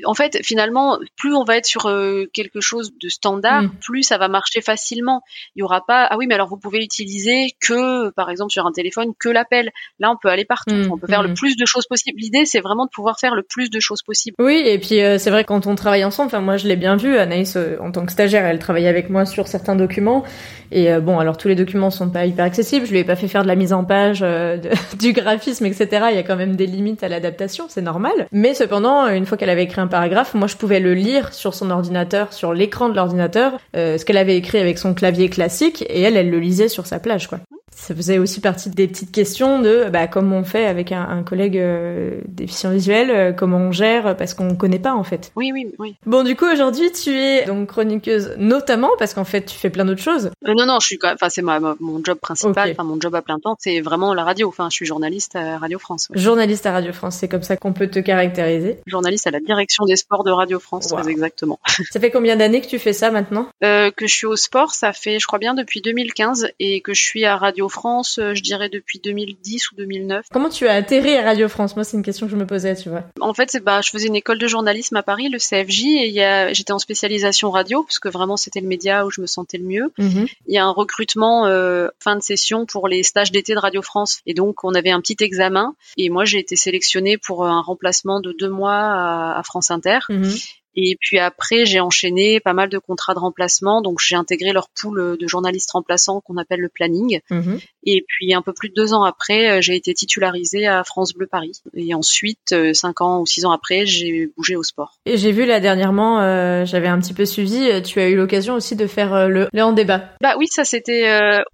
en 0.06 0.14
fait, 0.14 0.40
finalement, 0.44 1.00
plus 1.18 1.34
on 1.34 1.44
va 1.44 1.58
être 1.58 1.66
sur 1.66 1.88
euh, 1.88 2.26
quelque 2.34 2.62
chose 2.62 2.92
de 3.02 3.10
standard, 3.10 3.64
mm. 3.64 3.72
plus 3.82 4.04
ça 4.04 4.18
va 4.18 4.28
marcher 4.28 4.62
facilement. 4.62 5.22
Il 5.56 5.60
y 5.60 5.64
aura 5.64 5.86
pas, 5.86 6.06
ah 6.06 6.18
oui, 6.18 6.28
mais 6.28 6.36
alors 6.36 6.48
vous 6.48 6.58
pouvez 6.58 6.80
utiliser 6.80 7.56
que, 7.60 8.10
par 8.12 8.30
exemple, 8.30 8.52
sur 8.52 8.66
un 8.66 8.72
téléphone, 8.72 9.14
que 9.20 9.30
l'appel. 9.30 9.72
Là, 10.00 10.12
on 10.12 10.18
peut 10.18 10.30
aller 10.30 10.46
partout. 10.46 10.76
Mm. 10.76 10.92
On 10.92 10.98
peut 10.98 11.08
faire 11.08 11.24
le 11.24 11.30
mm. 11.30 11.36
plus 11.36 11.56
de 11.56 11.66
choses 11.66 11.88
possible. 11.88 12.20
L'idée, 12.20 12.46
c'est 12.46 12.62
vraiment 12.62 12.86
de 12.86 12.92
pouvoir 12.92 13.20
faire 13.20 13.36
le 13.36 13.44
plus 13.44 13.70
de 13.70 13.80
choses 13.80 14.02
possible. 14.02 14.36
Oui, 14.40 14.62
et 14.66 14.80
puis 14.80 15.02
euh, 15.02 15.18
c'est 15.18 15.32
vrai 15.32 15.44
quand 15.44 15.68
on 15.68 15.76
travaille 15.76 16.04
ensemble, 16.04 16.28
enfin 16.28 16.42
moi 16.42 16.58
je 16.58 16.68
l'ai 16.68 16.76
bien 16.76 16.96
vu, 16.96 17.18
Anaïs 17.18 17.58
en 17.82 17.92
tant 17.92 18.06
que 18.06 18.12
stagiaire, 18.12 18.46
elle 18.46 18.60
travaillait 18.60 18.88
avec 18.88 19.10
moi 19.10 19.26
sur 19.26 19.48
certains 19.48 19.76
documents. 19.76 20.24
Et 20.72 20.96
bon, 21.00 21.18
alors 21.18 21.38
tous 21.38 21.48
les 21.48 21.56
documents 21.56 21.90
sont 21.90 22.10
pas 22.10 22.26
hyper 22.26 22.46
accessibles. 22.50 22.86
Je 22.86 22.92
lui 22.92 23.00
ai 23.00 23.04
pas 23.04 23.16
fait 23.16 23.28
faire 23.28 23.44
de 23.44 23.48
la 23.48 23.56
mise 23.56 23.74
en 23.74 23.84
page, 23.84 24.26
du 25.00 25.14
graphisme, 25.14 25.66
etc. 25.66 26.08
Il 26.10 26.16
y 26.16 26.20
a 26.20 26.24
quand 26.24 26.36
même 26.36 26.56
des 26.56 26.66
limites 26.66 27.04
à 27.04 27.10
l'adaptation, 27.10 27.66
c'est 27.70 27.82
normal. 27.82 28.28
Mais 28.32 28.54
cependant, 28.54 29.08
une 29.08 29.26
fois 29.26 29.38
qu'elle 29.38 29.50
avait 29.50 29.64
écrit 29.64 29.82
un 29.82 29.88
paragraphe, 29.88 30.34
moi 30.34 30.48
je 30.48 30.56
pouvais 30.56 30.80
le 30.80 30.94
lire 30.94 31.34
sur 31.34 31.54
son 31.54 31.70
ordinateur, 31.72 32.34
sur 32.34 32.54
l'écran 32.54 32.90
de 32.90 32.96
l'ordinateur, 32.96 33.54
euh, 33.76 33.98
ce 33.98 34.06
qu'elle 34.06 34.18
avait 34.18 34.38
écrit 34.38 34.58
avec 34.58 34.78
son 34.78 34.94
clavier 34.94 35.30
classique, 35.30 35.86
et 35.88 36.02
elle, 36.02 36.18
elle 36.18 36.30
le 36.30 36.40
lisait 36.40 36.68
sur 36.68 36.86
sa 36.86 37.00
plage, 37.00 37.28
quoi 37.28 37.40
ça 37.80 37.96
faisait 37.96 38.18
aussi 38.18 38.42
partie 38.42 38.70
des 38.70 38.88
petites 38.88 39.12
questions 39.12 39.62
de 39.62 39.86
bah, 39.92 40.08
comment 40.08 40.38
on 40.38 40.44
fait 40.44 40.66
avec 40.66 40.92
un, 40.92 41.02
un 41.02 41.24
collègue 41.24 41.58
euh, 41.58 42.20
déficient 42.28 42.72
visuel, 42.72 43.10
euh, 43.10 43.32
comment 43.32 43.58
on 43.58 43.72
gère 43.72 44.18
parce 44.18 44.34
qu'on 44.34 44.56
connaît 44.56 44.80
pas 44.80 44.94
en 44.94 45.04
fait. 45.04 45.32
Oui, 45.36 45.52
oui, 45.54 45.74
oui. 45.80 45.96
Bon, 46.06 46.24
du 46.24 46.36
coup 46.36 46.46
aujourd'hui 46.46 46.92
tu 46.92 47.12
es 47.12 47.46
donc 47.46 47.70
chroniqueuse 47.70 48.34
notamment 48.38 48.90
parce 49.00 49.14
qu'en 49.14 49.24
fait 49.24 49.46
tu 49.46 49.58
fais 49.58 49.70
plein 49.70 49.86
d'autres 49.86 50.02
choses. 50.02 50.30
Euh, 50.48 50.54
non, 50.56 50.66
non, 50.66 50.80
je 50.82 50.88
suis 50.88 50.98
quand 50.98 51.14
enfin 51.14 51.30
c'est 51.30 51.42
ma, 51.42 51.60
mon 51.80 52.04
job 52.04 52.18
principal, 52.20 52.70
enfin 52.72 52.84
mon 52.84 53.00
job 53.00 53.16
à 53.16 53.22
plein 53.22 53.40
temps, 53.40 53.56
c'est 53.60 53.80
vraiment 53.80 54.14
la 54.14 54.24
radio. 54.26 54.50
Enfin, 54.50 54.68
je 54.70 54.76
suis 54.76 54.86
journaliste 54.86 55.36
à 55.38 55.58
Radio 55.58 55.80
France. 55.80 56.10
Journaliste 56.14 56.66
à 56.66 56.74
Radio 56.74 56.92
France, 56.92 57.16
c'est 57.16 57.30
comme 57.30 57.44
ça 57.44 57.56
qu'on 57.56 57.72
peut 57.74 57.88
te 57.88 58.00
caractériser. 58.00 58.80
Journaliste 58.88 59.26
à 59.28 59.32
la 59.32 59.40
direction 59.40 59.86
des 59.86 59.96
sports 59.96 60.26
de 60.26 60.32
Radio 60.32 60.60
France, 60.60 60.88
très 60.88 61.10
exactement. 61.10 61.60
Ça 61.92 62.00
fait 62.00 62.12
combien 62.12 62.36
d'années 62.36 62.62
que 62.62 62.68
tu 62.68 62.78
fais 62.78 62.94
ça 62.94 63.10
maintenant? 63.10 63.48
Euh, 63.64 63.90
Que 63.92 64.06
je 64.06 64.14
suis 64.14 64.28
au 64.28 64.36
sport, 64.36 64.74
ça 64.74 64.92
fait 64.92 65.18
je 65.20 65.28
crois 65.28 65.40
bien 65.40 65.54
depuis 65.54 65.82
2015 65.82 66.50
et 66.60 66.82
que 66.82 66.94
je 66.94 67.02
suis 67.02 67.26
à 67.26 67.38
Radio 67.38 67.69
France, 67.70 68.20
euh, 68.20 68.34
je 68.34 68.42
dirais 68.42 68.70
depuis 68.70 69.00
2010 69.00 69.72
ou 69.72 69.76
2009. 69.76 70.26
Comment 70.32 70.50
tu 70.50 70.68
as 70.68 70.74
atterri 70.74 71.16
à 71.16 71.24
Radio 71.24 71.48
France 71.48 71.76
Moi, 71.76 71.84
c'est 71.84 71.98
une 71.98 72.04
question 72.04 72.28
que 72.28 72.32
je 72.32 72.38
me 72.38 72.46
posais, 72.46 72.76
tu 72.76 72.90
vois. 72.90 73.04
En 73.22 73.34
fait, 73.34 73.52
c'est 73.52 73.64
bah, 73.64 73.82
je 73.82 73.90
faisais 73.90 74.08
une 74.08 74.16
école 74.16 74.40
de 74.40 74.48
journalisme 74.48 74.96
à 74.96 75.04
Paris, 75.04 75.30
le 75.30 75.38
CFJ, 75.38 75.86
et 75.86 76.54
j'étais 76.54 76.74
en 76.74 76.80
spécialisation 76.80 77.52
radio 77.52 77.84
parce 77.84 78.00
que 78.00 78.10
vraiment 78.10 78.38
c'était 78.38 78.62
le 78.62 78.68
média 78.68 79.06
où 79.06 79.12
je 79.12 79.22
me 79.22 79.28
sentais 79.28 79.58
le 79.58 79.66
mieux. 79.66 79.92
Mhm. 79.98 80.28
Il 80.48 80.54
y 80.54 80.58
a 80.58 80.66
un 80.66 80.72
recrutement 80.72 81.46
euh, 81.46 81.90
fin 82.00 82.16
de 82.16 82.22
session 82.22 82.66
pour 82.66 82.88
les 82.88 83.04
stages 83.04 83.32
d'été 83.32 83.54
de 83.54 83.60
Radio 83.60 83.82
France, 83.82 84.22
et 84.26 84.34
donc 84.34 84.64
on 84.64 84.74
avait 84.74 84.92
un 84.92 85.02
petit 85.02 85.18
examen, 85.24 85.76
et 85.98 86.10
moi 86.10 86.26
j'ai 86.26 86.40
été 86.40 86.56
sélectionnée 86.56 87.18
pour 87.18 87.46
un 87.46 87.62
remplacement 87.62 88.20
de 88.20 88.32
deux 88.32 88.50
mois 88.50 89.38
à, 89.38 89.42
France 89.44 89.72
Inter. 89.72 90.00
Mhm. 90.10 90.32
Et 90.76 90.98
puis 91.00 91.20
après, 91.20 91.66
j'ai 91.66 91.80
enchaîné 91.80 92.40
pas 92.40 92.54
mal 92.54 92.70
de 92.70 92.78
contrats 92.78 93.14
de 93.14 93.20
remplacement. 93.20 93.82
Donc 93.82 94.00
j'ai 94.00 94.16
intégré 94.16 94.54
leur 94.54 94.70
pool 94.70 95.18
de 95.18 95.28
journalistes 95.28 95.72
remplaçants 95.72 96.22
qu'on 96.22 96.38
appelle 96.38 96.60
le 96.60 96.70
planning. 96.70 97.20
Mhm. 97.30 97.60
Et 97.86 98.04
puis 98.08 98.34
un 98.34 98.42
peu 98.42 98.54
plus 98.54 98.70
de 98.70 98.74
deux 98.74 98.94
ans 98.94 99.04
après, 99.04 99.50
euh, 99.50 99.62
j'ai 99.62 99.76
été 99.76 99.94
titularisée 99.94 100.68
à 100.68 100.84
France 100.84 101.14
Bleu 101.14 101.28
Paris. 101.28 101.54
Et 101.76 101.94
ensuite, 101.94 102.52
euh, 102.52 102.74
cinq 102.74 103.02
ans 103.02 103.22
ou 103.22 103.26
six 103.26 103.46
ans 103.46 103.52
après, 103.52 103.86
j'ai 103.86 104.30
bougé 104.38 104.56
au 104.56 104.64
sport. 104.64 105.00
Et 105.06 105.18
j'ai 105.18 105.32
vu 105.32 105.46
là 105.46 105.60
dernièrement, 105.60 106.22
euh, 106.22 106.66
j'avais 106.66 106.88
un 106.88 107.00
petit 107.00 107.14
peu 107.14 107.26
suivi, 107.26 107.82
tu 107.84 108.00
as 108.00 108.10
eu 108.10 108.16
l'occasion 108.16 108.56
aussi 108.56 108.76
de 108.76 108.88
faire 108.88 109.30
le, 109.30 109.48
le 109.52 109.64
en 109.64 109.72
débat. 109.72 110.10
Bah 110.22 110.36
oui, 110.38 110.48
ça 110.48 110.66
c'était 110.66 111.04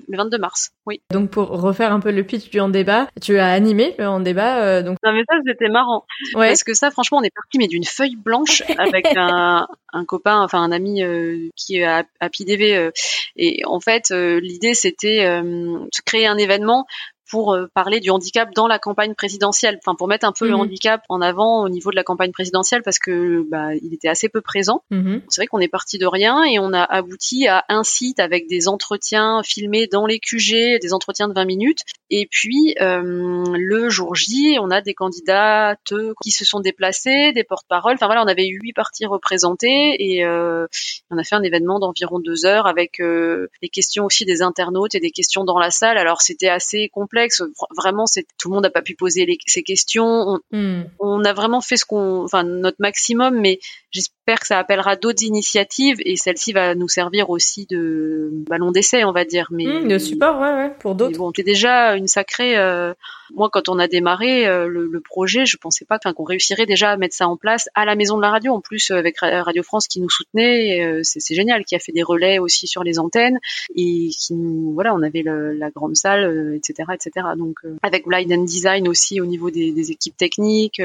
le 0.08 0.18
22 0.18 0.38
mars. 0.38 0.72
Oui. 0.86 1.02
Donc 1.12 1.30
pour 1.30 1.50
refaire 1.50 1.92
un 1.92 2.00
peu 2.00 2.12
le 2.12 2.24
pitch 2.24 2.50
du 2.50 2.60
en 2.60 2.70
débat, 2.70 3.08
tu 3.22 3.40
as 3.40 3.48
animé 3.48 3.96
le 3.98 4.08
en 4.08 4.20
débat. 4.20 4.82
donc. 4.82 4.98
Non 5.04 5.14
mais 5.14 5.24
ça 5.28 5.36
c'était 5.46 5.70
marrant. 5.70 6.06
Ouais. 6.36 6.50
Parce 6.50 6.64
que 6.64 6.74
ça, 6.74 6.92
franchement, 6.92 7.20
on 7.20 7.24
est 7.24 7.34
parti 7.34 7.58
mais 7.58 7.68
d'une 7.68 7.84
feuille 7.84 8.16
blanche 8.16 8.64
avec 8.78 9.05
un, 9.16 9.68
un 9.94 10.06
copain, 10.06 10.42
enfin 10.42 10.62
un 10.62 10.72
ami 10.72 11.04
euh, 11.04 11.50
qui 11.56 11.78
est 11.78 11.84
à, 11.84 12.04
à 12.20 12.30
PDV. 12.30 12.76
Euh, 12.76 12.92
et 13.36 13.62
en 13.66 13.80
fait, 13.80 14.12
euh, 14.12 14.40
l'idée 14.40 14.74
c'était 14.74 15.20
de 15.20 16.02
créer 16.06 16.28
un 16.28 16.38
événement 16.38 16.86
pour 17.30 17.54
euh, 17.54 17.68
parler 17.74 18.00
du 18.00 18.10
handicap 18.10 18.54
dans 18.54 18.68
la 18.68 18.80
campagne 18.80 19.16
présidentielle, 19.16 19.80
enfin 19.84 19.96
pour 19.96 20.08
mettre 20.08 20.26
un 20.26 20.32
peu 20.32 20.46
le 20.46 20.54
mhm. 20.54 20.62
handicap 20.62 21.02
en 21.10 21.22
avant 21.22 21.64
au 21.64 21.70
niveau 21.70 21.92
de 21.92 21.96
la 21.96 22.04
campagne 22.04 22.32
présidentielle 22.32 22.82
parce 22.84 23.00
que 23.00 23.46
bah, 23.50 23.74
il 23.76 23.94
était 23.94 24.08
assez 24.08 24.30
peu 24.30 24.42
présent. 24.42 24.84
Mhm. 24.92 25.22
C'est 25.30 25.42
vrai 25.42 25.48
qu'on 25.48 25.60
est 25.60 25.68
parti 25.68 25.98
de 25.98 26.06
rien 26.06 26.44
et 26.44 26.60
on 26.60 26.74
a 26.74 26.84
abouti 26.84 27.48
à 27.48 27.66
un 27.70 27.84
site 27.84 28.20
avec 28.20 28.48
des 28.48 28.68
entretiens 28.68 29.42
filmés 29.44 29.88
dans 29.88 30.06
les 30.06 30.20
QG, 30.20 30.80
des 30.82 30.94
entretiens 30.94 31.28
de 31.28 31.34
20 31.34 31.46
minutes. 31.46 31.82
Et 32.12 32.28
puis 32.30 32.76
euh, 32.82 33.44
le 33.58 33.90
jour 33.90 34.16
J, 34.16 34.58
on 34.62 34.70
a 34.70 34.82
des 34.82 34.94
candidats 34.94 35.76
qui 36.22 36.32
se 36.32 36.46
sont 36.46 36.60
déplacés, 36.60 37.32
des 37.34 37.44
porte-paroles. 37.44 37.96
Enfin 37.96 38.06
voilà, 38.06 38.24
on 38.24 38.28
avait 38.28 38.46
huit 38.46 38.74
parties 38.74 39.06
représentées 39.06 39.96
et 40.00 40.24
euh, 40.24 40.68
on 41.10 41.18
a 41.18 41.24
fait 41.24 41.36
un 41.36 41.44
événement 41.44 41.80
d'environ 41.80 42.20
deux 42.20 42.46
heures 42.46 42.68
avec 42.68 43.00
euh, 43.00 43.48
des 43.62 43.70
questions 43.70 44.06
aussi 44.06 44.26
des 44.26 44.42
internautes 44.42 44.96
et 44.96 45.00
des 45.00 45.12
questions 45.12 45.44
dans 45.44 45.58
la 45.58 45.72
salle. 45.72 45.98
Alors 45.98 46.22
c'était 46.22 46.50
assez 46.50 46.90
complexe 47.16 47.42
Vraiment, 47.78 48.06
c'est 48.06 48.26
tout 48.38 48.50
le 48.50 48.56
monde 48.56 48.64
n'a 48.64 48.70
pas 48.70 48.82
pu 48.82 48.96
poser 48.96 49.26
les, 49.26 49.38
ces 49.46 49.64
questions. 49.64 50.40
Hmm. 50.52 50.84
On, 51.00 51.24
a 51.24 51.34
vraiment 51.34 51.62
fait 51.62 51.78
ce 51.78 51.86
qu'on, 51.86 52.24
enfin 52.24 52.44
notre 52.44 52.78
maximum, 52.80 53.40
mais 53.40 53.60
j'espère 53.96 54.40
que 54.40 54.48
ça 54.48 54.60
appellera 54.60 54.96
d'autres 54.96 55.24
initiatives 55.24 55.98
et 56.00 56.18
celle-ci 56.18 56.52
va 56.52 56.76
nous 56.76 56.90
servir 56.90 57.30
aussi 57.30 57.66
de 57.70 58.30
ballon 58.50 58.72
d'essai, 58.72 59.04
on 59.06 59.12
va 59.12 59.24
dire. 59.24 59.48
Mais 59.52 59.66
hmm, 59.66 59.88
de 59.88 59.98
support, 59.98 60.40
ouais, 60.40 60.54
ouais 60.54 60.72
pour 60.80 60.96
d'autres. 60.96 61.18
Bon, 61.18 61.32
c'est 61.36 61.44
déjà 61.44 61.96
une 61.96 62.08
sacrée. 62.08 62.58
Euh, 62.58 62.94
moi, 63.34 63.50
quand 63.52 63.70
on 63.70 63.80
a 63.80 63.88
démarré 63.88 64.48
euh, 64.48 64.68
le, 64.68 65.00
projet, 65.00 65.46
je 65.46 65.58
pensais 65.58 65.86
pas 65.86 66.00
qu'on 66.00 66.24
réussirait 66.24 66.66
déjà 66.66 66.92
à 66.92 66.98
mettre 66.98 67.16
ça 67.16 67.28
en 67.28 67.38
place 67.38 67.70
à 67.74 67.86
la 67.86 67.96
maison 67.96 68.18
de 68.18 68.22
la 68.22 68.30
radio. 68.30 68.54
En 68.54 68.62
plus, 68.62 68.92
euh, 68.92 68.98
avec 68.98 69.20
Radio 69.20 69.64
France 69.64 69.88
qui 69.88 70.02
nous 70.02 70.10
soutenait, 70.10 71.02
c'est 71.04 71.36
génial, 71.36 71.64
qui 71.64 71.76
a 71.76 71.80
fait 71.80 71.92
des 71.92 72.04
relais 72.04 72.40
aussi 72.40 72.68
sur 72.68 72.84
les 72.84 73.00
antennes 73.00 73.40
et 73.76 74.10
qui 74.10 74.34
nous, 74.34 74.74
voilà, 74.74 74.94
on 74.94 75.02
avait 75.02 75.24
la 75.24 75.70
grande 75.70 75.96
salle, 75.96 76.56
etc., 76.56 76.90
etc. 76.94 77.28
Donc 77.38 77.60
avec 77.82 78.06
Blind 78.06 78.32
and 78.32 78.44
Design 78.44 78.88
aussi 78.88 79.22
au 79.22 79.26
niveau 79.26 79.50
des, 79.50 79.92
équipes 79.92 80.18
techniques 80.18 80.82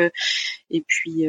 et 0.70 0.82
puis 0.86 1.24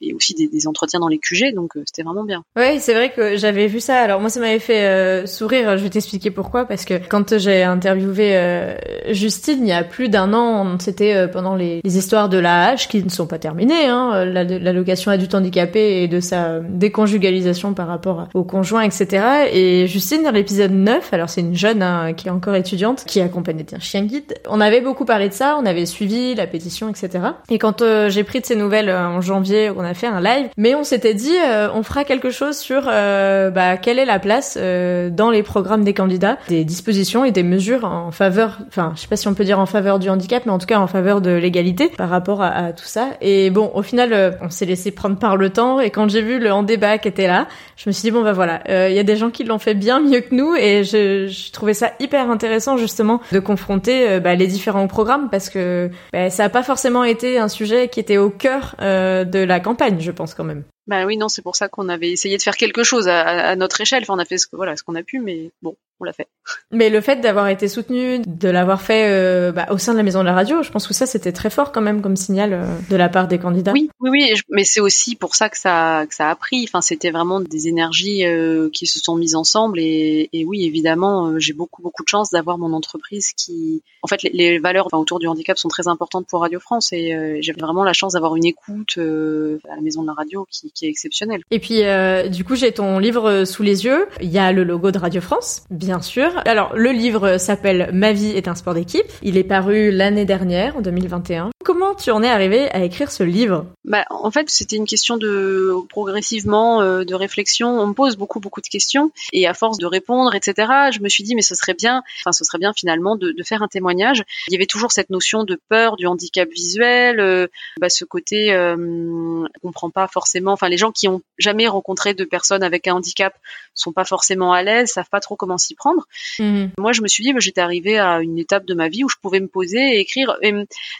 et 0.00 0.14
aussi 0.14 0.34
des, 0.34 0.66
dans 0.98 1.08
les 1.08 1.18
QG. 1.18 1.54
Donc 1.54 1.72
c'était 1.86 2.02
vraiment 2.02 2.24
bien. 2.24 2.42
Oui, 2.56 2.78
c'est 2.80 2.94
vrai 2.94 3.10
que 3.10 3.36
j'avais 3.36 3.66
vu 3.66 3.80
ça. 3.80 4.00
Alors 4.00 4.20
moi 4.20 4.30
ça 4.30 4.40
m'avait 4.40 4.58
fait 4.58 5.26
sourire. 5.26 5.76
Je 5.76 5.82
vais 5.82 5.90
t'expliquer 5.90 6.30
pourquoi 6.30 6.64
parce 6.64 6.84
que 6.84 6.94
quand 7.08 7.38
j'ai 7.38 7.62
interviewé 7.62 8.76
Justine 9.10 9.60
il 9.62 9.68
y 9.68 9.72
a 9.72 9.84
plus 9.84 10.08
d'un 10.08 10.32
an, 10.32 10.78
c'était 10.78 11.28
pendant 11.28 11.54
les, 11.54 11.80
histoires 11.84 12.28
de 12.28 12.38
la 12.38 12.66
hache 12.66 12.88
qui 12.88 13.02
ne 13.02 13.08
sont 13.08 13.26
pas 13.26 13.38
terminées, 13.38 13.86
hein, 13.86 14.24
l'allocation 14.24 15.10
adulte 15.10 15.34
handicapé 15.34 16.02
et 16.02 16.08
de 16.08 16.20
sa 16.20 16.60
déconjugalisation 16.60 17.74
par 17.74 17.88
rapport 17.88 18.28
au 18.34 18.44
conjoint, 18.44 18.82
etc. 18.82 19.48
Et 19.52 19.86
Justine 19.86 20.22
dans 20.22 20.30
l'épisode 20.30 20.72
9, 20.72 21.12
alors 21.12 21.28
c'est 21.28 21.40
une 21.40 21.54
jeune 21.54 21.82
hein, 21.82 22.12
qui 22.12 22.28
est 22.28 22.30
encore 22.30 22.54
étudiante, 22.54 23.04
qui 23.06 23.20
accompagnait 23.20 23.74
un 23.74 23.78
chien 23.78 24.04
guide. 24.04 24.34
On 24.48 24.60
avait 24.60 24.80
beaucoup 24.80 25.04
parlé 25.04 25.28
de 25.28 25.34
ça, 25.34 25.58
on 25.60 25.66
avait 25.66 25.86
suivi 25.86 26.34
la 26.34 26.46
pétition, 26.46 26.88
etc. 26.88 27.24
Et 27.50 27.58
quand 27.58 27.82
euh, 27.82 28.10
j'ai 28.10 28.24
pris 28.24 28.40
de 28.40 28.46
ces 28.46 28.56
nouvelles 28.56 28.88
euh, 28.88 29.08
en 29.08 29.20
janvier, 29.20 29.70
on 29.74 29.80
a 29.80 29.94
fait 29.94 30.06
un 30.06 30.20
live, 30.20 30.48
mais 30.56 30.67
on 30.74 30.84
s'était 30.84 31.14
dit, 31.14 31.36
euh, 31.44 31.68
on 31.74 31.82
fera 31.82 32.04
quelque 32.04 32.30
chose 32.30 32.56
sur 32.56 32.84
bah, 32.84 33.76
quelle 33.76 33.98
est 33.98 34.04
la 34.04 34.18
place 34.18 34.56
dans 34.56 35.30
les 35.30 35.42
programmes 35.42 35.84
des 35.84 35.94
candidats, 35.94 36.38
des 36.48 36.64
dispositions 36.64 37.24
et 37.24 37.30
des 37.30 37.42
mesures 37.42 37.84
en 37.84 38.10
faveur, 38.10 38.58
enfin, 38.68 38.92
je 38.94 39.02
sais 39.02 39.08
pas 39.08 39.16
si 39.16 39.28
on 39.28 39.34
peut 39.34 39.44
dire 39.44 39.58
en 39.58 39.66
faveur 39.66 39.98
du 39.98 40.08
handicap, 40.08 40.44
mais 40.46 40.52
en 40.52 40.58
tout 40.58 40.66
cas 40.66 40.78
en 40.78 40.86
faveur 40.86 41.20
de 41.20 41.30
l'égalité 41.30 41.88
par 41.88 42.08
rapport 42.08 42.42
à, 42.42 42.72
tout 42.72 42.84
ça. 42.84 43.08
Et 43.20 43.50
bon, 43.50 43.70
au 43.74 43.82
final, 43.82 44.38
on 44.42 44.50
s'est 44.50 44.66
laissé 44.66 44.90
prendre 44.90 45.18
par 45.18 45.36
le 45.36 45.50
temps. 45.50 45.80
Et 45.80 45.90
quand 45.90 46.08
j'ai 46.08 46.22
vu 46.22 46.38
le 46.38 46.52
en 46.52 46.62
débat 46.62 46.98
qui 46.98 47.08
était 47.08 47.26
là, 47.26 47.46
je 47.76 47.88
me 47.88 47.92
suis 47.92 48.02
dit 48.02 48.10
bon 48.10 48.22
bah 48.22 48.32
voilà, 48.32 48.88
il 48.88 48.94
y 48.94 48.98
a 48.98 49.04
des 49.04 49.16
gens 49.16 49.30
qui 49.30 49.44
l'ont 49.44 49.58
fait 49.58 49.74
bien 49.74 50.00
mieux 50.00 50.20
que 50.20 50.34
nous, 50.34 50.54
et 50.54 50.84
je, 50.84 51.26
je 51.26 51.52
trouvais 51.52 51.74
ça 51.74 51.92
hyper 52.00 52.30
intéressant 52.30 52.76
justement 52.76 53.20
de 53.32 53.38
confronter 53.38 54.08
euh, 54.08 54.20
bah, 54.20 54.34
les 54.34 54.46
différents 54.46 54.86
programmes 54.86 55.28
parce 55.30 55.50
que 55.50 55.90
bah, 56.12 56.30
ça 56.30 56.44
n'a 56.44 56.48
pas 56.48 56.62
forcément 56.62 57.04
été 57.04 57.38
un 57.38 57.48
sujet 57.48 57.88
qui 57.88 58.00
était 58.00 58.18
au 58.18 58.30
cœur 58.30 58.74
euh, 58.80 59.24
de 59.24 59.38
la 59.38 59.60
campagne, 59.60 59.96
je 60.00 60.10
pense 60.10 60.34
quand 60.34 60.44
même. 60.44 60.57
Bah 60.88 61.04
oui, 61.04 61.18
non, 61.18 61.28
c'est 61.28 61.42
pour 61.42 61.54
ça 61.54 61.68
qu'on 61.68 61.90
avait 61.90 62.10
essayé 62.10 62.38
de 62.38 62.42
faire 62.42 62.56
quelque 62.56 62.82
chose 62.82 63.08
à, 63.08 63.54
notre 63.56 63.80
échelle. 63.82 64.02
Enfin, 64.02 64.14
on 64.14 64.18
a 64.18 64.24
fait 64.24 64.38
ce, 64.38 64.46
voilà, 64.52 64.74
ce 64.74 64.82
qu'on 64.82 64.94
a 64.94 65.02
pu, 65.02 65.20
mais 65.20 65.50
bon, 65.60 65.76
on 66.00 66.04
l'a 66.04 66.14
fait. 66.14 66.28
Mais 66.70 66.90
le 66.90 67.00
fait 67.00 67.16
d'avoir 67.16 67.48
été 67.48 67.66
soutenu, 67.66 68.20
de 68.26 68.48
l'avoir 68.48 68.82
fait 68.82 69.08
euh, 69.08 69.52
bah, 69.52 69.66
au 69.70 69.78
sein 69.78 69.92
de 69.92 69.96
la 69.96 70.02
maison 70.02 70.20
de 70.20 70.26
la 70.26 70.34
radio, 70.34 70.62
je 70.62 70.70
pense 70.70 70.86
que 70.86 70.94
ça 70.94 71.06
c'était 71.06 71.32
très 71.32 71.50
fort 71.50 71.72
quand 71.72 71.80
même 71.80 72.02
comme 72.02 72.16
signal 72.16 72.52
euh, 72.52 72.64
de 72.90 72.96
la 72.96 73.08
part 73.08 73.26
des 73.26 73.38
candidats. 73.38 73.72
Oui, 73.72 73.90
oui, 74.00 74.10
oui, 74.12 74.34
mais 74.50 74.64
c'est 74.64 74.80
aussi 74.80 75.16
pour 75.16 75.34
ça 75.34 75.48
que 75.48 75.58
ça 75.58 76.04
que 76.08 76.14
ça 76.14 76.30
a 76.30 76.36
pris. 76.36 76.64
Enfin, 76.68 76.80
c'était 76.80 77.10
vraiment 77.10 77.40
des 77.40 77.68
énergies 77.68 78.26
euh, 78.26 78.68
qui 78.70 78.86
se 78.86 78.98
sont 78.98 79.16
mises 79.16 79.34
ensemble 79.34 79.80
et, 79.80 80.28
et 80.32 80.44
oui, 80.44 80.64
évidemment, 80.64 81.38
j'ai 81.38 81.54
beaucoup 81.54 81.82
beaucoup 81.82 82.02
de 82.02 82.08
chance 82.08 82.30
d'avoir 82.30 82.58
mon 82.58 82.72
entreprise 82.72 83.32
qui, 83.32 83.82
en 84.02 84.08
fait, 84.08 84.22
les, 84.22 84.58
valeurs 84.58 84.86
enfin, 84.86 84.98
autour 84.98 85.18
du 85.18 85.26
handicap 85.26 85.56
sont 85.56 85.68
très 85.68 85.88
importantes 85.88 86.26
pour 86.26 86.40
Radio 86.40 86.60
France 86.60 86.92
et 86.92 87.38
j'ai 87.40 87.52
vraiment 87.52 87.84
la 87.84 87.92
chance 87.92 88.12
d'avoir 88.12 88.36
une 88.36 88.44
écoute 88.44 88.98
à 88.98 89.74
la 89.74 89.80
maison 89.80 90.02
de 90.02 90.08
la 90.08 90.12
radio 90.12 90.46
qui, 90.50 90.70
qui 90.72 90.86
est 90.86 90.88
exceptionnelle. 90.88 91.42
Et 91.50 91.58
puis, 91.58 91.82
du 92.30 92.44
coup, 92.44 92.56
j'ai 92.56 92.72
ton 92.72 92.98
livre 92.98 93.44
sous 93.44 93.62
les 93.62 93.84
yeux. 93.84 94.06
Il 94.20 94.30
y 94.30 94.38
a 94.38 94.52
le 94.52 94.64
logo 94.64 94.90
de 94.90 94.98
Radio 94.98 95.20
France, 95.20 95.64
bien 95.70 96.02
sûr. 96.02 96.37
Alors, 96.44 96.72
le 96.74 96.90
livre 96.90 97.38
s'appelle 97.38 97.90
Ma 97.92 98.12
vie 98.12 98.30
est 98.30 98.48
un 98.48 98.54
sport 98.54 98.74
d'équipe. 98.74 99.06
Il 99.22 99.36
est 99.36 99.44
paru 99.44 99.90
l'année 99.90 100.24
dernière, 100.24 100.76
en 100.76 100.80
2021. 100.80 101.50
Comment 101.64 101.96
tu 101.96 102.12
en 102.12 102.22
es 102.22 102.28
arrivé 102.28 102.70
à 102.70 102.84
écrire 102.84 103.10
ce 103.10 103.24
livre? 103.24 103.66
Bah, 103.84 104.04
En 104.10 104.30
fait, 104.30 104.48
c'était 104.48 104.76
une 104.76 104.86
question 104.86 105.16
de 105.16 105.74
progressivement 105.88 106.80
euh, 106.80 107.04
de 107.04 107.14
réflexion. 107.16 107.68
On 107.68 107.88
me 107.88 107.94
pose 107.94 108.16
beaucoup, 108.16 108.38
beaucoup 108.38 108.60
de 108.60 108.68
questions. 108.68 109.10
Et 109.32 109.46
à 109.46 109.54
force 109.54 109.78
de 109.78 109.86
répondre, 109.86 110.34
etc., 110.36 110.54
je 110.92 111.00
me 111.00 111.08
suis 111.08 111.24
dit, 111.24 111.34
mais 111.34 111.42
ce 111.42 111.56
serait 111.56 111.74
bien, 111.74 112.04
enfin, 112.20 112.30
ce 112.30 112.44
serait 112.44 112.58
bien 112.58 112.72
finalement 112.72 113.16
de, 113.16 113.32
de 113.32 113.42
faire 113.42 113.62
un 113.62 113.68
témoignage. 113.68 114.22
Il 114.46 114.52
y 114.52 114.56
avait 114.56 114.66
toujours 114.66 114.92
cette 114.92 115.10
notion 115.10 115.42
de 115.42 115.60
peur 115.68 115.96
du 115.96 116.06
handicap 116.06 116.48
visuel, 116.48 117.18
euh, 117.18 117.48
bah, 117.80 117.88
ce 117.88 118.04
côté, 118.04 118.52
euh, 118.52 118.76
on 118.78 119.48
comprend 119.60 119.90
pas 119.90 120.06
forcément, 120.06 120.52
enfin, 120.52 120.68
les 120.68 120.78
gens 120.78 120.92
qui 120.92 121.08
ont 121.08 121.22
jamais 121.38 121.66
rencontré 121.66 122.14
de 122.14 122.24
personnes 122.24 122.62
avec 122.62 122.86
un 122.86 122.94
handicap 122.94 123.34
sont 123.74 123.92
pas 123.92 124.04
forcément 124.04 124.52
à 124.52 124.62
l'aise, 124.62 124.90
savent 124.90 125.10
pas 125.10 125.20
trop 125.20 125.34
comment 125.34 125.58
s'y 125.58 125.74
prendre. 125.74 126.06
Mhm. 126.38 126.70
Moi, 126.78 126.92
je 126.92 127.02
me 127.02 127.08
suis 127.08 127.24
dit, 127.24 127.32
bah, 127.32 127.40
j'étais 127.40 127.60
arrivée 127.60 127.98
à 127.98 128.20
une 128.20 128.38
étape 128.38 128.64
de 128.64 128.74
ma 128.74 128.88
vie 128.88 129.02
où 129.02 129.08
je 129.08 129.16
pouvais 129.20 129.40
me 129.40 129.48
poser 129.48 129.96
et 129.96 130.00
écrire. 130.00 130.36
Et 130.42 130.54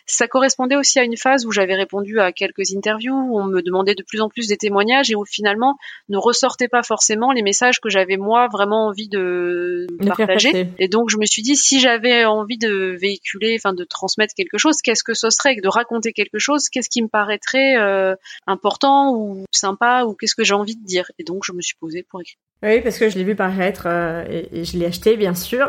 ça 0.07 0.27
correspondait 0.59 0.77
aussi 0.77 0.99
à 0.99 1.05
une 1.05 1.17
phase 1.17 1.47
où 1.47 1.53
j'avais 1.53 1.75
répondu 1.75 2.19
à 2.19 2.33
quelques 2.33 2.75
interviews, 2.75 3.15
où 3.15 3.41
on 3.41 3.45
me 3.45 3.63
demandait 3.63 3.95
de 3.95 4.03
plus 4.03 4.21
en 4.21 4.29
plus 4.29 4.49
des 4.49 4.57
témoignages 4.57 5.11
et 5.11 5.15
où 5.15 5.25
finalement 5.25 5.77
ne 6.09 6.17
ressortaient 6.17 6.69
pas 6.69 6.83
forcément 6.83 7.33
les 7.33 7.43
messages 7.43 7.81
que 7.81 7.89
j'avais 7.89 8.17
moi 8.17 8.49
vraiment 8.51 8.87
envie 8.89 9.09
de, 9.09 9.87
partager. 10.07 10.69
Et 10.79 10.89
donc, 10.89 11.11
je 11.11 11.17
me 11.17 11.27
suis 11.27 11.43
dit, 11.43 11.55
si 11.55 11.81
j'avais 11.81 12.25
envie 12.25 12.59
de 12.59 12.97
véhiculer, 13.01 13.57
enfin 13.59 13.73
de 13.73 13.85
transmettre 13.85 14.35
quelque 14.35 14.59
chose, 14.59 14.83
qu'est-ce 14.83 15.05
que 15.05 15.15
ce 15.15 15.31
serait, 15.31 15.57
de 15.57 15.69
raconter 15.69 16.13
quelque 16.13 16.39
chose, 16.39 16.69
qu'est-ce 16.69 16.91
qui 16.91 17.03
me 17.03 17.09
paraîtrait 17.09 17.77
euh, 17.77 18.15
important 18.47 19.15
ou 19.15 19.45
sympa 19.53 20.05
ou 20.05 20.15
qu'est-ce 20.15 20.35
que 20.35 20.45
j'ai 20.45 20.55
envie 20.55 20.77
de 20.77 20.85
dire? 20.85 21.11
Et 21.19 21.25
donc, 21.25 21.45
je 21.45 21.53
me 21.53 21.61
suis 21.61 21.77
posée 21.77 22.03
pour 22.03 22.21
écrire. 22.21 22.37
Oui, 22.61 22.81
parce 22.81 22.99
que 22.99 23.09
je 23.09 23.17
l'ai 23.17 23.23
vu 23.23 23.37
paraître 23.37 23.85
euh, 23.87 24.25
et, 24.53 24.65
je 24.65 24.77
l'ai 24.77 24.87
acheté, 24.87 25.17
bien 25.17 25.37
sûr. 25.37 25.69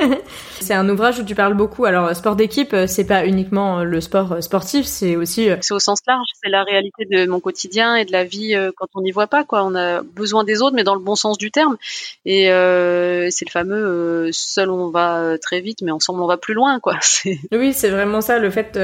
c'est 0.60 0.74
un 0.74 0.86
ouvrage 0.86 1.18
où 1.18 1.24
tu 1.24 1.34
parles 1.34 1.54
beaucoup. 1.54 1.86
Alors, 1.86 2.14
sport 2.14 2.36
d'équipe, 2.36 2.74
euh, 2.74 2.86
c'est 2.86 3.06
pas 3.06 3.24
uniquement 3.24 3.82
le 3.82 4.02
sport 4.02 4.32
euh, 4.32 4.40
sportif, 4.42 4.84
c'est 4.84 5.16
aussi. 5.16 5.48
C'est 5.62 5.72
au 5.72 5.78
sens 5.78 6.00
large, 6.06 6.26
c'est 6.42 6.50
la 6.50 6.62
réalité 6.62 7.06
de 7.10 7.24
mon 7.24 7.40
quotidien 7.40 7.96
et 7.96 8.04
de 8.04 8.12
la 8.12 8.24
vie 8.24 8.54
quand 8.76 8.88
on 8.94 9.00
n'y 9.00 9.12
voit 9.12 9.28
pas. 9.28 9.44
Quoi, 9.44 9.64
on 9.64 9.74
a 9.74 10.02
besoin 10.02 10.44
des 10.44 10.60
autres, 10.60 10.76
mais 10.76 10.84
dans 10.84 10.94
le 10.94 11.00
bon 11.00 11.14
sens 11.14 11.38
du 11.38 11.50
terme. 11.50 11.78
Et 12.26 12.44
c'est 12.44 13.44
le 13.46 13.50
fameux 13.50 14.28
seul 14.32 14.70
on 14.70 14.90
va 14.90 15.38
très 15.38 15.60
vite, 15.62 15.80
mais 15.80 15.90
ensemble 15.90 16.20
on 16.20 16.26
va 16.26 16.36
plus 16.36 16.54
loin. 16.54 16.80
Quoi. 16.80 16.98
Oui, 17.52 17.72
c'est 17.72 17.88
vraiment 17.88 18.20
ça, 18.20 18.38
le 18.38 18.50
fait 18.50 18.78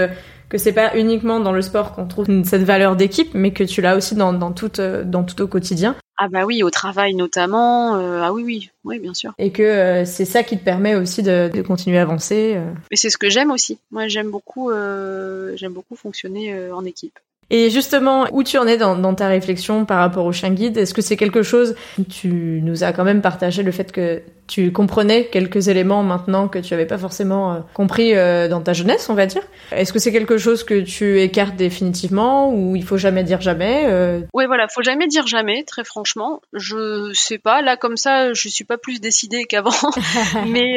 que 0.48 0.58
c'est 0.58 0.72
pas 0.72 0.96
uniquement 0.96 1.40
dans 1.40 1.52
le 1.52 1.62
sport 1.62 1.94
qu'on 1.94 2.06
trouve 2.06 2.26
cette 2.44 2.62
valeur 2.62 2.96
d'équipe, 2.96 3.34
mais 3.34 3.52
que 3.52 3.64
tu 3.64 3.82
l'as 3.82 3.96
aussi 3.96 4.14
dans, 4.14 4.32
dans, 4.32 4.52
tout, 4.52 4.72
dans 5.04 5.24
tout 5.24 5.42
au 5.42 5.46
quotidien. 5.46 5.96
Ah 6.24 6.28
bah 6.28 6.44
oui, 6.44 6.62
au 6.62 6.70
travail 6.70 7.14
notamment. 7.14 7.96
Euh, 7.96 8.20
ah 8.22 8.32
oui, 8.32 8.44
oui, 8.44 8.70
oui, 8.84 9.00
bien 9.00 9.12
sûr. 9.12 9.32
Et 9.38 9.50
que 9.50 9.60
euh, 9.64 10.04
c'est 10.04 10.24
ça 10.24 10.44
qui 10.44 10.56
te 10.56 10.62
permet 10.62 10.94
aussi 10.94 11.24
de, 11.24 11.50
de 11.52 11.62
continuer 11.62 11.98
à 11.98 12.02
avancer. 12.02 12.52
Euh. 12.54 12.72
Et 12.92 12.96
c'est 12.96 13.10
ce 13.10 13.18
que 13.18 13.28
j'aime 13.28 13.50
aussi. 13.50 13.80
Moi, 13.90 14.06
j'aime 14.06 14.30
beaucoup, 14.30 14.70
j'aime 14.70 15.72
beaucoup 15.72 15.96
fonctionner 15.96 16.70
en 16.70 16.84
équipe. 16.84 17.18
Et 17.50 17.70
justement, 17.70 18.28
où 18.30 18.44
tu 18.44 18.56
en 18.56 18.68
es 18.68 18.78
dans, 18.78 18.96
dans 18.96 19.14
ta 19.14 19.26
réflexion 19.26 19.84
par 19.84 19.98
rapport 19.98 20.24
au 20.24 20.32
chien 20.32 20.50
guide? 20.50 20.76
Est-ce 20.76 20.94
que 20.94 21.02
c'est 21.02 21.16
quelque 21.16 21.42
chose 21.42 21.74
Tu 22.08 22.60
nous 22.62 22.84
as 22.84 22.92
quand 22.92 23.04
même 23.04 23.20
partagé 23.20 23.64
le 23.64 23.72
fait 23.72 23.90
que 23.90 24.22
tu 24.52 24.70
comprenais 24.70 25.24
quelques 25.28 25.68
éléments 25.68 26.02
maintenant 26.02 26.46
que 26.46 26.58
tu 26.58 26.74
n'avais 26.74 26.84
pas 26.84 26.98
forcément 26.98 27.54
euh, 27.54 27.60
compris 27.72 28.14
euh, 28.14 28.48
dans 28.48 28.60
ta 28.60 28.74
jeunesse, 28.74 29.08
on 29.08 29.14
va 29.14 29.24
dire. 29.24 29.40
Est-ce 29.70 29.94
que 29.94 29.98
c'est 29.98 30.12
quelque 30.12 30.36
chose 30.36 30.62
que 30.62 30.82
tu 30.82 31.22
écartes 31.22 31.56
définitivement 31.56 32.52
ou 32.52 32.76
il 32.76 32.84
faut 32.84 32.98
jamais 32.98 33.24
dire 33.24 33.40
jamais 33.40 33.86
euh? 33.86 34.20
Oui, 34.34 34.44
voilà, 34.44 34.68
faut 34.68 34.82
jamais 34.82 35.06
dire 35.06 35.26
jamais, 35.26 35.64
très 35.64 35.84
franchement. 35.84 36.42
Je 36.52 37.12
sais 37.14 37.38
pas, 37.38 37.62
là 37.62 37.78
comme 37.78 37.96
ça, 37.96 38.34
je 38.34 38.48
suis 38.50 38.64
pas 38.64 38.76
plus 38.76 39.00
décidée 39.00 39.44
qu'avant. 39.44 39.70
mais 40.46 40.74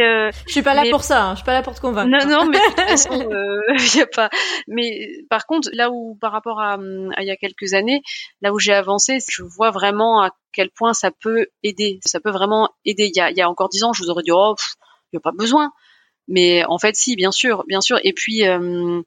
je 0.48 0.52
suis 0.54 0.62
pas 0.62 0.74
là 0.74 0.84
pour 0.90 1.04
ça, 1.04 1.26
hein. 1.26 1.32
je 1.32 1.40
suis 1.40 1.46
pas 1.46 1.54
là 1.54 1.62
pour 1.62 1.76
te 1.76 1.82
convaincre. 1.82 2.10
Non, 2.10 2.26
non, 2.26 2.46
mais 2.46 2.58
de 2.58 2.64
toute 2.64 2.80
façon, 2.80 3.30
il 3.78 3.96
y 4.00 4.02
a 4.02 4.08
pas. 4.08 4.30
Mais 4.70 5.10
par 5.30 5.46
contre, 5.48 5.68
là 5.74 5.90
où 5.92 6.16
par 6.22 6.32
rapport 6.32 6.62
à, 6.62 6.76
à 6.76 7.22
il 7.22 7.28
y 7.28 7.32
a 7.32 7.36
quelques 7.36 7.74
années, 7.74 8.02
là 8.42 8.54
où 8.54 8.60
j'ai 8.60 8.74
avancé, 8.74 9.18
je 9.28 9.44
vois 9.44 9.72
vraiment 9.72 10.22
à 10.22 10.32
quel 10.56 10.70
point 10.72 10.94
ça 10.94 11.12
peut 11.12 11.48
aider. 11.64 12.00
Ça 12.06 12.20
peut 12.20 12.32
vraiment 12.32 12.70
aider. 12.86 13.12
Il 13.14 13.16
y 13.16 13.20
a, 13.20 13.30
il 13.30 13.38
y 13.38 13.42
a 13.42 13.50
encore 13.50 13.70
dix 13.70 13.84
ans, 13.84 13.94
je 13.94 14.02
vous 14.02 14.10
aurais 14.10 14.24
dit, 14.24 14.32
oh, 14.32 14.56
il 15.12 15.16
n'y 15.16 15.18
a 15.18 15.22
pas 15.22 15.32
besoin. 15.32 15.72
Mais 16.28 16.64
en 16.66 16.80
fait, 16.80 16.96
si, 16.96 17.16
bien 17.16 17.32
sûr, 17.32 17.66
bien 17.68 17.82
sûr. 17.82 18.00
Et 18.04 18.14
puis, 18.14 18.48
euh, 18.48 19.02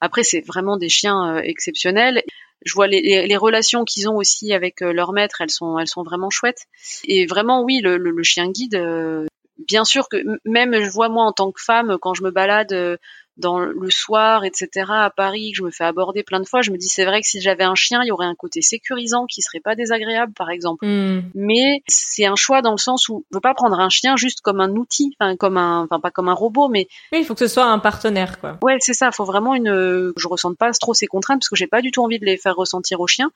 après, 0.00 0.24
c'est 0.24 0.40
vraiment 0.40 0.76
des 0.76 0.88
chiens 0.88 1.36
euh, 1.36 1.40
exceptionnels. 1.40 2.22
Je 2.64 2.72
vois 2.74 2.86
les, 2.86 3.26
les, 3.26 3.36
relations 3.36 3.84
qu'ils 3.84 4.08
ont 4.08 4.16
aussi 4.16 4.54
avec 4.54 4.80
euh, 4.80 4.92
leur 4.92 5.12
maître, 5.12 5.42
elles 5.42 5.50
sont, 5.50 5.78
elles 5.78 5.86
sont 5.86 6.02
vraiment 6.02 6.30
chouettes. 6.30 6.64
Et 7.04 7.26
vraiment, 7.26 7.62
oui, 7.62 7.80
le, 7.80 7.98
le, 7.98 8.10
le 8.10 8.22
chien 8.22 8.50
guide, 8.50 8.80
bien 9.58 9.84
sûr 9.84 10.08
que 10.08 10.16
même 10.46 10.82
je 10.82 10.90
vois 10.90 11.10
moi 11.10 11.24
en 11.24 11.32
tant 11.32 11.52
que 11.52 11.60
femme, 11.60 11.98
quand 12.00 12.14
je 12.14 12.22
me 12.22 12.30
balade 12.30 12.98
dans 13.36 13.58
le 13.58 13.90
soir, 13.90 14.44
etc. 14.44 14.86
à 14.88 15.10
Paris, 15.10 15.52
que 15.52 15.58
je 15.58 15.62
me 15.62 15.70
fais 15.70 15.84
aborder 15.84 16.22
plein 16.22 16.40
de 16.40 16.46
fois, 16.46 16.62
je 16.62 16.70
me 16.70 16.78
dis 16.78 16.88
c'est 16.88 17.04
vrai 17.04 17.20
que 17.20 17.26
si 17.26 17.40
j'avais 17.40 17.64
un 17.64 17.74
chien, 17.74 18.00
il 18.02 18.08
y 18.08 18.12
aurait 18.12 18.26
un 18.26 18.34
côté 18.34 18.62
sécurisant 18.62 19.26
qui 19.26 19.42
serait 19.42 19.60
pas 19.60 19.74
désagréable, 19.74 20.32
par 20.34 20.50
exemple. 20.50 20.86
Hmm. 20.86 21.22
Mais 21.34 21.82
c'est 21.88 22.26
un 22.26 22.36
choix 22.36 22.62
dans 22.62 22.72
le 22.72 22.78
sens 22.78 23.08
où 23.08 23.24
je 23.30 23.36
veux 23.36 23.40
pas 23.40 23.54
prendre 23.54 23.78
un 23.78 23.88
chien 23.88 24.16
juste 24.16 24.40
comme 24.40 24.60
un 24.60 24.70
outil, 24.70 25.16
enfin 25.18 25.36
comme 25.36 25.56
un, 25.56 25.84
enfin 25.84 26.00
pas 26.00 26.10
comme 26.10 26.28
un 26.28 26.34
robot, 26.34 26.68
mais 26.68 26.86
oui, 27.12 27.20
il 27.20 27.24
faut 27.24 27.34
que 27.34 27.40
ce 27.40 27.52
soit 27.52 27.66
un 27.66 27.78
partenaire, 27.78 28.38
quoi. 28.40 28.58
Ouais, 28.62 28.76
c'est 28.80 28.94
ça. 28.94 29.10
Il 29.12 29.14
faut 29.14 29.24
vraiment 29.24 29.54
une, 29.54 30.12
je 30.16 30.28
ressente 30.28 30.56
pas 30.56 30.70
trop 30.72 30.94
ces 30.94 31.06
contraintes 31.06 31.40
parce 31.40 31.48
que 31.48 31.56
j'ai 31.56 31.66
pas 31.66 31.82
du 31.82 31.90
tout 31.90 32.02
envie 32.02 32.18
de 32.18 32.24
les 32.24 32.36
faire 32.36 32.54
ressentir 32.54 33.00
aux 33.00 33.06
chiens 33.06 33.30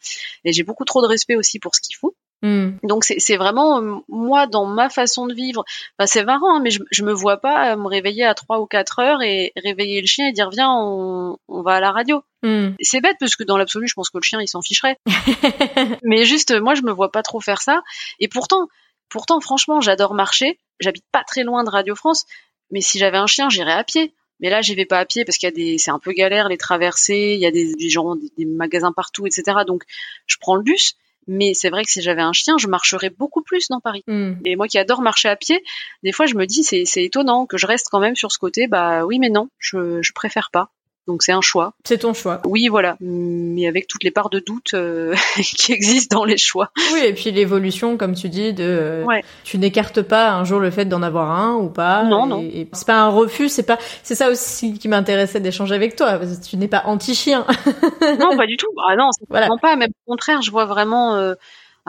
et 0.44 0.52
j'ai 0.52 0.62
beaucoup 0.62 0.84
trop 0.84 1.02
de 1.02 1.06
respect 1.06 1.36
aussi 1.36 1.58
pour 1.58 1.74
ce 1.74 1.80
qu'ils 1.80 1.96
font. 1.96 2.12
Hmm. 2.40 2.76
Donc 2.84 3.02
c'est 3.04 3.36
vraiment 3.36 3.82
euh, 3.82 3.96
moi 4.08 4.46
dans 4.46 4.64
ma 4.64 4.88
façon 4.88 5.26
de 5.26 5.34
vivre. 5.34 5.64
Enfin, 5.98 6.06
c'est 6.06 6.24
marrant, 6.24 6.56
hein, 6.56 6.60
mais 6.62 6.70
je, 6.70 6.80
je 6.92 7.02
me 7.02 7.12
vois 7.12 7.38
pas 7.38 7.74
me 7.74 7.88
réveiller 7.88 8.24
à 8.24 8.34
3 8.34 8.60
ou 8.60 8.66
4 8.66 9.00
heures 9.00 9.22
et 9.22 9.52
réveiller 9.56 10.00
le 10.00 10.06
chien 10.06 10.28
et 10.28 10.32
dire 10.32 10.48
viens 10.50 10.70
on, 10.70 11.38
on 11.48 11.62
va 11.62 11.74
à 11.74 11.80
la 11.80 11.90
radio. 11.90 12.22
Hmm. 12.44 12.70
C'est 12.80 13.00
bête 13.00 13.16
parce 13.18 13.34
que 13.34 13.42
dans 13.42 13.56
l'absolu 13.56 13.88
je 13.88 13.94
pense 13.94 14.10
que 14.10 14.18
le 14.18 14.22
chien 14.22 14.40
il 14.40 14.46
s'en 14.46 14.62
ficherait. 14.62 14.98
mais 16.04 16.24
juste 16.24 16.52
moi 16.60 16.74
je 16.74 16.82
me 16.82 16.92
vois 16.92 17.10
pas 17.10 17.22
trop 17.22 17.40
faire 17.40 17.60
ça. 17.60 17.82
Et 18.20 18.28
pourtant 18.28 18.68
pourtant 19.08 19.40
franchement 19.40 19.80
j'adore 19.80 20.14
marcher. 20.14 20.60
J'habite 20.78 21.06
pas 21.10 21.24
très 21.24 21.42
loin 21.42 21.64
de 21.64 21.70
Radio 21.70 21.96
France, 21.96 22.24
mais 22.70 22.80
si 22.80 23.00
j'avais 23.00 23.18
un 23.18 23.26
chien 23.26 23.48
j'irais 23.48 23.72
à 23.72 23.82
pied. 23.82 24.14
Mais 24.40 24.50
là, 24.50 24.62
j'y 24.62 24.76
vais 24.76 24.84
pas 24.84 25.00
à 25.00 25.04
pied 25.04 25.24
parce 25.24 25.36
qu'il 25.36 25.48
y 25.48 25.52
a 25.52 25.54
des, 25.54 25.78
c'est 25.78 25.90
un 25.90 25.98
peu 25.98 26.12
galère 26.12 26.48
les 26.48 26.56
traversées, 26.56 27.32
il 27.34 27.40
y 27.40 27.46
a 27.46 27.50
des, 27.50 27.74
des 27.74 27.90
gens, 27.90 28.14
des 28.14 28.44
magasins 28.44 28.92
partout, 28.92 29.26
etc. 29.26 29.42
Donc, 29.66 29.82
je 30.28 30.36
prends 30.38 30.54
le 30.54 30.62
bus. 30.62 30.94
Mais 31.28 31.52
c'est 31.54 31.70
vrai 31.70 31.84
que 31.84 31.90
si 31.90 32.02
j'avais 32.02 32.22
un 32.22 32.32
chien, 32.32 32.56
je 32.58 32.66
marcherais 32.66 33.10
beaucoup 33.10 33.42
plus 33.42 33.68
dans 33.68 33.80
Paris. 33.80 34.02
Hmm. 34.06 34.34
Et 34.44 34.56
moi 34.56 34.66
qui 34.66 34.78
adore 34.78 35.02
marcher 35.02 35.28
à 35.28 35.36
pied, 35.36 35.62
des 36.02 36.12
fois 36.12 36.26
je 36.26 36.34
me 36.34 36.46
dis 36.46 36.64
c'est, 36.64 36.84
c'est 36.86 37.04
étonnant 37.04 37.46
que 37.46 37.58
je 37.58 37.66
reste 37.66 37.88
quand 37.90 38.00
même 38.00 38.16
sur 38.16 38.32
ce 38.32 38.38
côté. 38.38 38.66
Bah 38.66 39.04
oui, 39.04 39.18
mais 39.18 39.28
non, 39.28 39.48
je, 39.58 40.02
je 40.02 40.12
préfère 40.12 40.50
pas. 40.50 40.70
Donc 41.08 41.22
c'est 41.22 41.32
un 41.32 41.40
choix. 41.40 41.72
C'est 41.84 41.98
ton 41.98 42.12
choix. 42.12 42.42
Oui, 42.44 42.68
voilà. 42.68 42.98
Mais 43.00 43.66
avec 43.66 43.88
toutes 43.88 44.04
les 44.04 44.10
parts 44.10 44.28
de 44.28 44.40
doute 44.40 44.74
euh, 44.74 45.14
qui 45.40 45.72
existent 45.72 46.18
dans 46.18 46.24
les 46.26 46.36
choix. 46.36 46.70
Oui, 46.92 47.00
et 47.02 47.14
puis 47.14 47.30
l'évolution, 47.30 47.96
comme 47.96 48.14
tu 48.14 48.28
dis, 48.28 48.52
de 48.52 49.02
ouais. 49.06 49.24
tu 49.42 49.56
n'écartes 49.56 50.02
pas 50.02 50.32
un 50.32 50.44
jour 50.44 50.60
le 50.60 50.70
fait 50.70 50.84
d'en 50.84 51.02
avoir 51.02 51.32
un 51.32 51.56
ou 51.56 51.70
pas. 51.70 52.04
Non, 52.04 52.26
non. 52.26 52.42
Et 52.42 52.68
c'est 52.72 52.86
pas 52.86 53.00
un 53.00 53.08
refus, 53.08 53.48
c'est 53.48 53.62
pas. 53.62 53.78
C'est 54.02 54.14
ça 54.14 54.30
aussi 54.30 54.74
qui 54.78 54.86
m'intéressait 54.86 55.40
d'échanger 55.40 55.74
avec 55.74 55.96
toi. 55.96 56.18
Parce 56.18 56.36
que 56.38 56.44
tu 56.44 56.58
n'es 56.58 56.68
pas 56.68 56.82
anti-chien. 56.84 57.46
non, 58.20 58.36
pas 58.36 58.46
du 58.46 58.58
tout. 58.58 58.68
Ah 58.86 58.94
non, 58.94 59.08
c'est 59.12 59.26
voilà. 59.30 59.48
pas. 59.62 59.76
Même 59.76 59.90
au 60.06 60.12
contraire, 60.12 60.42
je 60.42 60.50
vois 60.50 60.66
vraiment. 60.66 61.16
Euh, 61.16 61.34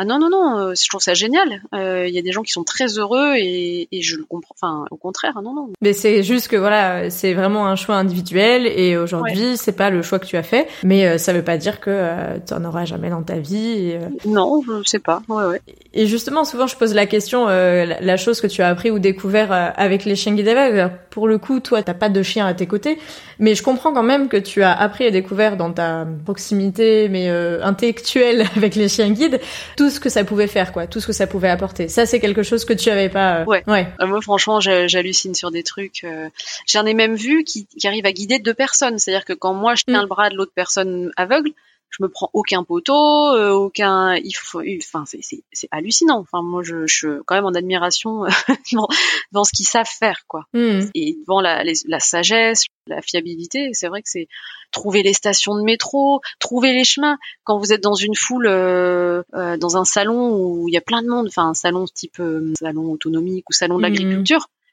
ah 0.02 0.06
non 0.06 0.18
non 0.18 0.30
non, 0.30 0.58
euh, 0.58 0.74
je 0.82 0.88
trouve 0.88 1.02
ça 1.02 1.14
génial. 1.14 1.62
Euh, 1.76 2.08
il 2.08 2.16
y 2.16 2.20
a 2.20 2.22
des 2.22 2.32
gens 2.32 2.42
qui 2.42 2.54
sont 2.54 2.64
très 2.64 2.98
heureux 3.00 3.36
et, 3.36 3.90
et 3.92 4.02
je 4.02 4.16
le 4.16 4.24
comprends. 4.24 4.56
Enfin, 4.56 4.86
au 4.92 4.96
contraire, 4.96 5.42
non 5.44 5.54
non. 5.54 5.74
Mais 5.82 5.92
c'est 5.92 6.24
juste 6.24 6.48
que 6.48 6.56
voilà, 6.56 7.10
c'est 7.10 7.34
vraiment 7.34 7.68
un 7.68 7.76
choix 7.76 7.96
individuel 7.96 8.66
et 8.66 8.96
aujourd'hui 8.96 9.58
c'est 9.58 9.74
pas 9.74 9.90
le 9.90 10.02
choix 10.02 10.18
que 10.18 10.26
tu 10.26 10.38
as 10.38 10.44
fait, 10.44 10.70
mais 10.84 11.06
euh, 11.06 11.18
ça 11.18 11.34
veut 11.34 11.44
pas 11.44 11.58
dire 11.58 11.82
que 11.82 12.40
tu 12.48 12.54
en 12.54 12.64
auras 12.64 12.86
jamais 12.86 13.10
dans 13.10 13.24
ta 13.24 13.40
vie. 13.40 13.90
Et, 13.90 14.00
non, 14.26 14.62
je 14.66 14.88
sais 14.88 15.00
pas. 15.00 15.22
Ouais 15.28 15.44
ouais. 15.44 15.62
Et 15.94 16.08
justement, 16.08 16.46
souvent 16.46 16.68
je 16.68 16.78
pose 16.78 16.94
la 16.94 17.06
question, 17.06 17.48
la, 17.48 18.18
chose 18.18 18.40
que 18.40 18.48
tu 18.48 18.62
as 18.62 18.70
appris 18.70 18.92
ou 18.92 19.00
découvert 19.00 19.52
avec 19.76 20.06
les 20.06 20.16
chiens 20.16 20.34
guidés 20.34 20.88
Pour 21.10 21.28
le 21.28 21.38
coup, 21.40 21.60
toi 21.60 21.84
t'as 21.84 21.94
pas 21.94 22.08
de 22.08 22.24
chien 22.24 22.46
à 22.46 22.54
tes 22.54 22.68
côtés, 22.68 23.00
mais 23.38 23.54
je 23.54 23.64
comprends 23.64 23.92
quand 23.92 24.04
même 24.04 24.30
que 24.30 24.38
tu 24.38 24.64
as 24.64 24.72
appris 24.72 25.04
et 25.04 25.12
découvert 25.12 25.58
dans 25.58 25.74
ta 25.74 26.08
proximité 26.24 27.10
mais 27.10 27.28
intellectuelle 27.28 28.46
avec 28.56 28.76
les 28.76 28.88
chiens 28.88 29.10
guides 29.10 29.42
tout 29.76 29.89
tout 29.90 29.96
ce 29.96 30.00
que 30.00 30.10
ça 30.10 30.24
pouvait 30.24 30.48
faire, 30.48 30.72
quoi, 30.72 30.86
tout 30.86 31.00
ce 31.00 31.08
que 31.08 31.14
ça 31.14 31.26
pouvait 31.26 31.50
apporter. 31.50 31.88
Ça, 31.88 32.06
c'est 32.06 32.20
quelque 32.20 32.44
chose 32.44 32.64
que 32.64 32.74
tu 32.74 32.92
avais 32.92 33.10
pas. 33.10 33.40
Euh, 33.40 33.46
ouais. 33.46 33.64
ouais. 33.66 33.88
Euh, 34.00 34.06
moi, 34.06 34.22
franchement, 34.22 34.60
j'hallucine 34.60 35.34
sur 35.34 35.50
des 35.50 35.64
trucs. 35.64 36.04
Euh, 36.04 36.30
J'en 36.68 36.86
ai 36.86 36.94
même 36.94 37.16
vu 37.16 37.44
qui, 37.44 37.66
qui 37.66 37.88
arrivent 37.88 38.06
à 38.06 38.12
guider 38.12 38.38
deux 38.38 38.54
personnes. 38.54 39.00
C'est-à-dire 39.00 39.26
que 39.26 39.34
quand 39.34 39.56
moi 39.56 39.74
je 39.74 39.86
tiens 39.86 40.00
mm. 40.00 40.02
le 40.02 40.08
bras 40.08 40.30
de 40.30 40.36
l'autre 40.36 40.52
personne 40.54 41.12
aveugle, 41.18 41.52
je 41.90 42.04
me 42.04 42.10
prends 42.10 42.30
aucun 42.34 42.64
poteau, 42.64 43.38
aucun. 43.52 44.16
Il 44.16 44.34
faut, 44.34 44.62
enfin, 44.78 45.06
c'est 45.06 45.44
hallucinant. 45.72 46.20
Enfin, 46.20 46.42
moi, 46.42 46.62
je, 46.64 46.86
je, 46.88 46.96
suis 46.96 47.08
quand 47.26 47.36
même 47.36 47.46
en 47.46 47.54
admiration 47.54 48.26
dans, 49.32 49.44
ce 49.44 49.52
qu'ils 49.52 49.66
savent 49.66 49.90
faire, 49.90 50.24
quoi. 50.28 50.46
Mm. 50.54 50.82
Et 50.94 51.18
devant 51.22 51.42
la, 51.42 51.64
la 51.64 52.00
sagesse, 52.00 52.66
la 52.88 53.02
fiabilité, 53.02 53.70
c'est 53.74 53.88
vrai 53.88 54.02
que 54.02 54.10
c'est 54.10 54.28
trouver 54.72 55.04
les 55.04 55.14
stations 55.14 55.56
de 55.56 55.64
métro, 55.64 56.22
trouver 56.40 56.74
les 56.74 56.84
chemins. 56.84 57.18
Quand 57.44 57.58
vous 57.58 57.74
êtes 57.74 57.82
dans 57.82 57.96
une 57.96 58.16
foule, 58.16 58.48
euh, 58.48 59.24
euh, 59.34 59.58
dans 59.58 59.78
un 59.78 59.86
salon 59.86 60.36
où 60.36 60.68
il 60.68 60.74
y 60.74 60.78
a 60.78 60.82
plein 60.82 61.02
de 61.02 61.08
monde, 61.08 61.28
enfin 61.28 61.50
un 61.50 61.54
salon 61.54 61.86
type 61.86 62.20
euh, 62.20 62.54
salon 62.60 62.92
autonomique 62.92 63.50
ou 63.50 63.54
salon 63.54 63.78
de 63.78 63.88
mmh. 63.88 64.24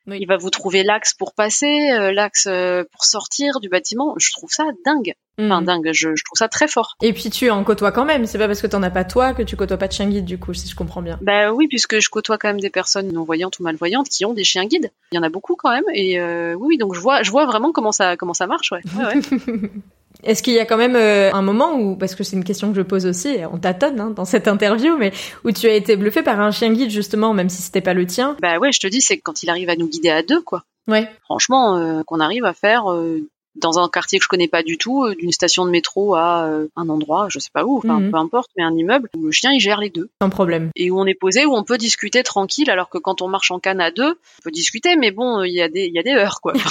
Il 0.09 0.27
va 0.27 0.37
vous 0.37 0.51
trouver 0.51 0.83
l'axe 0.83 1.15
pour 1.15 1.35
passer, 1.35 1.89
l'axe 2.13 2.49
pour 2.93 3.05
sortir 3.05 3.61
du 3.61 3.69
bâtiment. 3.69 4.15
Je 4.19 4.31
trouve 4.33 4.51
ça 4.51 4.65
dingue. 4.85 5.15
Enfin, 5.39 5.61
mmh. 5.61 5.65
dingue, 5.67 5.91
je, 5.93 6.09
trouve 6.25 6.39
ça 6.39 6.49
très 6.49 6.67
fort. 6.67 6.97
Et 7.03 7.13
puis 7.13 7.29
tu 7.29 7.51
en 7.51 7.63
côtoies 7.63 7.93
quand 7.93 8.07
même, 8.07 8.25
c'est 8.25 8.39
pas 8.39 8.47
parce 8.47 8.63
que 8.63 8.67
t'en 8.67 8.83
as 8.83 8.91
pas 8.91 9.05
toi 9.05 9.35
que 9.35 9.43
tu 9.43 9.55
côtoies 9.55 9.77
pas 9.77 9.87
de 9.87 9.93
chien 9.93 10.09
guide 10.09 10.25
du 10.25 10.39
coup, 10.39 10.55
si 10.55 10.67
je 10.67 10.75
comprends 10.75 11.03
bien. 11.03 11.19
Bah 11.21 11.53
oui, 11.53 11.69
puisque 11.69 12.01
je 12.01 12.09
côtoie 12.09 12.39
quand 12.39 12.49
même 12.49 12.61
des 12.61 12.71
personnes 12.71 13.13
non-voyantes 13.13 13.59
ou 13.59 13.63
malvoyantes 13.63 14.09
qui 14.09 14.25
ont 14.25 14.33
des 14.33 14.45
chiens 14.45 14.65
guides. 14.65 14.91
Il 15.13 15.17
y 15.17 15.19
en 15.19 15.23
a 15.23 15.29
beaucoup 15.29 15.55
quand 15.55 15.71
même, 15.71 15.85
et 15.93 16.19
oui, 16.55 16.79
donc 16.79 16.95
je 16.95 17.01
vois, 17.01 17.23
je 17.23 17.31
vois 17.31 17.45
vraiment 17.45 17.73
comment 17.73 17.93
ça, 17.93 18.17
comment 18.17 18.35
ça 18.35 18.47
marche, 18.47 18.73
ouais. 18.73 18.81
ouais, 18.97 19.15
ouais. 19.15 19.71
Est-ce 20.23 20.43
qu'il 20.43 20.55
y 20.55 20.59
a 20.59 20.67
quand 20.67 20.77
même 20.77 20.97
euh, 20.97 21.33
un 21.33 21.43
moment 21.43 21.75
où, 21.75 21.97
parce 21.97 22.14
que 22.14 22.25
c'est 22.25 22.37
une 22.37 22.45
question 22.45 22.71
que 22.71 22.77
je 22.77 22.83
pose 22.83 23.07
aussi, 23.07 23.39
on 23.53 23.59
tâtonne 23.59 24.01
hein, 24.01 24.11
dans 24.11 24.25
cette 24.25 24.49
interview, 24.49 24.97
mais 24.97 25.12
où 25.45 25.53
tu 25.53 25.67
as 25.67 25.75
été 25.75 25.97
bluffé 25.97 26.23
par 26.23 26.41
un 26.41 26.51
chien 26.51 26.73
guide 26.73 26.91
justement, 26.91 27.35
même 27.35 27.49
si 27.49 27.62
c'était 27.62 27.81
pas 27.81 27.95
le 27.95 28.07
tien? 28.07 28.37
Bah 28.41 28.59
ouais, 28.59 28.73
je 28.73 28.81
te 28.81 28.87
dis, 28.87 29.01
c'est 29.01 29.19
quand 29.19 29.43
il 29.43 29.51
arrive 29.51 29.71
à 29.71 29.77
nous 29.77 29.89
guider 29.89 30.11
à 30.11 30.23
deux, 30.23 30.41
quoi. 30.41 30.64
Ouais. 30.89 31.09
Franchement, 31.25 31.77
euh, 31.77 32.03
qu'on 32.05 32.21
arrive 32.21 32.45
à 32.45 32.53
faire 32.53 32.93
euh, 32.93 33.21
dans 33.57 33.79
un 33.79 33.89
quartier 33.89 34.19
que 34.19 34.25
je 34.25 34.29
connais 34.29 34.49
pas 34.49 34.63
du 34.63 34.79
tout, 34.79 35.05
euh, 35.05 35.15
d'une 35.15 35.33
station 35.33 35.65
de 35.65 35.71
métro 35.71 36.15
à 36.15 36.47
euh, 36.47 36.69
un 36.77 36.89
endroit, 36.89 37.27
je 37.31 37.39
sais 37.39 37.51
pas 37.53 37.65
où, 37.65 37.79
enfin 37.79 38.01
mhm. 38.01 38.11
peu 38.11 38.17
importe, 38.17 38.51
mais 38.57 38.63
un 38.63 38.75
immeuble 38.75 39.09
où 39.17 39.25
le 39.25 39.33
chien 39.33 39.53
il 39.53 39.61
gère 39.61 39.81
les 39.81 39.91
deux. 39.91 40.09
Sans 40.23 40.31
problème. 40.31 40.71
Et 40.77 40.91
où 40.91 40.99
on 40.99 41.07
est 41.07 41.15
posé, 41.15 41.47
où 41.47 41.55
on 41.55 41.65
peut 41.65 41.79
discuter 41.79 42.23
tranquille, 42.23 42.71
alors 42.71 42.89
que 42.89 42.99
quand 42.99 43.23
on 43.23 43.29
marche 43.29 43.51
en 43.51 43.59
canne 43.59 43.81
à 43.81 43.91
deux, 43.91 44.11
on 44.11 44.43
peut 44.45 44.51
discuter, 44.51 44.97
mais 44.97 45.11
bon, 45.11 45.43
il 45.43 45.53
y 45.53 45.63
a 45.63 45.69
des 45.69 45.87
il 45.87 45.95
y 45.95 45.99
a 45.99 46.03
des 46.03 46.13
heures 46.13 46.41
quoi. 46.41 46.53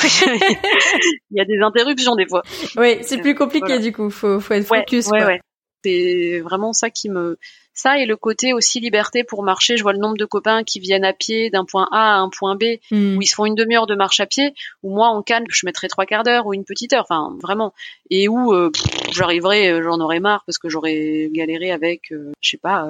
Il 1.31 1.37
y 1.37 1.41
a 1.41 1.45
des 1.45 1.59
interruptions 1.59 2.15
des 2.15 2.27
fois. 2.27 2.43
Oui, 2.77 2.97
c'est 3.01 3.17
plus 3.17 3.35
compliqué 3.35 3.79
du 3.79 3.91
coup, 3.91 4.09
faut 4.09 4.39
faut 4.39 4.53
être 4.53 4.65
focus. 4.65 5.07
Ouais, 5.07 5.25
ouais. 5.25 5.41
C'est 5.83 6.39
vraiment 6.39 6.73
ça 6.73 6.89
qui 6.89 7.09
me 7.09 7.37
ça 7.75 7.99
et 7.99 8.05
le 8.05 8.15
côté 8.15 8.53
aussi 8.53 8.79
liberté 8.79 9.23
pour 9.23 9.43
marcher. 9.43 9.77
Je 9.77 9.83
vois 9.83 9.93
le 9.93 9.99
nombre 9.99 10.17
de 10.17 10.25
copains 10.25 10.63
qui 10.63 10.79
viennent 10.79 11.05
à 11.05 11.13
pied 11.13 11.49
d'un 11.49 11.65
point 11.65 11.87
A 11.91 12.15
à 12.15 12.17
un 12.17 12.29
point 12.29 12.55
B, 12.55 12.79
hmm. 12.89 13.17
où 13.17 13.21
ils 13.21 13.27
se 13.27 13.35
font 13.35 13.45
une 13.45 13.55
demi-heure 13.55 13.85
de 13.85 13.95
marche 13.95 14.19
à 14.19 14.25
pied, 14.25 14.55
où 14.81 14.95
moi 14.95 15.09
en 15.09 15.21
canne 15.21 15.43
je 15.49 15.65
mettrais 15.65 15.87
trois 15.87 16.05
quarts 16.05 16.23
d'heure 16.23 16.47
ou 16.47 16.53
une 16.53 16.65
petite 16.65 16.93
heure, 16.93 17.05
enfin 17.07 17.35
vraiment, 17.41 17.73
et 18.09 18.27
où 18.27 18.53
euh, 18.53 18.71
j'arriverai, 19.11 19.69
euh, 19.69 19.83
j'en 19.83 19.99
aurais 19.99 20.19
marre 20.19 20.43
parce 20.45 20.57
que 20.57 20.69
j'aurais 20.69 21.29
galéré 21.31 21.71
avec, 21.71 22.11
euh, 22.11 22.31
je 22.41 22.51
sais 22.51 22.57
pas, 22.57 22.87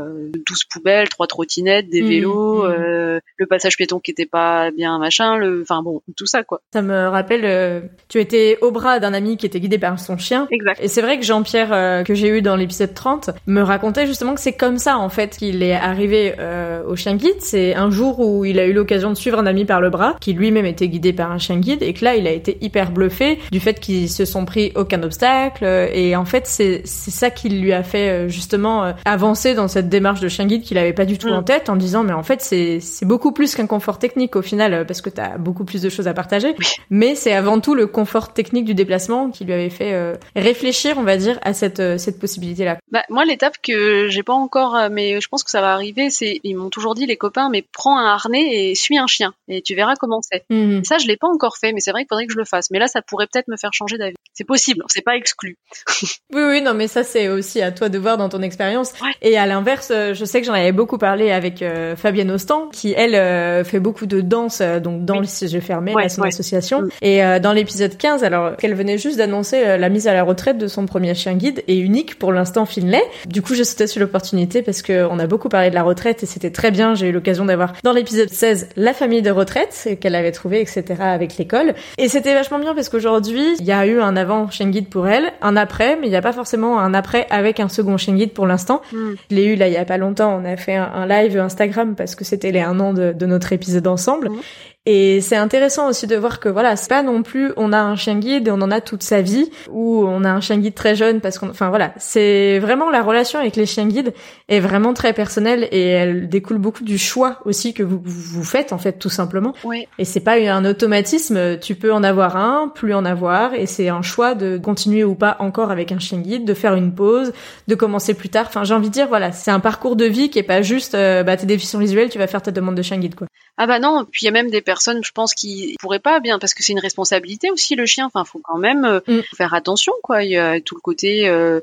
12 0.48 0.64
poubelles, 0.66 1.10
trois 1.10 1.28
trottinettes, 1.28 1.90
des 1.90 2.02
hmm. 2.02 2.08
vélos, 2.08 2.68
hmm. 2.68 3.20
le 3.38 3.46
passage 3.48 3.78
piéton 3.78 4.00
qui 4.00 4.12
était 4.12 4.26
pas 4.26 4.72
bien 4.72 4.98
machin, 5.00 5.38
le, 5.38 5.62
enfin 5.62 5.82
bon, 5.82 6.02
tout 6.16 6.26
ça 6.26 6.44
quoi. 6.44 6.62
Ça 6.74 6.82
me 6.82 7.08
rappelle, 7.08 7.90
tu 8.10 8.20
étais 8.20 8.58
au 8.62 8.72
bras 8.72 9.00
d'un 9.00 9.14
ami 9.14 9.38
qui 9.38 9.46
était 9.46 9.60
guidé 9.60 9.78
par 9.78 10.00
son 10.00 10.18
chien. 10.18 10.48
Exact. 10.52 10.80
Et 10.82 10.88
c'est 10.88 11.02
vrai 11.02 11.18
que 11.20 11.26
Jean-Pierre 11.26 12.04
que 12.04 12.14
j'ai 12.14 12.30
eu 12.30 12.42
dans 12.42 12.56
l'épisode 12.56 12.94
30 12.94 13.32
me 13.48 13.62
racontait 13.62 14.06
justement 14.06 14.36
que 14.36 14.42
c'est 14.42 14.54
comme 14.54 14.78
ça 14.78 14.98
en 14.98 15.10
fait 15.10 15.38
qu'il 15.38 15.64
est 15.64 15.74
arrivé 15.74 16.34
euh, 16.40 16.84
au 16.86 16.96
chien 16.96 17.16
guide. 17.16 17.40
C'est 17.40 17.76
un 17.76 17.90
jour 17.90 18.20
où 18.20 18.46
il 18.46 18.60
a 18.60 18.66
eu 18.66 18.74
l'occasion 18.74 19.10
de 19.10 19.16
suivre 19.16 19.40
un 19.40 19.46
ami 19.46 19.66
par 19.66 19.82
le 19.82 19.90
bras, 19.90 20.16
qui 20.20 20.34
lui-même 20.34 20.66
était 20.66 20.88
guidé 20.88 21.14
par 21.14 21.32
un 21.32 21.38
chien 21.38 21.58
guide, 21.58 21.84
et 21.84 21.94
que 21.94 22.04
là 22.04 22.16
il 22.16 22.28
a 22.28 22.32
été 22.32 22.58
hyper 22.62 22.92
bluffé 22.92 23.40
du 23.52 23.60
fait 23.60 23.80
qu'ils 23.80 24.10
se 24.10 24.26
sont 24.26 24.46
pris 24.46 24.72
aucun 24.76 25.02
obstacle. 25.06 25.66
Et 25.66 26.16
en 26.16 26.26
fait 26.26 26.48
c'est 26.48 26.86
ça 26.86 27.30
qui 27.30 27.50
lui 27.50 27.74
a 27.74 27.84
fait 27.84 28.10
euh, 28.10 28.30
justement 28.30 28.84
euh, 28.84 28.94
avancer 29.06 29.54
dans 29.54 29.68
cette 29.68 29.90
démarche 29.90 30.20
de 30.20 30.28
chien 30.28 30.46
guide 30.46 30.64
qu'il 30.64 30.78
avait 30.78 30.94
pas 30.94 31.06
du 31.06 31.18
tout 31.18 31.30
en 31.30 31.42
mm. 31.42 31.46
tête, 31.46 31.70
en 31.70 31.76
disant 31.76 32.04
mais 32.04 32.14
en 32.14 32.24
fait 32.24 32.42
c'est 32.42 32.80
beaucoup 33.04 33.32
plus 33.32 33.56
qu'un 33.56 33.68
confort 33.68 34.00
technique 34.00 34.36
au 34.36 34.42
final 34.42 34.86
parce 34.86 35.02
que 35.02 35.10
t'as 35.10 35.38
beaucoup 35.38 35.66
plus 35.66 35.82
de 35.82 35.90
choses 35.90 36.08
à 36.08 36.14
partager. 36.14 36.56
Mais 36.90 37.16
c'est 37.16 37.34
avant 37.34 37.60
tout 37.60 37.76
le 37.76 37.88
confort 37.88 38.34
technique 38.34 38.66
du 38.66 38.74
déplacement 38.74 39.30
qui 39.30 39.46
lui 39.46 39.54
avait 39.54 39.70
fait 39.70 40.16
réfléchir, 40.36 40.98
on 40.98 41.04
va 41.04 41.18
dire, 41.18 41.40
à 41.44 41.54
cette 41.54 41.82
cette 41.98 42.20
possibilité 42.20 42.66
là. 42.66 42.78
Bah, 42.92 43.04
moi 43.10 43.26
l'étape 43.26 43.56
que 43.62 44.08
j'ai 44.10 44.24
pas 44.24 44.34
encore 44.34 44.76
euh, 44.76 44.90
mais 44.92 45.20
je 45.22 45.28
pense 45.28 45.44
que 45.44 45.52
ça 45.52 45.62
va 45.62 45.74
arriver. 45.74 46.10
C'est, 46.10 46.40
ils 46.44 46.56
m'ont 46.56 46.70
toujours 46.70 46.96
dit 46.96 47.06
les 47.06 47.18
copains, 47.18 47.50
mais 47.50 47.62
prends 47.62 47.98
un 47.98 48.06
harnais 48.06 48.70
et 48.70 48.76
suis 48.76 48.98
un 48.98 49.08
chien 49.08 49.34
et 49.48 49.62
tu 49.62 49.76
verras 49.76 49.96
comment 49.96 50.22
c'est. 50.22 50.46
Mhm. 50.50 50.84
Ça, 50.84 50.98
je 50.98 51.08
l'ai 51.08 51.18
pas 51.18 51.28
encore 51.28 51.58
fait, 51.58 51.74
mais 51.74 51.80
c'est 51.80 51.92
vrai 51.92 52.02
qu'il 52.02 52.10
faudrait 52.10 52.28
que 52.28 52.34
je 52.34 52.38
le 52.38 52.46
fasse. 52.46 52.72
Mais 52.72 52.80
là, 52.80 52.88
ça 52.88 53.02
pourrait 53.02 53.28
peut-être 53.28 53.48
me 53.48 53.58
faire 53.58 53.74
changer 53.74 53.98
d'avis. 53.98 54.16
C'est 54.34 54.44
possible, 54.44 54.84
c'est 54.96 55.04
pas 55.04 55.16
exclu. 55.16 55.58
oui, 56.34 56.42
oui, 56.48 56.62
non, 56.62 56.74
mais 56.74 56.88
ça 56.88 57.04
c'est 57.04 57.28
aussi 57.28 57.62
à 57.62 57.72
toi 57.72 57.90
de 57.90 57.98
voir 57.98 58.18
dans 58.18 58.30
ton 58.30 58.42
expérience. 58.42 58.94
Et 59.22 59.38
à 59.38 59.46
l'inverse, 59.46 59.92
euh, 59.92 60.14
je 60.14 60.24
sais 60.26 60.40
que 60.40 60.48
j'en 60.48 60.54
avais 60.54 60.72
beaucoup 60.72 60.98
parlé 60.98 61.32
avec 61.32 61.62
euh, 61.62 61.96
Fabienne 61.96 62.32
Ostan, 62.32 62.70
qui 62.72 62.94
elle 62.96 63.66
fait 63.66 63.80
beaucoup 63.80 64.06
de 64.06 64.22
danse, 64.22 64.62
donc 64.62 65.06
dans 65.06 65.20
le 65.20 65.26
siège 65.26 65.60
fermé, 65.60 65.94
à 66.02 66.10
son 66.10 66.24
association. 66.24 66.82
Mm. 66.82 66.90
Et 67.02 67.40
dans 67.40 67.54
l'épisode 67.54 67.98
15, 67.98 68.24
alors 68.24 68.56
qu'elle 68.58 68.76
venait 68.76 68.98
juste 68.98 69.18
d'annoncer 69.18 69.78
la 69.78 69.90
mise 69.90 70.08
à 70.08 70.14
la 70.14 70.24
retraite 70.24 70.58
de 70.58 70.68
son 70.68 70.86
premier 70.86 71.14
chien 71.14 71.34
guide 71.34 71.64
et 71.68 71.78
unique 71.78 72.18
pour 72.18 72.32
l'instant 72.32 72.66
Finlay. 72.66 73.04
Du 73.28 73.42
coup, 73.42 73.54
j'ai 73.54 73.64
sauté 73.64 73.88
sur 73.88 74.00
l'opportunité 74.00 74.62
parce 74.62 74.82
que 74.82 75.06
on 75.10 75.20
a 75.20 75.28
beaucoup 75.28 75.50
parlé 75.50 75.70
de 75.70 75.76
la 75.76 75.84
retraite 75.84 76.24
et 76.24 76.26
c'était 76.26 76.52
très 76.52 76.72
bien. 76.72 76.96
J'ai 76.96 77.10
eu 77.10 77.12
l'occasion 77.12 77.46
d'avoir 77.46 77.74
dans 77.84 77.94
l'épisode 77.94 78.30
16 78.30 78.70
la 78.76 78.94
famille 78.94 79.22
de 79.22 79.32
retraite 79.32 79.98
qu'elle 80.00 80.16
avait 80.16 80.32
trouvé, 80.32 80.62
etc. 80.62 80.84
avec 81.00 81.38
l'école. 81.38 81.76
Et 81.98 82.08
c'était 82.08 82.34
vachement 82.34 82.60
bien 82.60 82.76
parce 82.76 82.90
qu'aujourd'hui, 82.90 83.56
il 83.60 83.66
y 83.66 83.72
a 83.72 83.86
eu 83.86 84.00
un 84.00 84.16
avant 84.16 84.50
chien 84.50 84.70
guide 84.70 84.85
pour 84.86 85.08
elle, 85.08 85.34
un 85.42 85.56
après, 85.56 85.98
mais 85.98 86.08
il 86.08 86.10
n'y 86.10 86.16
a 86.16 86.22
pas 86.22 86.34
forcément 86.34 86.80
un 86.80 86.94
après 86.94 87.28
avec 87.30 87.60
un 87.60 87.70
second 87.70 87.98
chien 87.98 88.16
guide 88.16 88.34
pour 88.34 88.48
l'instant. 88.48 88.82
Mm. 88.92 88.98
Je 89.30 89.36
l'ai 89.36 89.46
eu 89.46 89.56
là 89.56 89.68
il 89.68 89.74
y 89.74 89.78
a 89.78 89.86
pas 89.86 89.98
longtemps. 89.98 90.40
On 90.42 90.46
a 90.46 90.58
fait 90.58 90.76
un, 90.76 91.06
live 91.06 91.38
Instagram 91.38 91.96
parce 91.96 92.16
que 92.16 92.24
c'était 92.24 92.52
les 92.52 92.62
un 92.62 92.80
an 92.80 92.94
de, 92.94 93.26
notre 93.26 93.54
épisode 93.54 93.88
ensemble. 93.88 94.30
Mm. 94.30 94.40
Et 94.88 95.20
c'est 95.22 95.36
intéressant 95.36 95.90
aussi 95.90 96.06
de 96.06 96.16
voir 96.16 96.40
que 96.40 96.48
voilà, 96.48 96.76
c'est 96.76 96.90
pas 96.90 97.02
non 97.02 97.24
plus 97.24 97.52
on 97.58 97.74
a 97.74 97.80
un 97.80 97.96
chien 97.96 98.20
guide 98.20 98.48
et 98.48 98.52
on 98.52 98.62
en 98.62 98.70
a 98.70 98.82
toute 98.82 99.02
sa 99.02 99.22
vie 99.22 99.50
ou 99.72 100.06
on 100.06 100.24
a 100.24 100.30
un 100.30 100.42
chien 100.42 100.58
guide 100.58 100.76
très 100.76 100.96
jeune 100.96 101.22
parce 101.22 101.40
qu'on 101.40 101.50
enfin 101.50 101.70
voilà, 101.70 101.94
c'est 101.98 102.60
vraiment 102.60 102.92
la 102.92 103.02
relation 103.02 103.40
avec 103.40 103.56
les 103.56 103.66
chiens 103.66 103.88
guides 103.88 104.14
est 104.48 104.60
vraiment 104.60 104.94
très 104.94 105.14
personnelle 105.14 105.68
et 105.72 105.88
elle 105.88 106.30
découle 106.30 106.60
beaucoup 106.60 106.84
du 106.84 107.00
choix 107.00 107.40
aussi 107.46 107.74
que 107.74 107.82
vous 107.82 108.00
vous 108.04 108.44
faites 108.44 108.74
en 108.74 108.78
fait 108.78 109.00
tout 109.00 109.10
simplement. 109.10 109.56
Oui. 109.64 109.88
Et 109.98 110.06
c'est 110.06 110.20
pas 110.20 110.36
un 110.36 110.66
automatisme, 110.66 111.58
tu 111.60 111.74
peux 111.74 111.92
en 111.92 112.04
avoir 112.04 112.38
un, 112.38 112.68
plus 112.68 112.94
en 112.94 113.06
avoir 113.06 113.56
et 113.56 113.66
c'est 113.66 113.90
un 113.90 114.04
choix 114.04 114.36
de 114.36 114.60
continuer 114.60 115.04
ou 115.04 115.16
pas 115.16 115.38
encore 115.40 115.72
avec 115.72 115.92
un 115.92 116.00
chien 116.00 116.20
guide, 116.20 116.46
de 116.46 116.54
faire 116.54 116.76
une 116.76 116.94
pause, 116.94 117.34
de 117.68 117.74
commencer 117.74 118.14
plus 118.14 118.30
tard. 118.30 118.46
Enfin, 118.48 118.64
j'ai 118.64 118.76
envie 118.76 118.90
de 118.90 118.94
dire 118.94 119.08
voilà, 119.08 119.32
c'est 119.32 119.52
un 119.52 119.60
parcours 119.60 119.96
de 119.96 120.06
vie 120.06 120.30
qui 120.30 120.38
est 120.38 120.44
pas 120.44 120.62
juste 120.62 120.94
euh, 120.94 121.24
bah 121.24 121.38
t'es 121.38 121.48
déficient 121.48 121.80
visuel, 121.80 122.10
tu 122.10 122.20
vas 122.20 122.28
faire 122.28 122.44
ta 122.44 122.52
demande 122.52 122.76
de 122.76 122.84
chien 122.84 122.98
guide 122.98 123.16
quoi. 123.16 123.28
Ah 123.58 123.68
bah 123.68 123.80
non, 123.80 124.06
puis 124.10 124.24
il 124.24 124.26
y 124.26 124.28
a 124.28 124.32
même 124.32 124.50
des 124.50 124.62
personnes, 124.62 125.02
je 125.04 125.12
pense, 125.12 125.34
qui 125.34 125.76
pourraient 125.80 126.00
pas 126.00 126.20
bien, 126.20 126.40
parce 126.40 126.54
que 126.54 126.62
c'est 126.62 126.74
une 126.74 126.80
responsabilité 126.80 127.50
aussi 127.52 127.76
le 127.76 127.86
chien. 127.86 128.06
Enfin, 128.06 128.26
faut 128.26 128.42
quand 128.44 128.58
même 128.58 128.84
euh, 128.84 129.00
mm. 129.08 129.22
faire 129.36 129.54
attention, 129.54 129.94
quoi. 130.04 130.24
Il 130.24 130.32
y 130.32 130.38
a 130.38 130.60
tout 130.60 130.76
le 130.76 130.82
côté 130.82 131.30
euh, 131.30 131.62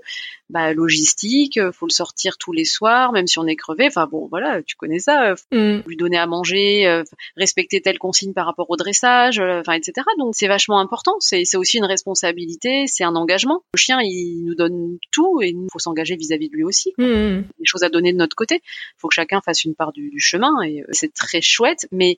bah, 0.52 0.72
logistique, 0.72 1.58
euh, 1.58 1.72
faut 1.72 1.86
le 1.86 1.92
sortir 1.92 2.38
tous 2.38 2.52
les 2.52 2.64
soirs, 2.64 3.12
même 3.12 3.26
si 3.26 3.38
on 3.38 3.46
est 3.46 3.56
crevé. 3.56 3.86
Enfin 3.86 4.06
bon, 4.06 4.28
voilà, 4.30 4.62
tu 4.62 4.76
connais 4.76 4.98
ça. 4.98 5.34
Faut 5.34 5.56
mm. 5.56 5.82
Lui 5.86 5.96
donner 5.96 6.18
à 6.18 6.26
manger, 6.26 7.02
respecter 7.36 7.80
telle 7.80 7.98
consigne 7.98 8.32
par 8.32 8.46
rapport 8.46 8.70
au 8.70 8.76
dressage, 8.76 9.40
enfin 9.40 9.72
etc. 9.72 10.06
Donc 10.18 10.34
c'est 10.36 10.46
vachement 10.46 10.78
important. 10.78 11.16
C'est 11.18 11.56
aussi 11.56 11.78
une 11.78 11.84
responsabilité, 11.84 12.84
c'est 12.86 13.04
un 13.04 13.16
engagement. 13.16 13.62
Le 13.74 13.78
chien, 13.78 14.00
il 14.02 14.44
nous 14.44 14.54
donne 14.54 14.98
tout 15.10 15.40
et 15.42 15.48
il 15.48 15.66
faut 15.72 15.78
s'engager 15.78 16.16
vis-à-vis 16.16 16.48
de 16.48 16.54
lui 16.54 16.64
aussi. 16.64 16.92
Mm. 16.98 17.40
Des 17.58 17.64
choses 17.64 17.82
à 17.82 17.88
donner 17.88 18.12
de 18.12 18.18
notre 18.18 18.36
côté. 18.36 18.56
Il 18.56 18.98
faut 18.98 19.08
que 19.08 19.14
chacun 19.14 19.40
fasse 19.40 19.64
une 19.64 19.74
part 19.74 19.92
du, 19.92 20.10
du 20.10 20.20
chemin 20.20 20.62
et 20.62 20.84
c'est 20.92 21.12
très 21.12 21.40
chouette 21.40 21.88
mais 21.90 22.16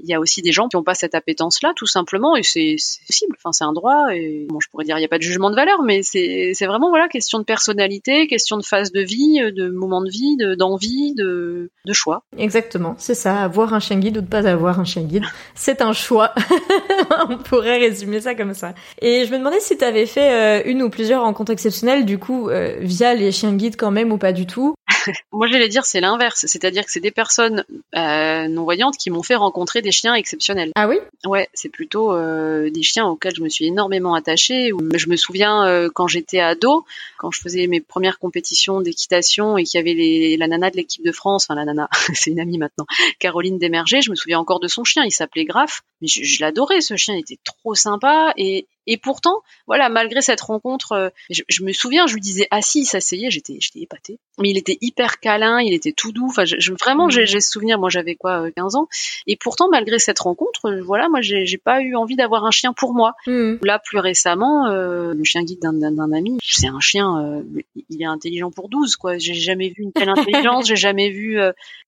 il 0.00 0.08
y 0.08 0.14
a 0.14 0.20
aussi 0.20 0.42
des 0.42 0.52
gens 0.52 0.68
qui 0.68 0.76
n'ont 0.76 0.82
pas 0.82 0.94
cette 0.94 1.14
appétence-là, 1.14 1.72
tout 1.76 1.86
simplement, 1.86 2.36
et 2.36 2.42
c'est 2.42 2.76
possible. 3.06 3.36
Enfin, 3.38 3.52
c'est 3.52 3.64
un 3.64 3.72
droit. 3.72 4.14
Et 4.14 4.46
bon, 4.48 4.60
je 4.60 4.68
pourrais 4.68 4.84
dire, 4.84 4.96
il 4.96 5.00
n'y 5.00 5.06
a 5.06 5.08
pas 5.08 5.18
de 5.18 5.22
jugement 5.22 5.50
de 5.50 5.56
valeur, 5.56 5.82
mais 5.82 6.02
c'est 6.02 6.54
vraiment 6.66 6.90
voilà 6.90 7.08
question 7.08 7.38
de 7.38 7.44
personnalité, 7.44 8.26
question 8.26 8.56
de 8.56 8.64
phase 8.64 8.92
de 8.92 9.00
vie, 9.00 9.40
de 9.52 9.68
moment 9.68 10.02
de 10.02 10.10
vie, 10.10 10.36
d'envie, 10.56 11.14
de, 11.14 11.70
de, 11.84 11.92
choix. 11.92 12.22
Exactement, 12.36 12.94
c'est 12.98 13.14
ça. 13.14 13.42
Avoir 13.42 13.74
un 13.74 13.80
chien 13.80 13.98
guide 13.98 14.18
ou 14.18 14.20
de 14.20 14.26
pas 14.26 14.46
avoir 14.46 14.80
un 14.80 14.84
chien 14.84 15.02
guide, 15.02 15.24
c'est 15.54 15.82
un 15.82 15.92
choix. 15.92 16.34
On 17.28 17.38
pourrait 17.38 17.78
résumer 17.78 18.20
ça 18.20 18.34
comme 18.34 18.54
ça. 18.54 18.74
Et 19.00 19.24
je 19.26 19.32
me 19.32 19.38
demandais 19.38 19.60
si 19.60 19.76
tu 19.76 19.84
avais 19.84 20.06
fait 20.06 20.32
euh, 20.32 20.62
une 20.66 20.82
ou 20.82 20.90
plusieurs 20.90 21.22
rencontres 21.22 21.52
exceptionnelles, 21.52 22.04
du 22.04 22.18
coup, 22.18 22.48
euh, 22.48 22.76
via 22.80 23.14
les 23.14 23.32
chiens 23.32 23.52
guides 23.52 23.76
quand 23.76 23.90
même 23.90 24.12
ou 24.12 24.18
pas 24.18 24.32
du 24.32 24.46
tout. 24.46 24.74
Moi, 25.32 25.46
j'allais 25.48 25.68
dire 25.68 25.84
c'est 25.84 26.00
l'inverse, 26.00 26.46
c'est-à-dire 26.46 26.84
que 26.84 26.90
c'est 26.90 27.00
des 27.00 27.10
personnes 27.10 27.64
euh, 27.96 28.48
non 28.48 28.64
voyantes 28.64 28.96
qui 28.96 29.10
m'ont 29.10 29.22
fait 29.22 29.34
rencontrer 29.34 29.82
des 29.82 29.92
chiens 29.92 30.14
exceptionnels. 30.14 30.72
Ah 30.74 30.88
oui? 30.88 30.98
Ouais, 31.24 31.48
c'est 31.54 31.68
plutôt 31.68 32.12
euh, 32.12 32.70
des 32.70 32.82
chiens 32.82 33.06
auxquels 33.06 33.34
je 33.34 33.42
me 33.42 33.48
suis 33.48 33.66
énormément 33.66 34.14
attachée. 34.14 34.70
Je 34.94 35.08
me 35.08 35.16
souviens 35.16 35.66
euh, 35.66 35.88
quand 35.92 36.06
j'étais 36.06 36.40
ado, 36.40 36.84
quand 37.18 37.30
je 37.30 37.40
faisais 37.40 37.66
mes 37.66 37.80
premières 37.80 38.18
compétitions 38.18 38.80
d'équitation 38.80 39.58
et 39.58 39.64
qu'il 39.64 39.78
y 39.78 39.80
avait 39.80 39.94
les, 39.94 40.36
la 40.36 40.48
nana 40.48 40.70
de 40.70 40.76
l'équipe 40.76 41.04
de 41.04 41.12
France, 41.12 41.46
enfin 41.48 41.54
la 41.54 41.64
nana, 41.64 41.88
c'est 42.14 42.30
une 42.30 42.40
amie 42.40 42.58
maintenant, 42.58 42.86
Caroline 43.18 43.58
Desmergers, 43.58 44.02
je 44.02 44.10
me 44.10 44.16
souviens 44.16 44.38
encore 44.38 44.60
de 44.60 44.68
son 44.68 44.84
chien, 44.84 45.04
il 45.04 45.10
s'appelait 45.10 45.44
Graf, 45.44 45.82
mais 46.00 46.08
je, 46.08 46.22
je 46.24 46.40
l'adorais 46.42 46.80
ce 46.80 46.96
chien, 46.96 47.14
il 47.14 47.20
était 47.20 47.38
trop 47.44 47.74
sympa 47.74 48.32
et 48.36 48.66
et 48.90 48.96
pourtant, 48.96 49.42
voilà, 49.66 49.90
malgré 49.90 50.22
cette 50.22 50.40
rencontre, 50.40 50.92
euh, 50.92 51.08
je, 51.28 51.62
me 51.62 51.72
souviens, 51.72 52.06
je 52.06 52.14
lui 52.14 52.22
disais 52.22 52.48
ah 52.50 52.62
si, 52.62 52.80
il 52.80 52.84
s'asseyait, 52.86 53.30
j'étais, 53.30 53.58
j'étais 53.60 53.80
épatée. 53.80 54.18
Mais 54.40 54.48
il 54.48 54.56
était 54.56 54.78
hyper 54.80 55.20
câlin, 55.20 55.60
il 55.60 55.74
était 55.74 55.92
tout 55.92 56.10
doux. 56.10 56.28
Enfin, 56.30 56.46
je, 56.46 56.72
vraiment, 56.72 57.10
j'ai, 57.10 57.26
ce 57.26 57.50
souvenir. 57.50 57.78
Moi, 57.78 57.90
j'avais 57.90 58.14
quoi, 58.14 58.50
15 58.50 58.74
euh, 58.74 58.78
ans. 58.78 58.88
Et 59.26 59.36
pourtant, 59.36 59.68
malgré 59.68 59.98
cette 59.98 60.18
rencontre, 60.20 60.70
euh, 60.70 60.80
voilà, 60.80 61.10
moi, 61.10 61.20
j'ai, 61.20 61.58
pas 61.62 61.82
eu 61.82 61.96
envie 61.96 62.16
d'avoir 62.16 62.46
un 62.46 62.50
chien 62.50 62.72
pour 62.72 62.94
moi. 62.94 63.12
Hmm. 63.26 63.56
Là, 63.62 63.78
plus 63.78 63.98
récemment, 63.98 64.68
le 64.68 65.24
chien 65.24 65.42
guide 65.42 65.60
d'un, 65.60 66.12
ami, 66.12 66.38
c'est 66.42 66.68
un 66.68 66.80
chien, 66.80 67.44
il 67.90 68.00
est 68.00 68.06
intelligent 68.06 68.50
pour 68.50 68.70
12, 68.70 68.96
quoi. 68.96 69.18
J'ai 69.18 69.34
jamais 69.34 69.68
vu 69.68 69.82
une 69.82 69.92
telle 69.92 70.08
intelligence, 70.08 70.66
j'ai 70.66 70.76
jamais 70.76 71.10
vu. 71.10 71.38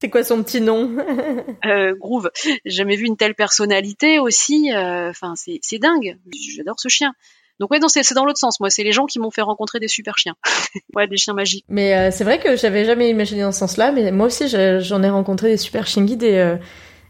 c'est 0.00 0.10
quoi 0.10 0.22
son 0.22 0.42
petit 0.42 0.60
nom? 0.60 0.90
Groove. 1.98 2.30
J'ai 2.64 2.76
jamais 2.76 2.96
vu 2.96 3.06
une 3.06 3.16
telle 3.16 3.34
personnalité 3.34 3.99
aussi. 4.20 4.70
Enfin, 4.72 5.34
c'est, 5.36 5.78
dingue. 5.78 6.18
J'adore 6.56 6.78
ce 6.78 6.88
chien. 6.88 7.12
Donc 7.60 7.70
ouais, 7.70 7.78
c'est 7.86 8.14
dans 8.14 8.24
l'autre 8.24 8.38
sens. 8.38 8.58
Moi, 8.58 8.70
c'est 8.70 8.82
les 8.82 8.92
gens 8.92 9.04
qui 9.04 9.18
m'ont 9.18 9.30
fait 9.30 9.42
rencontrer 9.42 9.78
des 9.80 9.86
super 9.86 10.16
chiens. 10.16 10.34
ouais, 10.96 11.06
des 11.06 11.18
chiens 11.18 11.34
magiques. 11.34 11.66
Mais 11.68 11.94
euh, 11.94 12.10
c'est 12.10 12.24
vrai 12.24 12.38
que 12.38 12.56
j'avais 12.56 12.86
jamais 12.86 13.10
imaginé 13.10 13.42
dans 13.42 13.52
ce 13.52 13.58
sens-là. 13.58 13.92
Mais 13.92 14.10
moi 14.10 14.26
aussi, 14.26 14.48
j'en 14.48 15.02
ai 15.02 15.10
rencontré 15.10 15.50
des 15.50 15.56
super 15.58 15.86
chiens 15.86 16.04
guides 16.04 16.22
et 16.22 16.38
euh, 16.38 16.56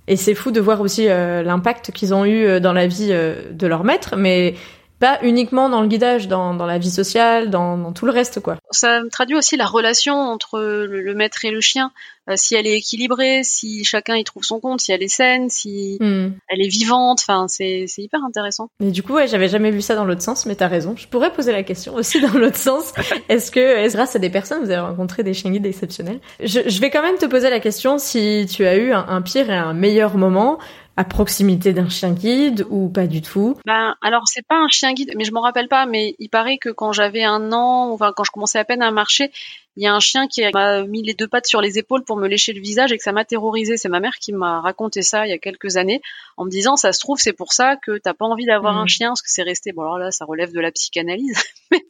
et 0.09 0.17
c'est 0.17 0.35
fou 0.35 0.51
de 0.51 0.61
voir 0.61 0.81
aussi 0.81 1.07
euh, 1.09 1.45
l'impact 1.45 1.93
qu'ils 1.93 2.15
ont 2.15 2.25
eu 2.25 2.61
dans 2.61 2.73
la 2.73 2.89
vie 2.89 3.11
de 3.11 3.67
leur 3.69 3.85
maître. 3.85 4.17
Mais 4.17 4.55
pas 5.01 5.19
uniquement 5.23 5.71
dans 5.71 5.81
le 5.81 5.89
guidage, 5.89 6.29
dans, 6.29 6.55
dans 6.55 6.67
la 6.67 6.79
vie 6.79 6.91
sociale, 6.91 7.49
dans, 7.49 7.79
dans, 7.79 7.93
tout 7.93 8.05
le 8.05 8.13
reste, 8.13 8.41
quoi. 8.41 8.59
Ça 8.71 9.01
traduit 9.11 9.35
aussi 9.35 9.57
la 9.57 9.67
relation 9.67 10.15
entre 10.15 10.61
le, 10.61 11.15
maître 11.15 11.45
et 11.47 11.51
le 11.51 11.63
chien, 11.63 11.91
euh, 12.29 12.35
si 12.37 12.55
elle 12.55 12.67
est 12.67 12.77
équilibrée, 12.77 13.41
si 13.43 13.83
chacun 13.83 14.17
y 14.17 14.25
trouve 14.25 14.45
son 14.45 14.61
compte, 14.61 14.83
si 14.83 14.93
elle 14.93 15.03
est 15.03 15.09
saine, 15.09 15.49
si 15.49 15.97
hmm. 16.01 16.33
elle 16.49 16.61
est 16.61 16.69
vivante, 16.69 17.21
enfin, 17.23 17.47
c'est, 17.49 17.87
c'est 17.89 18.03
hyper 18.03 18.23
intéressant. 18.23 18.69
Mais 18.79 18.91
du 18.91 19.03
coup, 19.03 19.15
ouais, 19.15 19.27
j'avais 19.27 19.49
jamais 19.49 19.71
vu 19.71 19.81
ça 19.81 19.95
dans 19.95 20.05
l'autre 20.05 20.23
sens, 20.23 20.45
mais 20.45 20.55
t'as 20.55 20.69
raison. 20.69 20.95
Je 20.97 21.09
pourrais 21.09 21.33
poser 21.33 21.53
la 21.53 21.63
question 21.63 21.95
aussi 21.95 22.21
dans 22.33 22.39
l'autre 22.39 22.59
sens. 22.59 22.93
Est-ce 23.31 23.51
que, 23.51 23.61
est-ce 23.61 23.97
grâce 23.97 24.15
à 24.17 24.19
des 24.19 24.31
personnes, 24.31 24.63
vous 24.63 24.71
avez 24.71 24.81
rencontré 24.81 25.23
des 25.23 25.33
chiens 25.33 25.51
guides 25.51 25.67
exceptionnels? 25.67 26.21
Je, 26.41 26.61
je, 26.67 26.81
vais 26.81 26.91
quand 26.91 27.03
même 27.03 27.17
te 27.17 27.27
poser 27.27 27.49
la 27.49 27.61
question 27.61 27.99
si 27.99 28.47
tu 28.51 28.67
as 28.67 28.77
eu 28.77 28.93
un, 28.93 29.07
un 29.09 29.23
pire 29.23 29.49
et 29.51 29.57
un 29.57 29.73
meilleur 29.73 30.17
moment 30.17 30.59
à 30.97 31.05
proximité 31.05 31.73
d'un 31.73 31.89
chien 31.89 32.13
guide 32.13 32.67
ou 32.69 32.89
pas 32.89 33.07
du 33.07 33.23
tout 33.23 33.57
Ben 33.65 33.95
alors 34.03 34.25
c'est 34.27 34.47
pas 34.47 34.57
un 34.57 34.69
chien 34.69 34.93
guide, 34.93 35.13
mais 35.17 35.25
je 35.25 35.33
m'en 35.33 35.41
rappelle 35.41 35.69
pas. 35.69 35.87
Mais 35.87 36.15
il 36.19 36.29
paraît 36.29 36.59
que 36.59 36.69
quand 36.69 36.93
j'avais 36.93 37.23
un 37.23 37.53
an, 37.53 37.91
enfin 37.91 38.13
quand 38.15 38.25
je 38.25 38.31
commençais 38.31 38.59
à 38.59 38.65
peine 38.65 38.83
à 38.83 38.91
marcher, 38.91 39.31
il 39.77 39.85
y 39.85 39.87
a 39.87 39.95
un 39.95 40.01
chien 40.01 40.27
qui 40.27 40.43
m'a 40.53 40.83
mis 40.83 41.03
les 41.03 41.15
deux 41.15 41.29
pattes 41.29 41.47
sur 41.47 41.61
les 41.61 41.79
épaules 41.79 42.05
pour 42.05 42.17
me 42.17 42.29
lécher 42.29 42.53
le 42.53 42.61
visage 42.61 42.93
et 42.93 42.99
que 42.99 43.03
ça 43.03 43.13
m'a 43.13 43.25
terrorisé. 43.25 43.77
C'est 43.77 43.89
ma 43.89 44.01
mère 44.01 44.17
qui 44.21 44.33
m'a 44.33 44.61
raconté 44.61 45.03
ça 45.03 45.27
il 45.27 45.31
y 45.31 45.33
a 45.33 45.39
quelques 45.39 45.77
années 45.77 46.03
en 46.37 46.45
me 46.45 46.51
disant 46.51 46.77
ça 46.77 46.93
se 46.93 47.01
trouve 47.01 47.19
c'est 47.19 47.33
pour 47.33 47.53
ça 47.53 47.77
que 47.77 47.99
t'as 47.99 48.15
pas 48.15 48.27
envie 48.27 48.47
d'avoir 48.47 48.77
un 48.77 48.85
mmh. 48.85 48.89
chien 48.89 49.09
parce 49.11 49.23
que 49.23 49.31
c'est 49.31 49.43
resté. 49.43 49.73
Bon 49.73 49.83
alors 49.83 49.99
là 49.99 50.11
ça 50.11 50.25
relève 50.25 50.53
de 50.53 50.61
la 50.61 50.73
psychanalyse. 50.73 51.43
mais 51.71 51.81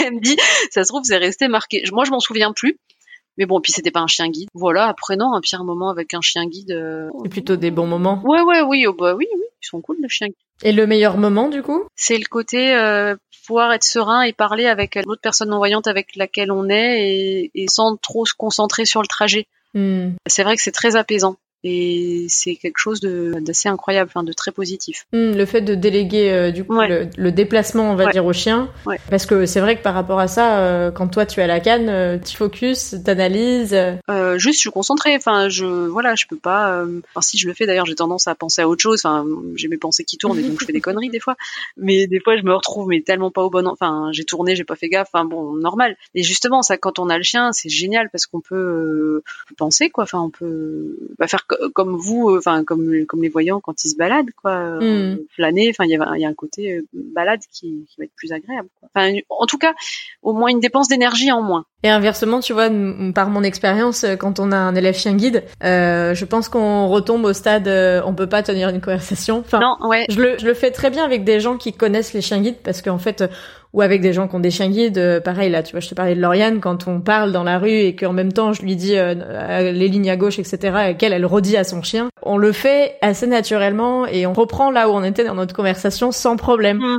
elle 0.00 0.14
me 0.14 0.20
dit 0.20 0.36
ça 0.70 0.84
se 0.84 0.88
trouve 0.88 1.02
c'est 1.04 1.16
resté 1.16 1.48
marqué. 1.48 1.82
Moi 1.90 2.04
je 2.04 2.10
m'en 2.10 2.20
souviens 2.20 2.52
plus. 2.52 2.78
Mais 3.38 3.46
bon, 3.46 3.60
puis 3.60 3.72
c'était 3.72 3.90
pas 3.90 4.00
un 4.00 4.06
chien 4.06 4.28
guide. 4.28 4.48
Voilà, 4.54 4.86
après 4.86 5.16
non, 5.16 5.32
un 5.34 5.40
pire 5.40 5.64
moment 5.64 5.90
avec 5.90 6.14
un 6.14 6.20
chien 6.20 6.46
guide. 6.46 6.72
Euh... 6.72 7.08
C'est 7.22 7.30
plutôt 7.30 7.56
des 7.56 7.70
bons 7.70 7.86
moments. 7.86 8.22
Ouais, 8.24 8.42
ouais, 8.42 8.62
oui, 8.62 8.86
oh, 8.86 8.92
bah 8.92 9.14
oui, 9.14 9.26
oui, 9.34 9.44
ils 9.62 9.66
sont 9.66 9.80
cool 9.80 9.96
les 10.02 10.08
chiens 10.08 10.28
guides. 10.28 10.36
Et 10.62 10.72
le 10.72 10.86
meilleur 10.86 11.16
moment 11.16 11.48
du 11.48 11.62
coup? 11.62 11.84
C'est 11.96 12.18
le 12.18 12.26
côté 12.26 12.74
euh, 12.74 13.16
pouvoir 13.46 13.72
être 13.72 13.84
serein 13.84 14.22
et 14.22 14.32
parler 14.32 14.66
avec 14.66 14.94
l'autre 15.06 15.20
personne 15.22 15.48
non 15.48 15.58
voyante 15.58 15.86
avec 15.86 16.14
laquelle 16.14 16.52
on 16.52 16.68
est 16.68 17.08
et, 17.08 17.50
et 17.54 17.68
sans 17.68 17.96
trop 17.96 18.26
se 18.26 18.34
concentrer 18.34 18.84
sur 18.84 19.02
le 19.02 19.08
trajet. 19.08 19.46
Hmm. 19.74 20.10
C'est 20.26 20.44
vrai 20.44 20.56
que 20.56 20.62
c'est 20.62 20.72
très 20.72 20.96
apaisant 20.96 21.36
et 21.64 22.26
c'est 22.28 22.56
quelque 22.56 22.78
chose 22.78 23.00
d'assez 23.00 23.68
incroyable, 23.68 24.10
enfin 24.12 24.24
de 24.24 24.32
très 24.32 24.50
positif. 24.50 25.06
Hmm, 25.12 25.32
le 25.32 25.46
fait 25.46 25.60
de 25.60 25.74
déléguer 25.74 26.30
euh, 26.30 26.50
du 26.50 26.64
coup 26.64 26.78
le, 26.80 27.30
déplacement, 27.30 27.90
on 27.90 27.94
va 27.94 28.10
dire, 28.10 28.26
au 28.26 28.32
chien, 28.32 28.68
parce 29.10 29.26
que 29.26 29.46
c'est 29.46 29.60
vrai 29.60 29.76
que 29.76 29.82
par 29.82 29.94
rapport 29.94 30.18
à 30.18 30.28
ça, 30.28 30.58
euh, 30.58 30.90
quand 30.90 31.08
toi 31.08 31.24
tu 31.24 31.40
as 31.40 31.46
la 31.46 31.60
canne, 31.60 31.88
euh, 31.88 32.18
tu 32.18 32.36
focus, 32.36 32.96
t'analyses. 33.04 33.76
juste, 34.36 34.56
je 34.56 34.60
suis 34.60 34.70
concentrée. 34.70 35.14
Enfin, 35.16 35.48
je 35.48 35.64
voilà, 35.66 36.14
je 36.14 36.26
peux 36.26 36.36
pas. 36.36 36.84
Enfin, 37.10 37.20
si 37.20 37.38
je 37.38 37.46
le 37.46 37.54
fais, 37.54 37.66
d'ailleurs, 37.66 37.86
j'ai 37.86 37.94
tendance 37.94 38.26
à 38.26 38.34
penser 38.34 38.62
à 38.62 38.68
autre 38.68 38.82
chose. 38.82 39.00
Enfin, 39.04 39.24
j'ai 39.54 39.68
mes 39.68 39.78
pensées 39.78 40.04
qui 40.04 40.18
tournent 40.18 40.38
et 40.38 40.42
donc 40.42 40.60
je 40.60 40.66
fais 40.66 40.72
des 40.72 40.80
conneries 40.80 41.10
des 41.10 41.20
fois. 41.20 41.36
Mais 41.76 42.06
des 42.06 42.20
fois, 42.20 42.36
je 42.36 42.42
me 42.42 42.54
retrouve 42.54 42.88
mais 42.88 43.00
tellement 43.00 43.30
pas 43.30 43.42
au 43.42 43.50
bon. 43.50 43.66
Enfin, 43.66 44.08
j'ai 44.12 44.24
tourné, 44.24 44.56
j'ai 44.56 44.64
pas 44.64 44.76
fait 44.76 44.88
gaffe. 44.88 45.08
Enfin 45.12 45.24
bon, 45.24 45.54
normal. 45.54 45.96
Et 46.14 46.22
justement, 46.22 46.62
ça, 46.62 46.76
quand 46.76 46.98
on 46.98 47.08
a 47.08 47.16
le 47.16 47.24
chien, 47.24 47.52
c'est 47.52 47.68
génial 47.68 48.10
parce 48.10 48.26
qu'on 48.26 48.40
peut, 48.40 49.22
penser 49.56 49.90
quoi. 49.90 50.04
Enfin, 50.04 50.20
on 50.20 50.30
peut 50.30 50.96
bah, 51.18 51.28
faire 51.28 51.46
comme 51.74 51.96
vous, 51.96 52.30
euh, 52.30 52.38
enfin 52.38 52.64
comme 52.64 53.04
comme 53.06 53.22
les 53.22 53.28
voyants 53.28 53.60
quand 53.60 53.84
ils 53.84 53.88
se 53.88 53.96
baladent, 53.96 54.30
quoi, 54.40 54.52
euh, 54.52 55.14
hmm. 55.14 55.18
flâner. 55.34 55.70
Enfin, 55.70 55.84
il 55.84 55.90
y 55.90 55.96
a, 55.96 56.16
y 56.16 56.24
a 56.24 56.28
un 56.28 56.34
côté 56.34 56.72
euh, 56.72 56.82
balade 56.92 57.40
qui, 57.52 57.86
qui 57.88 57.94
va 57.98 58.04
être 58.04 58.14
plus 58.16 58.32
agréable. 58.32 58.68
Enfin, 58.82 59.12
en 59.28 59.46
tout 59.46 59.58
cas, 59.58 59.74
au 60.22 60.32
moins 60.32 60.48
une 60.48 60.60
dépense 60.60 60.88
d'énergie 60.88 61.32
en 61.32 61.42
moins. 61.42 61.64
Et 61.82 61.88
inversement, 61.88 62.40
tu 62.40 62.52
vois, 62.52 62.70
par 63.14 63.28
mon 63.28 63.42
expérience, 63.42 64.06
quand 64.20 64.38
on 64.38 64.52
a 64.52 64.56
un 64.56 64.74
élève 64.74 64.94
chien 64.94 65.14
guide, 65.14 65.42
euh, 65.64 66.14
je 66.14 66.24
pense 66.24 66.48
qu'on 66.48 66.86
retombe 66.88 67.24
au 67.24 67.32
stade, 67.32 67.68
on 68.06 68.14
peut 68.14 68.28
pas 68.28 68.42
tenir 68.42 68.68
une 68.68 68.80
conversation. 68.80 69.38
Enfin, 69.38 69.58
non, 69.58 69.88
ouais. 69.88 70.06
Je 70.08 70.20
le, 70.20 70.38
je 70.38 70.46
le 70.46 70.54
fais 70.54 70.70
très 70.70 70.90
bien 70.90 71.04
avec 71.04 71.24
des 71.24 71.40
gens 71.40 71.56
qui 71.56 71.72
connaissent 71.72 72.12
les 72.12 72.20
chiens 72.20 72.40
guides 72.40 72.58
parce 72.62 72.82
qu'en 72.82 72.98
fait, 72.98 73.24
ou 73.72 73.80
avec 73.80 74.00
des 74.00 74.12
gens 74.12 74.28
qui 74.28 74.34
ont 74.36 74.40
des 74.40 74.50
chiens 74.50 74.68
guides. 74.68 74.98
Euh, 74.98 75.20
pareil, 75.20 75.50
là, 75.50 75.62
tu 75.62 75.72
vois, 75.72 75.80
je 75.80 75.88
te 75.88 75.94
parlais 75.94 76.14
de 76.14 76.20
Lauriane, 76.20 76.60
quand 76.60 76.86
on 76.86 77.00
parle 77.00 77.32
dans 77.32 77.44
la 77.44 77.58
rue 77.58 77.70
et 77.70 77.96
qu'en 77.96 78.12
même 78.12 78.32
temps, 78.32 78.52
je 78.52 78.62
lui 78.62 78.76
dis 78.76 78.96
euh, 78.96 79.72
les 79.72 79.88
lignes 79.88 80.10
à 80.10 80.16
gauche, 80.16 80.38
etc., 80.38 80.90
et 80.90 80.96
qu'elle, 80.96 81.12
elle 81.12 81.26
redit 81.26 81.56
à 81.56 81.64
son 81.64 81.82
chien, 81.82 82.10
on 82.24 82.36
le 82.36 82.52
fait 82.52 82.96
assez 83.02 83.26
naturellement 83.26 84.06
et 84.06 84.26
on 84.26 84.32
reprend 84.32 84.70
là 84.70 84.88
où 84.88 84.92
on 84.92 85.04
était 85.04 85.24
dans 85.24 85.34
notre 85.34 85.54
conversation 85.54 86.12
sans 86.12 86.36
problème. 86.36 86.78
Mm. 86.78 86.98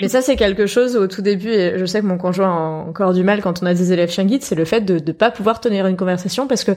Mais 0.00 0.08
ça, 0.08 0.22
c'est 0.22 0.36
quelque 0.36 0.66
chose 0.66 0.96
au 0.96 1.06
tout 1.06 1.22
début, 1.22 1.50
et 1.50 1.78
je 1.78 1.84
sais 1.84 2.00
que 2.00 2.06
mon 2.06 2.18
conjoint 2.18 2.48
a 2.48 2.88
encore 2.88 3.12
du 3.12 3.22
mal 3.22 3.42
quand 3.42 3.62
on 3.62 3.66
a 3.66 3.74
des 3.74 3.92
élèves 3.92 4.10
chiens 4.10 4.24
guides, 4.24 4.42
c'est 4.42 4.54
le 4.54 4.64
fait 4.64 4.82
de 4.82 4.94
ne 4.94 5.12
pas 5.12 5.30
pouvoir 5.30 5.60
tenir 5.60 5.86
une 5.86 5.96
conversation 5.96 6.46
parce 6.46 6.64
que 6.64 6.72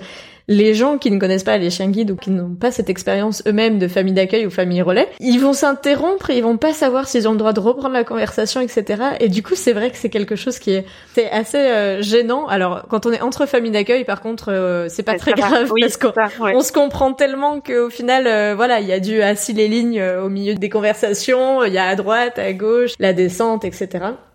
les 0.47 0.73
gens 0.73 0.97
qui 0.97 1.11
ne 1.11 1.19
connaissent 1.19 1.43
pas 1.43 1.57
les 1.57 1.69
chiens 1.69 1.89
guides 1.89 2.11
ou 2.11 2.15
qui 2.15 2.31
n'ont 2.31 2.55
pas 2.55 2.71
cette 2.71 2.89
expérience 2.89 3.43
eux-mêmes 3.47 3.79
de 3.79 3.87
famille 3.87 4.13
d'accueil 4.13 4.45
ou 4.45 4.49
famille 4.49 4.81
relais, 4.81 5.09
ils 5.19 5.39
vont 5.39 5.53
s'interrompre 5.53 6.29
et 6.29 6.37
ils 6.37 6.43
vont 6.43 6.57
pas 6.57 6.73
savoir 6.73 7.07
s'ils 7.07 7.27
ont 7.27 7.33
le 7.33 7.37
droit 7.37 7.53
de 7.53 7.59
reprendre 7.59 7.93
la 7.93 8.05
conversation, 8.05 8.61
etc. 8.61 9.03
Et 9.19 9.27
du 9.27 9.43
coup, 9.43 9.55
c'est 9.55 9.73
vrai 9.73 9.91
que 9.91 9.97
c'est 9.97 10.09
quelque 10.09 10.35
chose 10.35 10.59
qui 10.59 10.71
est, 10.71 10.85
c'est 11.13 11.29
assez 11.29 11.57
euh, 11.57 12.01
gênant. 12.01 12.47
Alors, 12.47 12.85
quand 12.89 13.05
on 13.05 13.11
est 13.11 13.21
entre 13.21 13.45
familles 13.45 13.71
d'accueil, 13.71 14.05
par 14.05 14.21
contre, 14.21 14.51
euh, 14.51 14.87
c'est 14.89 15.03
pas 15.03 15.17
très 15.17 15.33
grave 15.33 15.69
parce 15.81 15.97
qu'on 15.97 16.61
se 16.61 16.71
comprend 16.71 17.13
tellement 17.13 17.59
qu'au 17.87 17.91
final, 17.93 18.27
euh, 18.27 18.53
voilà, 18.55 18.81
il 18.81 18.87
y 18.87 18.91
a 18.91 18.99
du 18.99 19.21
assis 19.21 19.53
les 19.53 19.67
lignes 19.67 20.01
au 20.01 20.29
milieu 20.29 20.55
des 20.55 20.69
conversations, 20.69 21.63
il 21.63 21.73
y 21.73 21.77
a 21.77 21.85
à 21.85 21.95
droite, 21.95 22.37
à 22.37 22.51
gauche, 22.51 22.91
la 22.99 23.13
descente, 23.13 23.63
etc. 23.63 23.87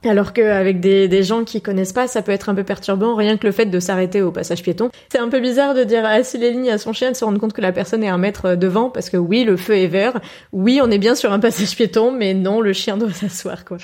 Alors 0.05 0.33
qu'avec 0.33 0.81
des, 0.81 1.07
des 1.07 1.23
gens 1.23 1.45
qui 1.45 1.63
connaissent 1.63 1.93
pas, 1.93 2.09
ça 2.09 2.23
peut 2.23 2.33
être 2.33 2.49
un 2.49 2.55
peu 2.55 2.65
perturbant, 2.65 3.15
rien 3.15 3.37
que 3.37 3.47
le 3.47 3.53
fait 3.53 3.67
de 3.67 3.79
s'arrêter 3.79 4.21
au 4.21 4.33
passage 4.33 4.63
piéton. 4.63 4.91
C'est 5.11 5.19
un 5.19 5.29
peu 5.29 5.41
bizarre 5.41 5.75
de 5.75 5.85
dire 5.85 6.05
assis 6.05 6.39
les 6.39 6.51
lignes 6.51 6.71
à 6.71 6.79
son 6.79 6.93
chien, 6.93 7.13
de 7.13 7.17
se 7.17 7.25
rendre 7.25 7.39
compte 7.39 7.53
que 7.53 7.61
la 7.61 7.73
personne 7.73 8.03
est 8.03 8.09
un 8.09 8.19
mètre 8.19 8.57
devant, 8.57 8.91
parce 8.91 9.11
que 9.11 9.17
oui, 9.17 9.45
le 9.45 9.57
feu 9.57 9.77
est 9.77 9.87
vert, 9.87 10.21
oui, 10.53 10.81
on 10.83 10.91
est 10.91 10.99
bien 10.99 11.15
sur 11.15 11.33
un 11.33 11.39
passage 11.39 11.77
piéton, 11.77 12.11
mais 12.11 12.35
non, 12.35 12.61
le 12.61 12.73
chien 12.73 12.97
doit 12.97 13.11
s'asseoir, 13.13 13.65
quoi. 13.65 13.79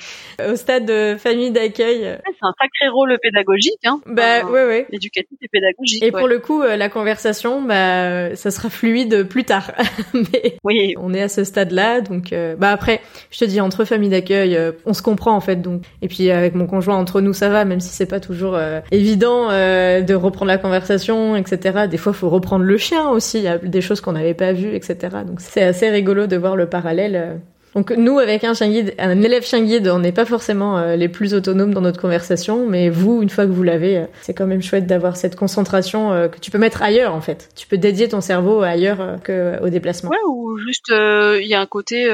Au 0.45 0.55
stade 0.55 0.85
de 0.85 1.15
famille 1.17 1.51
d'accueil. 1.51 2.05
Euh, 2.05 2.17
c'est 2.25 2.45
un 2.45 2.53
sacré 2.59 2.89
rôle 2.91 3.17
pédagogique, 3.21 3.79
hein. 3.85 4.01
Bah, 4.05 4.43
ouais, 4.45 4.65
ouais. 4.65 4.87
Éducatif 4.91 5.37
et 5.41 5.47
pédagogique. 5.47 6.03
Et 6.03 6.11
pour 6.11 6.27
le 6.27 6.39
coup, 6.39 6.61
euh, 6.61 6.75
la 6.75 6.89
conversation, 6.89 7.61
bah, 7.61 8.35
ça 8.35 8.51
sera 8.51 8.69
fluide 8.69 9.23
plus 9.23 9.45
tard. 9.45 9.71
mais 10.13 10.57
oui. 10.65 10.95
on 10.97 11.13
est 11.13 11.21
à 11.21 11.29
ce 11.29 11.45
stade-là, 11.45 12.01
donc, 12.01 12.33
euh, 12.33 12.55
bah 12.57 12.71
après, 12.71 12.99
je 13.31 13.39
te 13.39 13.45
dis, 13.45 13.61
entre 13.61 13.85
famille 13.85 14.09
d'accueil, 14.09 14.59
on 14.85 14.93
se 14.93 15.01
comprend, 15.01 15.31
en 15.33 15.41
fait, 15.41 15.61
donc. 15.61 15.83
Et 16.01 16.08
puis, 16.09 16.29
avec 16.31 16.55
mon 16.55 16.67
conjoint, 16.67 16.97
entre 16.97 17.21
nous, 17.21 17.33
ça 17.33 17.47
va, 17.47 17.63
même 17.63 17.79
si 17.79 17.89
c'est 17.89 18.05
pas 18.05 18.19
toujours 18.19 18.59
évident 18.91 19.47
de 19.47 20.13
reprendre 20.13 20.51
la 20.51 20.57
conversation, 20.57 21.37
etc. 21.37 21.87
Des 21.89 21.97
fois, 21.97 22.11
faut 22.11 22.29
reprendre 22.29 22.65
le 22.65 22.77
chien 22.77 23.07
aussi. 23.09 23.37
Il 23.37 23.43
y 23.45 23.47
a 23.47 23.57
des 23.57 23.81
choses 23.81 24.01
qu'on 24.01 24.11
n'avait 24.11 24.33
pas 24.33 24.51
vues, 24.51 24.75
etc. 24.75 24.97
Donc, 25.25 25.39
c'est 25.39 25.63
assez 25.63 25.89
rigolo 25.89 26.27
de 26.27 26.35
voir 26.35 26.57
le 26.57 26.65
parallèle. 26.65 27.39
Donc 27.75 27.91
nous, 27.91 28.17
avec 28.17 28.43
un 28.43 28.53
chien 28.53 28.69
guide, 28.69 28.95
un 28.97 29.21
élève 29.21 29.45
chien 29.45 29.61
guide, 29.61 29.87
on 29.87 29.99
n'est 29.99 30.11
pas 30.11 30.25
forcément 30.25 30.77
euh, 30.77 30.95
les 30.95 31.07
plus 31.07 31.33
autonomes 31.33 31.73
dans 31.73 31.81
notre 31.81 32.01
conversation, 32.01 32.65
mais 32.67 32.89
vous, 32.89 33.21
une 33.21 33.29
fois 33.29 33.45
que 33.45 33.51
vous 33.51 33.63
l'avez, 33.63 33.97
euh, 33.97 34.05
c'est 34.21 34.33
quand 34.33 34.47
même 34.47 34.61
chouette 34.61 34.87
d'avoir 34.87 35.17
cette 35.17 35.35
concentration 35.35 36.11
euh, 36.11 36.27
que 36.27 36.39
tu 36.39 36.49
peux 36.49 36.57
mettre 36.57 36.81
ailleurs 36.81 37.13
en 37.13 37.21
fait. 37.21 37.49
Tu 37.55 37.67
peux 37.67 37.77
dédier 37.77 38.09
ton 38.09 38.21
cerveau 38.21 38.61
ailleurs 38.61 39.19
que 39.23 39.61
au 39.61 39.69
déplacement. 39.69 40.09
Ouais, 40.09 40.17
ou 40.27 40.57
juste 40.57 40.89
il 40.89 41.47
y 41.47 41.53
a 41.53 41.61
un 41.61 41.65
côté 41.67 42.09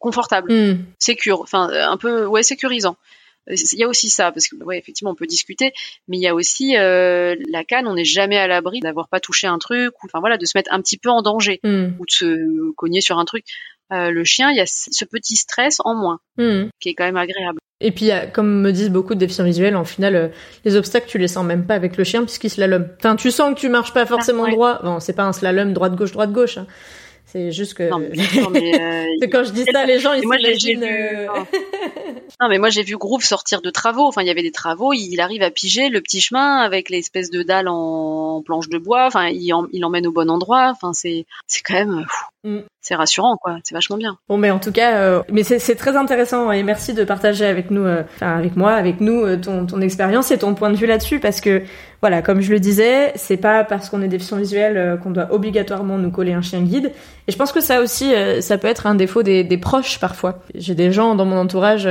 confortable, 0.00 0.52
mm. 0.52 0.78
sécure, 0.98 1.40
enfin 1.40 1.70
un 1.72 1.96
peu 1.96 2.26
ouais 2.26 2.42
sécurisant. 2.42 2.96
il 3.46 3.78
y 3.78 3.84
a 3.84 3.88
aussi 3.88 4.08
ça 4.08 4.32
parce 4.32 4.48
que 4.48 4.56
ouais 4.56 4.78
effectivement 4.78 5.10
on 5.10 5.14
peut 5.16 5.26
discuter 5.26 5.72
mais 6.06 6.16
il 6.16 6.20
y 6.22 6.28
a 6.28 6.34
aussi 6.34 6.76
euh, 6.76 7.34
la 7.48 7.64
canne 7.64 7.88
on 7.88 7.94
n'est 7.94 8.04
jamais 8.04 8.36
à 8.36 8.46
l'abri 8.46 8.80
d'avoir 8.80 9.08
pas 9.08 9.18
touché 9.18 9.48
un 9.48 9.58
truc 9.58 9.92
ou 10.02 10.06
enfin 10.06 10.20
voilà 10.20 10.38
de 10.38 10.44
se 10.44 10.56
mettre 10.56 10.72
un 10.72 10.80
petit 10.80 10.96
peu 10.96 11.10
en 11.10 11.22
danger 11.22 11.58
hmm. 11.64 11.88
ou 11.98 12.06
de 12.06 12.10
se 12.10 12.72
cogner 12.72 13.00
sur 13.00 13.18
un 13.18 13.24
truc 13.24 13.44
euh, 13.92 14.10
le 14.10 14.24
chien 14.24 14.50
il 14.50 14.56
y 14.56 14.60
a 14.60 14.66
ce 14.66 15.04
petit 15.04 15.36
stress 15.36 15.78
en 15.84 15.94
moins 15.94 16.18
hmm. 16.38 16.68
qui 16.80 16.90
est 16.90 16.94
quand 16.94 17.04
même 17.04 17.16
agréable 17.16 17.58
et 17.82 17.90
puis, 17.90 18.10
comme 18.32 18.60
me 18.60 18.70
disent 18.70 18.90
beaucoup 18.90 19.14
de 19.14 19.18
déficients 19.18 19.44
visuels, 19.44 19.76
en 19.76 19.84
final, 19.84 20.14
euh, 20.14 20.28
les 20.64 20.76
obstacles, 20.76 21.08
tu 21.08 21.18
les 21.18 21.28
sens 21.28 21.44
même 21.44 21.66
pas 21.66 21.74
avec 21.74 21.96
le 21.96 22.04
chien 22.04 22.24
puisqu'il 22.24 22.48
slalom. 22.48 22.88
Enfin, 22.98 23.16
tu 23.16 23.30
sens 23.30 23.54
que 23.54 23.58
tu 23.58 23.68
marches 23.68 23.92
pas 23.92 24.06
forcément 24.06 24.44
ah, 24.44 24.50
droit. 24.52 24.80
Bon, 24.82 25.00
c'est 25.00 25.12
pas 25.12 25.24
un 25.24 25.32
slalom 25.32 25.72
droite-gauche, 25.72 26.12
droite-gauche. 26.12 26.58
Hein. 26.58 26.66
C'est 27.26 27.50
juste 27.50 27.74
que. 27.74 27.88
Non, 27.90 27.98
mais, 27.98 28.80
euh, 28.80 29.04
quand 29.32 29.42
je 29.42 29.50
dis 29.50 29.64
ça, 29.72 29.84
les 29.84 29.98
gens 29.98 30.12
ils 30.12 30.20
s'imaginent. 30.20 30.84
Euh... 30.84 31.26
non, 32.40 32.48
mais 32.48 32.58
moi 32.58 32.68
j'ai 32.68 32.82
vu 32.82 32.96
Groove 32.96 33.24
sortir 33.24 33.62
de 33.62 33.70
travaux. 33.70 34.06
Enfin, 34.06 34.22
il 34.22 34.28
y 34.28 34.30
avait 34.30 34.42
des 34.42 34.52
travaux. 34.52 34.92
Il 34.92 35.18
arrive 35.20 35.42
à 35.42 35.50
piger 35.50 35.88
le 35.88 36.00
petit 36.00 36.20
chemin 36.20 36.58
avec 36.58 36.90
l'espèce 36.90 37.30
de 37.30 37.42
dalle 37.42 37.68
en 37.68 38.42
planche 38.44 38.68
de 38.68 38.78
bois. 38.78 39.06
Enfin, 39.06 39.28
il, 39.28 39.52
il 39.72 39.84
emmène 39.84 40.06
au 40.06 40.12
bon 40.12 40.30
endroit. 40.30 40.68
Enfin, 40.70 40.92
c'est 40.92 41.26
c'est 41.46 41.62
quand 41.62 41.74
même. 41.74 42.04
Mm. 42.44 42.60
C'est 42.80 42.96
rassurant, 42.96 43.36
quoi. 43.36 43.58
C'est 43.62 43.74
vachement 43.74 43.96
bien. 43.96 44.18
Bon, 44.28 44.36
mais 44.36 44.50
en 44.50 44.58
tout 44.58 44.72
cas, 44.72 44.96
euh, 44.96 45.22
mais 45.30 45.44
c'est 45.44 45.76
très 45.76 45.96
intéressant 45.96 46.50
et 46.50 46.64
merci 46.64 46.92
de 46.92 47.04
partager 47.04 47.44
avec 47.44 47.70
nous, 47.70 47.84
euh, 47.84 48.02
enfin 48.16 48.36
avec 48.36 48.56
moi, 48.56 48.72
avec 48.72 49.00
nous, 49.00 49.24
euh, 49.24 49.36
ton, 49.36 49.66
ton 49.66 49.80
expérience 49.80 50.32
et 50.32 50.38
ton 50.38 50.54
point 50.54 50.70
de 50.70 50.74
vue 50.74 50.86
là-dessus, 50.86 51.20
parce 51.20 51.40
que 51.40 51.62
voilà, 52.00 52.20
comme 52.20 52.40
je 52.40 52.50
le 52.50 52.58
disais, 52.58 53.12
c'est 53.14 53.36
pas 53.36 53.62
parce 53.62 53.88
qu'on 53.88 54.02
est 54.02 54.08
déficient 54.08 54.36
visuel 54.36 54.98
qu'on 55.00 55.12
doit 55.12 55.32
obligatoirement 55.32 55.98
nous 55.98 56.10
coller 56.10 56.32
un 56.32 56.42
chien 56.42 56.62
guide. 56.62 56.90
Et 57.28 57.32
je 57.32 57.36
pense 57.36 57.52
que 57.52 57.60
ça 57.60 57.80
aussi, 57.80 58.12
ça 58.40 58.58
peut 58.58 58.66
être 58.66 58.88
un 58.88 58.96
défaut 58.96 59.22
des, 59.22 59.44
des 59.44 59.56
proches 59.56 60.00
parfois. 60.00 60.40
J'ai 60.56 60.74
des 60.74 60.90
gens 60.90 61.14
dans 61.14 61.26
mon 61.26 61.38
entourage 61.38 61.88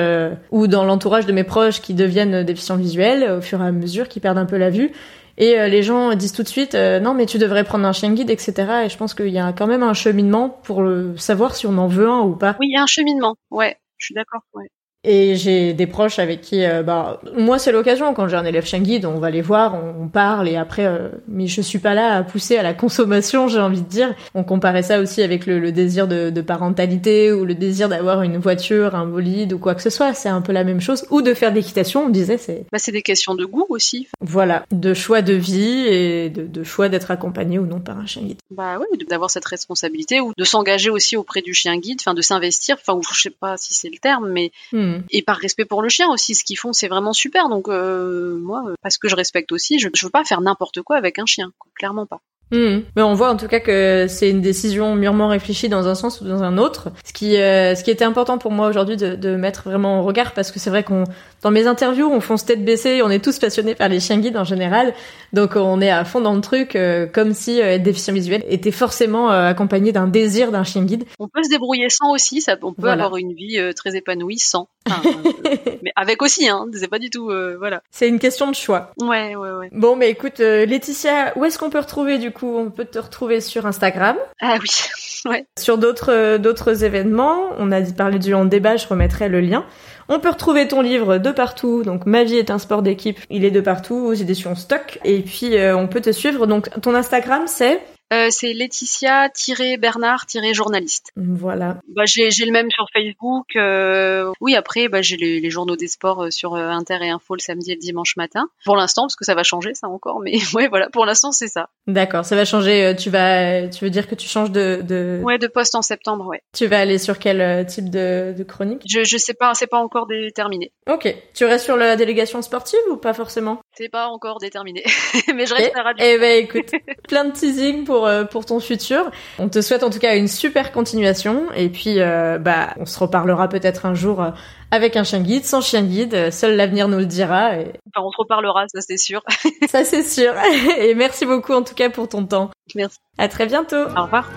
ou 0.52 0.68
dans 0.68 0.84
l'entourage 0.84 1.26
de 1.26 1.32
mes 1.32 1.46
proches 1.46 1.80
qui 1.80 1.94
deviennent 1.94 2.44
déficients 2.44 2.76
visuels 2.76 3.38
au 3.38 3.40
fur 3.40 3.62
et 3.62 3.66
à 3.68 3.72
mesure, 3.72 4.10
qui 4.10 4.20
perdent 4.20 4.38
un 4.38 4.46
peu 4.46 4.58
la 4.58 4.70
vue 4.70 4.92
et 5.38 5.60
euh, 5.60 5.68
les 5.68 5.84
gens 5.84 6.14
disent 6.16 6.34
tout 6.34 6.44
de 6.44 6.48
suite 6.48 6.76
euh, 6.76 7.00
non 7.00 7.14
mais 7.14 7.26
tu 7.26 7.38
devrais 7.38 7.64
prendre 7.64 7.86
un 7.86 7.94
chien 7.94 8.14
guide, 8.14 8.30
etc. 8.30 8.54
Et 8.86 8.90
je 8.90 8.98
pense 8.98 9.14
qu'il 9.14 9.30
y 9.30 9.40
a 9.40 9.54
quand 9.54 9.68
même 9.68 9.84
un 9.84 9.94
cheminement 9.94 10.50
pour 10.50 10.84
savoir 11.18 11.56
si 11.56 11.68
on 11.68 11.78
en 11.78 11.88
veut 11.88 12.10
un 12.10 12.22
ou 12.22 12.36
pas. 12.36 12.56
Oui, 12.60 12.68
il 12.70 12.74
y 12.74 12.78
a 12.78 12.84
un 12.84 12.88
cheminement. 12.88 13.36
Ouais, 13.50 13.78
je 13.98 14.06
suis 14.06 14.16
d'accord. 14.16 14.42
Ouais. 14.54 14.70
Et 15.04 15.36
j'ai 15.36 15.74
des 15.74 15.88
proches 15.88 16.20
avec 16.20 16.42
qui, 16.42 16.64
euh, 16.64 16.84
bah, 16.84 17.22
moi 17.36 17.58
c'est 17.58 17.72
l'occasion 17.72 18.14
quand 18.14 18.28
j'ai 18.28 18.36
un 18.36 18.46
élève 18.46 18.66
chien 18.66 18.80
guide, 18.80 19.06
on 19.06 19.18
va 19.18 19.32
les 19.32 19.42
voir, 19.42 19.74
on, 19.74 20.08
parle 20.08 20.48
et 20.48 20.58
après, 20.58 20.86
euh, 20.86 21.10
mais 21.28 21.48
je 21.48 21.62
suis 21.62 21.80
pas 21.80 21.96
là 21.96 22.18
à 22.18 22.24
pousser 22.24 22.58
à 22.58 22.64
la 22.64 22.74
consommation, 22.76 23.48
j'ai 23.48 23.60
envie 23.60 23.82
de 23.82 23.88
dire. 23.88 24.14
On 24.36 24.44
comparait 24.44 24.84
ça 24.84 25.00
aussi 25.00 25.24
avec 25.24 25.48
le, 25.48 25.60
le 25.60 25.72
désir 25.72 26.08
de, 26.08 26.30
de, 26.30 26.42
parentalité 26.42 27.32
ou 27.32 27.46
le 27.46 27.56
désir 27.56 27.90
d'avoir 27.90 28.22
une 28.22 28.38
voiture, 28.38 28.94
un 28.94 29.08
bolide 29.08 29.54
ou 29.54 29.58
quoi 29.58 29.74
que 29.74 29.82
ce 29.82 29.90
soit. 29.90 30.14
C'est 30.14 30.30
un 30.30 30.42
peu 30.42 30.52
la 30.52 30.64
même 30.64 30.82
chose. 30.82 31.06
Ou 31.10 31.24
de 31.24 31.34
faire 31.34 31.52
d'équitation, 31.52 32.06
on 32.06 32.10
disait 32.10 32.38
c'est. 32.38 32.66
Bah 32.72 32.78
c'est 32.78 32.92
des 32.92 33.02
questions 33.02 33.34
de 33.34 33.46
goût 33.46 33.66
aussi. 33.70 34.08
Voilà, 34.20 34.66
de 34.72 34.94
choix 34.94 35.24
de 35.24 35.34
vie 35.34 35.88
et 35.88 36.30
de, 36.30 36.46
de 36.46 36.64
choix 36.64 36.90
d'être 36.90 37.10
accompagné 37.10 37.58
ou 37.58 37.66
non 37.66 37.80
par 37.80 37.98
un 37.98 38.06
chien 38.06 38.22
guide. 38.22 38.40
Bah 38.52 38.78
oui, 38.80 38.98
d'avoir 39.10 39.32
cette 39.32 39.46
responsabilité 39.46 40.20
ou 40.20 40.34
de 40.38 40.44
s'engager 40.44 40.92
aussi 40.92 41.18
auprès 41.18 41.42
du 41.42 41.54
chien 41.54 41.78
guide, 41.78 42.00
enfin 42.02 42.14
de 42.14 42.22
s'investir, 42.22 42.78
enfin 42.80 42.94
ou 42.94 43.02
je 43.14 43.22
sais 43.22 43.30
pas 43.32 43.58
si 43.58 43.74
c'est 43.74 43.90
le 43.90 43.98
terme, 43.98 44.30
mais 44.30 44.52
hmm. 44.74 44.91
Mm. 44.92 45.04
Et 45.12 45.22
par 45.22 45.38
respect 45.38 45.66
pour 45.66 45.82
le 45.82 45.90
chien 45.90 46.10
aussi, 46.10 46.36
ce 46.36 46.44
qu'ils 46.44 46.58
font, 46.58 46.74
c'est 46.74 46.88
vraiment 46.88 47.14
super. 47.14 47.50
Donc 47.50 47.68
euh, 47.68 48.38
moi, 48.40 48.64
parce 48.82 48.98
que 48.98 49.08
je 49.08 49.16
respecte 49.16 49.52
aussi, 49.52 49.80
je, 49.80 49.90
je 49.94 50.06
veux 50.06 50.12
pas 50.12 50.24
faire 50.24 50.42
n'importe 50.42 50.82
quoi 50.82 50.98
avec 50.98 51.20
un 51.20 51.26
chien, 51.26 51.52
clairement 51.76 52.06
pas. 52.06 52.22
Hmm. 52.52 52.82
Mais 52.98 53.02
on 53.02 53.14
voit 53.14 53.30
en 53.30 53.38
tout 53.38 53.48
cas 53.48 53.62
que 53.62 54.08
c'est 54.10 54.30
une 54.30 54.42
décision 54.42 54.96
mûrement 54.96 55.30
réfléchie 55.30 55.70
dans 55.70 55.88
un 55.88 55.96
sens 55.96 56.20
ou 56.20 56.26
dans 56.26 56.44
un 56.44 56.58
autre. 56.58 56.90
Ce 57.06 57.14
qui, 57.14 57.38
euh, 57.38 57.76
ce 57.76 57.84
qui 57.84 57.92
était 57.92 58.04
important 58.04 58.38
pour 58.38 58.52
moi 58.52 58.68
aujourd'hui 58.68 58.98
de, 58.98 59.16
de, 59.16 59.38
mettre 59.38 59.64
vraiment 59.64 60.00
en 60.00 60.04
regard 60.04 60.34
parce 60.34 60.52
que 60.52 60.60
c'est 60.60 60.70
vrai 60.70 60.84
qu'on, 60.84 61.06
dans 61.44 61.52
mes 61.52 61.66
interviews, 61.66 62.12
on 62.12 62.20
fonce 62.20 62.44
tête 62.44 62.66
baissée, 62.66 63.02
on 63.04 63.10
est 63.10 63.24
tous 63.24 63.40
passionnés 63.40 63.74
par 63.74 63.88
les 63.88 64.02
chiens 64.02 64.18
guides 64.18 64.36
en 64.36 64.44
général, 64.44 64.94
donc 65.32 65.56
on 65.56 65.80
est 65.80 65.90
à 65.90 66.04
fond 66.04 66.20
dans 66.20 66.36
le 66.36 66.42
truc, 66.42 66.76
euh, 66.76 67.08
comme 67.08 67.34
si 67.34 67.62
euh, 67.62 67.76
être 67.76 67.84
déficient 67.84 68.14
visuel 68.14 68.44
était 68.50 68.72
forcément 68.72 69.30
accompagné 69.30 69.94
d'un 69.94 70.08
désir 70.08 70.52
d'un 70.52 70.66
chien 70.66 70.84
guide. 70.84 71.06
On 71.20 71.30
peut 71.30 71.44
se 71.44 71.50
débrouiller 71.50 71.88
sans 71.90 72.12
aussi, 72.12 72.42
ça, 72.42 72.58
on 72.62 72.74
peut 72.74 72.90
avoir 72.90 73.16
une 73.16 73.34
vie 73.34 73.60
très 73.76 73.96
épanouie 73.96 74.40
sans. 74.40 74.68
mais 75.84 75.92
avec 75.96 76.22
aussi, 76.22 76.48
hein, 76.48 76.66
c'est 76.74 76.88
pas 76.88 77.00
du 77.00 77.10
tout, 77.10 77.32
voilà. 77.58 77.82
C'est 77.92 78.08
une 78.08 78.20
question 78.20 78.50
de 78.50 78.56
choix. 78.56 78.92
Ouais, 79.00 79.36
ouais, 79.36 79.52
ouais. 79.52 79.70
Bon, 79.72 79.96
mais 79.96 80.10
écoute, 80.10 80.40
Laetitia, 80.40 81.38
où 81.38 81.46
est-ce 81.46 81.58
qu'on 81.58 81.70
peut 81.70 81.80
retrouver 81.80 82.18
du 82.18 82.32
coup? 82.32 82.58
On 82.58 82.72
peut 82.72 82.86
te 82.86 83.00
retrouver 83.00 83.42
sur 83.42 83.66
Instagram. 83.66 84.18
Ah 84.42 84.58
oui, 84.62 84.70
ouais. 85.26 85.46
Sur 85.58 85.78
d'autres 85.78 86.12
euh, 86.12 86.38
d'autres 86.38 86.84
événements, 86.84 87.50
on 87.58 87.72
a 87.72 87.82
parlé 87.82 88.20
du 88.20 88.34
en 88.34 88.46
débat, 88.46 88.78
je 88.78 88.88
remettrai 88.88 89.30
le 89.30 89.42
lien. 89.42 89.66
On 90.10 90.20
peut 90.20 90.30
retrouver 90.30 90.68
ton 90.68 90.82
livre 90.82 91.18
de 91.18 91.32
partout, 91.32 91.84
donc 91.84 92.06
Ma 92.06 92.24
vie 92.24 92.38
est 92.38 92.52
un 92.52 92.60
sport 92.60 92.82
d'équipe, 92.82 93.20
il 93.30 93.46
est 93.46 93.52
de 93.52 93.62
partout 93.62 93.96
aux 93.96 94.14
éditions 94.14 94.56
Stock. 94.56 95.00
Et 95.04 95.22
puis 95.22 95.58
euh, 95.58 95.76
on 95.76 95.88
peut 95.88 96.02
te 96.02 96.12
suivre, 96.12 96.48
donc 96.48 96.70
ton 96.82 96.96
Instagram 96.96 97.44
c'est 97.48 97.82
euh, 98.12 98.28
c'est 98.30 98.54
Laetitia-Bernard-journaliste. 98.54 101.12
Voilà. 101.16 101.78
Bah, 101.96 102.04
j'ai, 102.06 102.30
le 102.46 102.52
même 102.52 102.70
sur 102.70 102.86
Facebook. 102.94 103.56
Euh, 103.56 104.30
oui, 104.42 104.56
après, 104.56 104.90
bah, 104.90 105.02
j'ai 105.02 105.16
les, 105.18 105.50
journaux 105.50 105.78
des 105.78 105.88
sports 105.88 106.26
euh, 106.26 106.30
sur 106.30 106.56
Inter 106.56 106.98
et 107.02 107.10
Info 107.10 107.36
le 107.36 107.42
samedi 107.42 107.72
et 107.72 107.76
le 107.76 107.80
dimanche 107.80 108.18
matin. 108.18 108.50
Pour 108.66 108.76
l'instant, 108.76 109.04
parce 109.04 109.16
que 109.16 109.24
ça 109.26 109.36
va 109.36 109.44
changer, 109.44 109.74
ça 109.74 109.88
encore. 109.88 110.20
Mais 110.20 110.34
ouais, 110.54 110.68
voilà, 110.68 110.90
pour 110.90 111.06
l'instant, 111.06 111.32
c'est 111.32 111.48
ça. 111.48 111.70
D'accord, 111.88 112.26
ça 112.26 112.36
va 112.36 112.44
changer. 112.46 112.96
Tu 112.98 113.10
vas, 113.10 113.70
tu 113.70 113.86
veux 113.86 113.90
dire 113.90 114.08
que 114.08 114.16
tu 114.16 114.28
changes 114.28 114.52
de, 114.52 114.82
de... 114.84 115.22
Ouais, 115.24 115.38
de 115.38 115.48
poste 115.48 115.76
en 115.76 115.82
septembre, 115.82 116.28
ouais. 116.28 116.42
Tu 116.54 116.68
vas 116.68 116.80
aller 116.80 116.98
sur 116.98 117.18
quel 117.18 117.66
type 117.66 117.90
de, 117.90 118.34
de 118.38 118.44
chronique? 118.44 118.84
Je, 118.90 119.04
je 119.04 119.18
sais 119.18 119.34
pas, 119.34 119.54
c'est 119.54 119.68
pas 119.68 119.80
encore 119.80 120.08
déterminé. 120.08 120.74
Ok. 120.90 121.16
Tu 121.34 121.46
restes 121.46 121.66
sur 121.66 121.78
la 121.78 121.96
délégation 121.96 122.42
sportive 122.42 122.80
ou 122.90 122.98
pas 122.98 123.14
forcément? 123.14 123.60
C'est 123.78 123.90
pas 123.90 124.08
encore 124.08 124.40
déterminé. 124.40 124.84
mais 125.36 125.46
je 125.46 125.54
reste 125.54 125.76
à 125.76 125.78
la 125.78 125.84
radio. 125.84 126.06
Eh 126.06 126.18
ben, 126.18 126.44
écoute, 126.44 126.72
plein 127.08 127.26
de 127.26 127.32
teasing 127.32 127.86
pour 127.86 128.01
euh, 128.06 128.24
pour, 128.24 128.46
ton 128.46 128.60
futur. 128.60 129.12
On 129.40 129.50
te 129.50 129.62
souhaite 129.62 129.84
en 129.84 129.90
tout 129.90 130.00
cas 130.00 130.16
une 130.16 130.28
super 130.28 130.72
continuation 130.72 131.48
et 131.56 131.70
puis 131.70 132.00
euh, 132.00 132.38
bah 132.38 132.74
on 132.78 132.86
se 132.86 132.98
reparlera 133.00 133.48
peut-être 133.48 133.86
un 133.86 133.94
jour 133.94 134.22
euh, 134.22 134.32
avec 134.72 134.96
un 134.96 135.04
chien 135.04 135.20
guide, 135.20 135.46
sans 135.46 135.62
chien 135.62 135.84
guide, 135.84 136.32
seul 136.32 136.56
l'avenir 136.56 136.88
nous 136.88 137.00
le 137.00 137.06
dira. 137.06 137.56
Et... 137.58 137.74
Enfin, 137.94 138.06
on 138.06 138.12
se 138.12 138.18
reparlera, 138.18 138.66
ça 138.68 138.82
c'est 138.82 138.98
sûr. 138.98 139.22
ça 139.70 139.84
c'est 139.84 140.04
sûr. 140.04 140.34
Et 140.78 140.96
merci 140.96 141.26
beaucoup 141.26 141.54
en 141.54 141.64
tout 141.64 141.76
cas 141.76 141.90
pour 141.90 142.10
ton 142.10 142.26
temps. 142.26 142.52
Merci. 142.76 142.98
À 143.18 143.28
très 143.28 143.46
bientôt. 143.46 143.84
Au 143.98 144.04
revoir. 144.04 144.30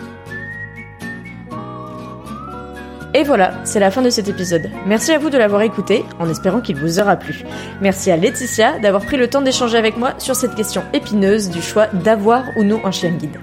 Et 3.17 3.23
voilà, 3.23 3.55
c'est 3.62 3.79
la 3.79 3.93
fin 3.93 4.03
de 4.03 4.11
cet 4.11 4.29
épisode. 4.29 4.69
Merci 4.87 5.12
à 5.12 5.19
vous 5.19 5.31
de 5.31 5.39
l'avoir 5.39 5.62
écouté, 5.62 6.05
en 6.19 6.29
espérant 6.29 6.61
qu'il 6.61 6.75
vous 6.75 6.99
aura 6.99 7.15
plu. 7.15 7.45
Merci 7.81 8.11
à 8.11 8.17
Laetitia 8.17 8.81
d'avoir 8.81 9.05
pris 9.05 9.17
le 9.17 9.29
temps 9.29 9.41
d'échanger 9.41 9.79
avec 9.79 9.97
moi 9.97 10.15
sur 10.19 10.35
cette 10.35 10.57
question 10.57 10.83
épineuse 10.93 11.49
du 11.49 11.62
choix 11.62 11.87
d'avoir 11.93 12.43
ou 12.57 12.65
non 12.65 12.85
un 12.85 12.91
chien 12.91 13.11
guide. 13.11 13.39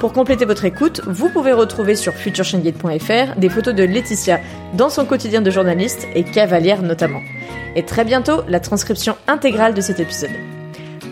Pour 0.00 0.12
compléter 0.12 0.44
votre 0.44 0.64
écoute, 0.64 1.00
vous 1.06 1.28
pouvez 1.28 1.52
retrouver 1.52 1.94
sur 1.94 2.12
futureshienguide.fr 2.12 3.36
des 3.36 3.48
photos 3.48 3.76
de 3.76 3.84
Laetitia 3.84 4.40
dans 4.72 4.90
son 4.90 5.04
quotidien 5.04 5.42
de 5.42 5.50
journaliste 5.50 6.08
et 6.16 6.24
cavalière 6.24 6.82
notamment. 6.82 7.20
Et 7.76 7.84
très 7.84 8.04
bientôt, 8.04 8.42
la 8.48 8.58
transcription 8.58 9.16
intégrale 9.28 9.74
de 9.74 9.80
cet 9.80 10.00
épisode. 10.00 10.34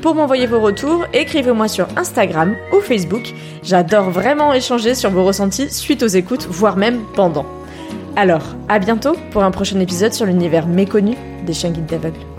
Pour 0.03 0.17
m'envoyer 0.17 0.49
vos 0.49 0.61
retours, 0.61 1.07
écrivez-moi 1.13 1.69
sur 1.69 1.87
Instagram 1.97 2.57
ou 2.77 2.81
Facebook. 2.81 3.33
J'adore 3.63 4.11
vraiment 4.11 4.53
échanger 4.53 4.97
sur 4.97 5.11
vos 5.11 5.23
ressentis 5.23 5.71
suite 5.71 6.03
aux 6.03 6.09
écoutes, 6.09 6.49
voire 6.51 6.77
même 6.77 6.99
pendant. 7.15 7.47
Alors, 8.17 8.43
à 8.69 8.79
bientôt 8.79 9.15
pour 9.31 9.43
un 9.43 9.51
prochain 9.51 9.81
épisode 9.81 10.13
sur 10.13 10.27
l'univers 10.27 10.67
méconnu 10.67 11.17
des 11.47 11.53
chiens 11.53 11.71
guides 11.71 11.87
d'aveugles. 11.87 12.32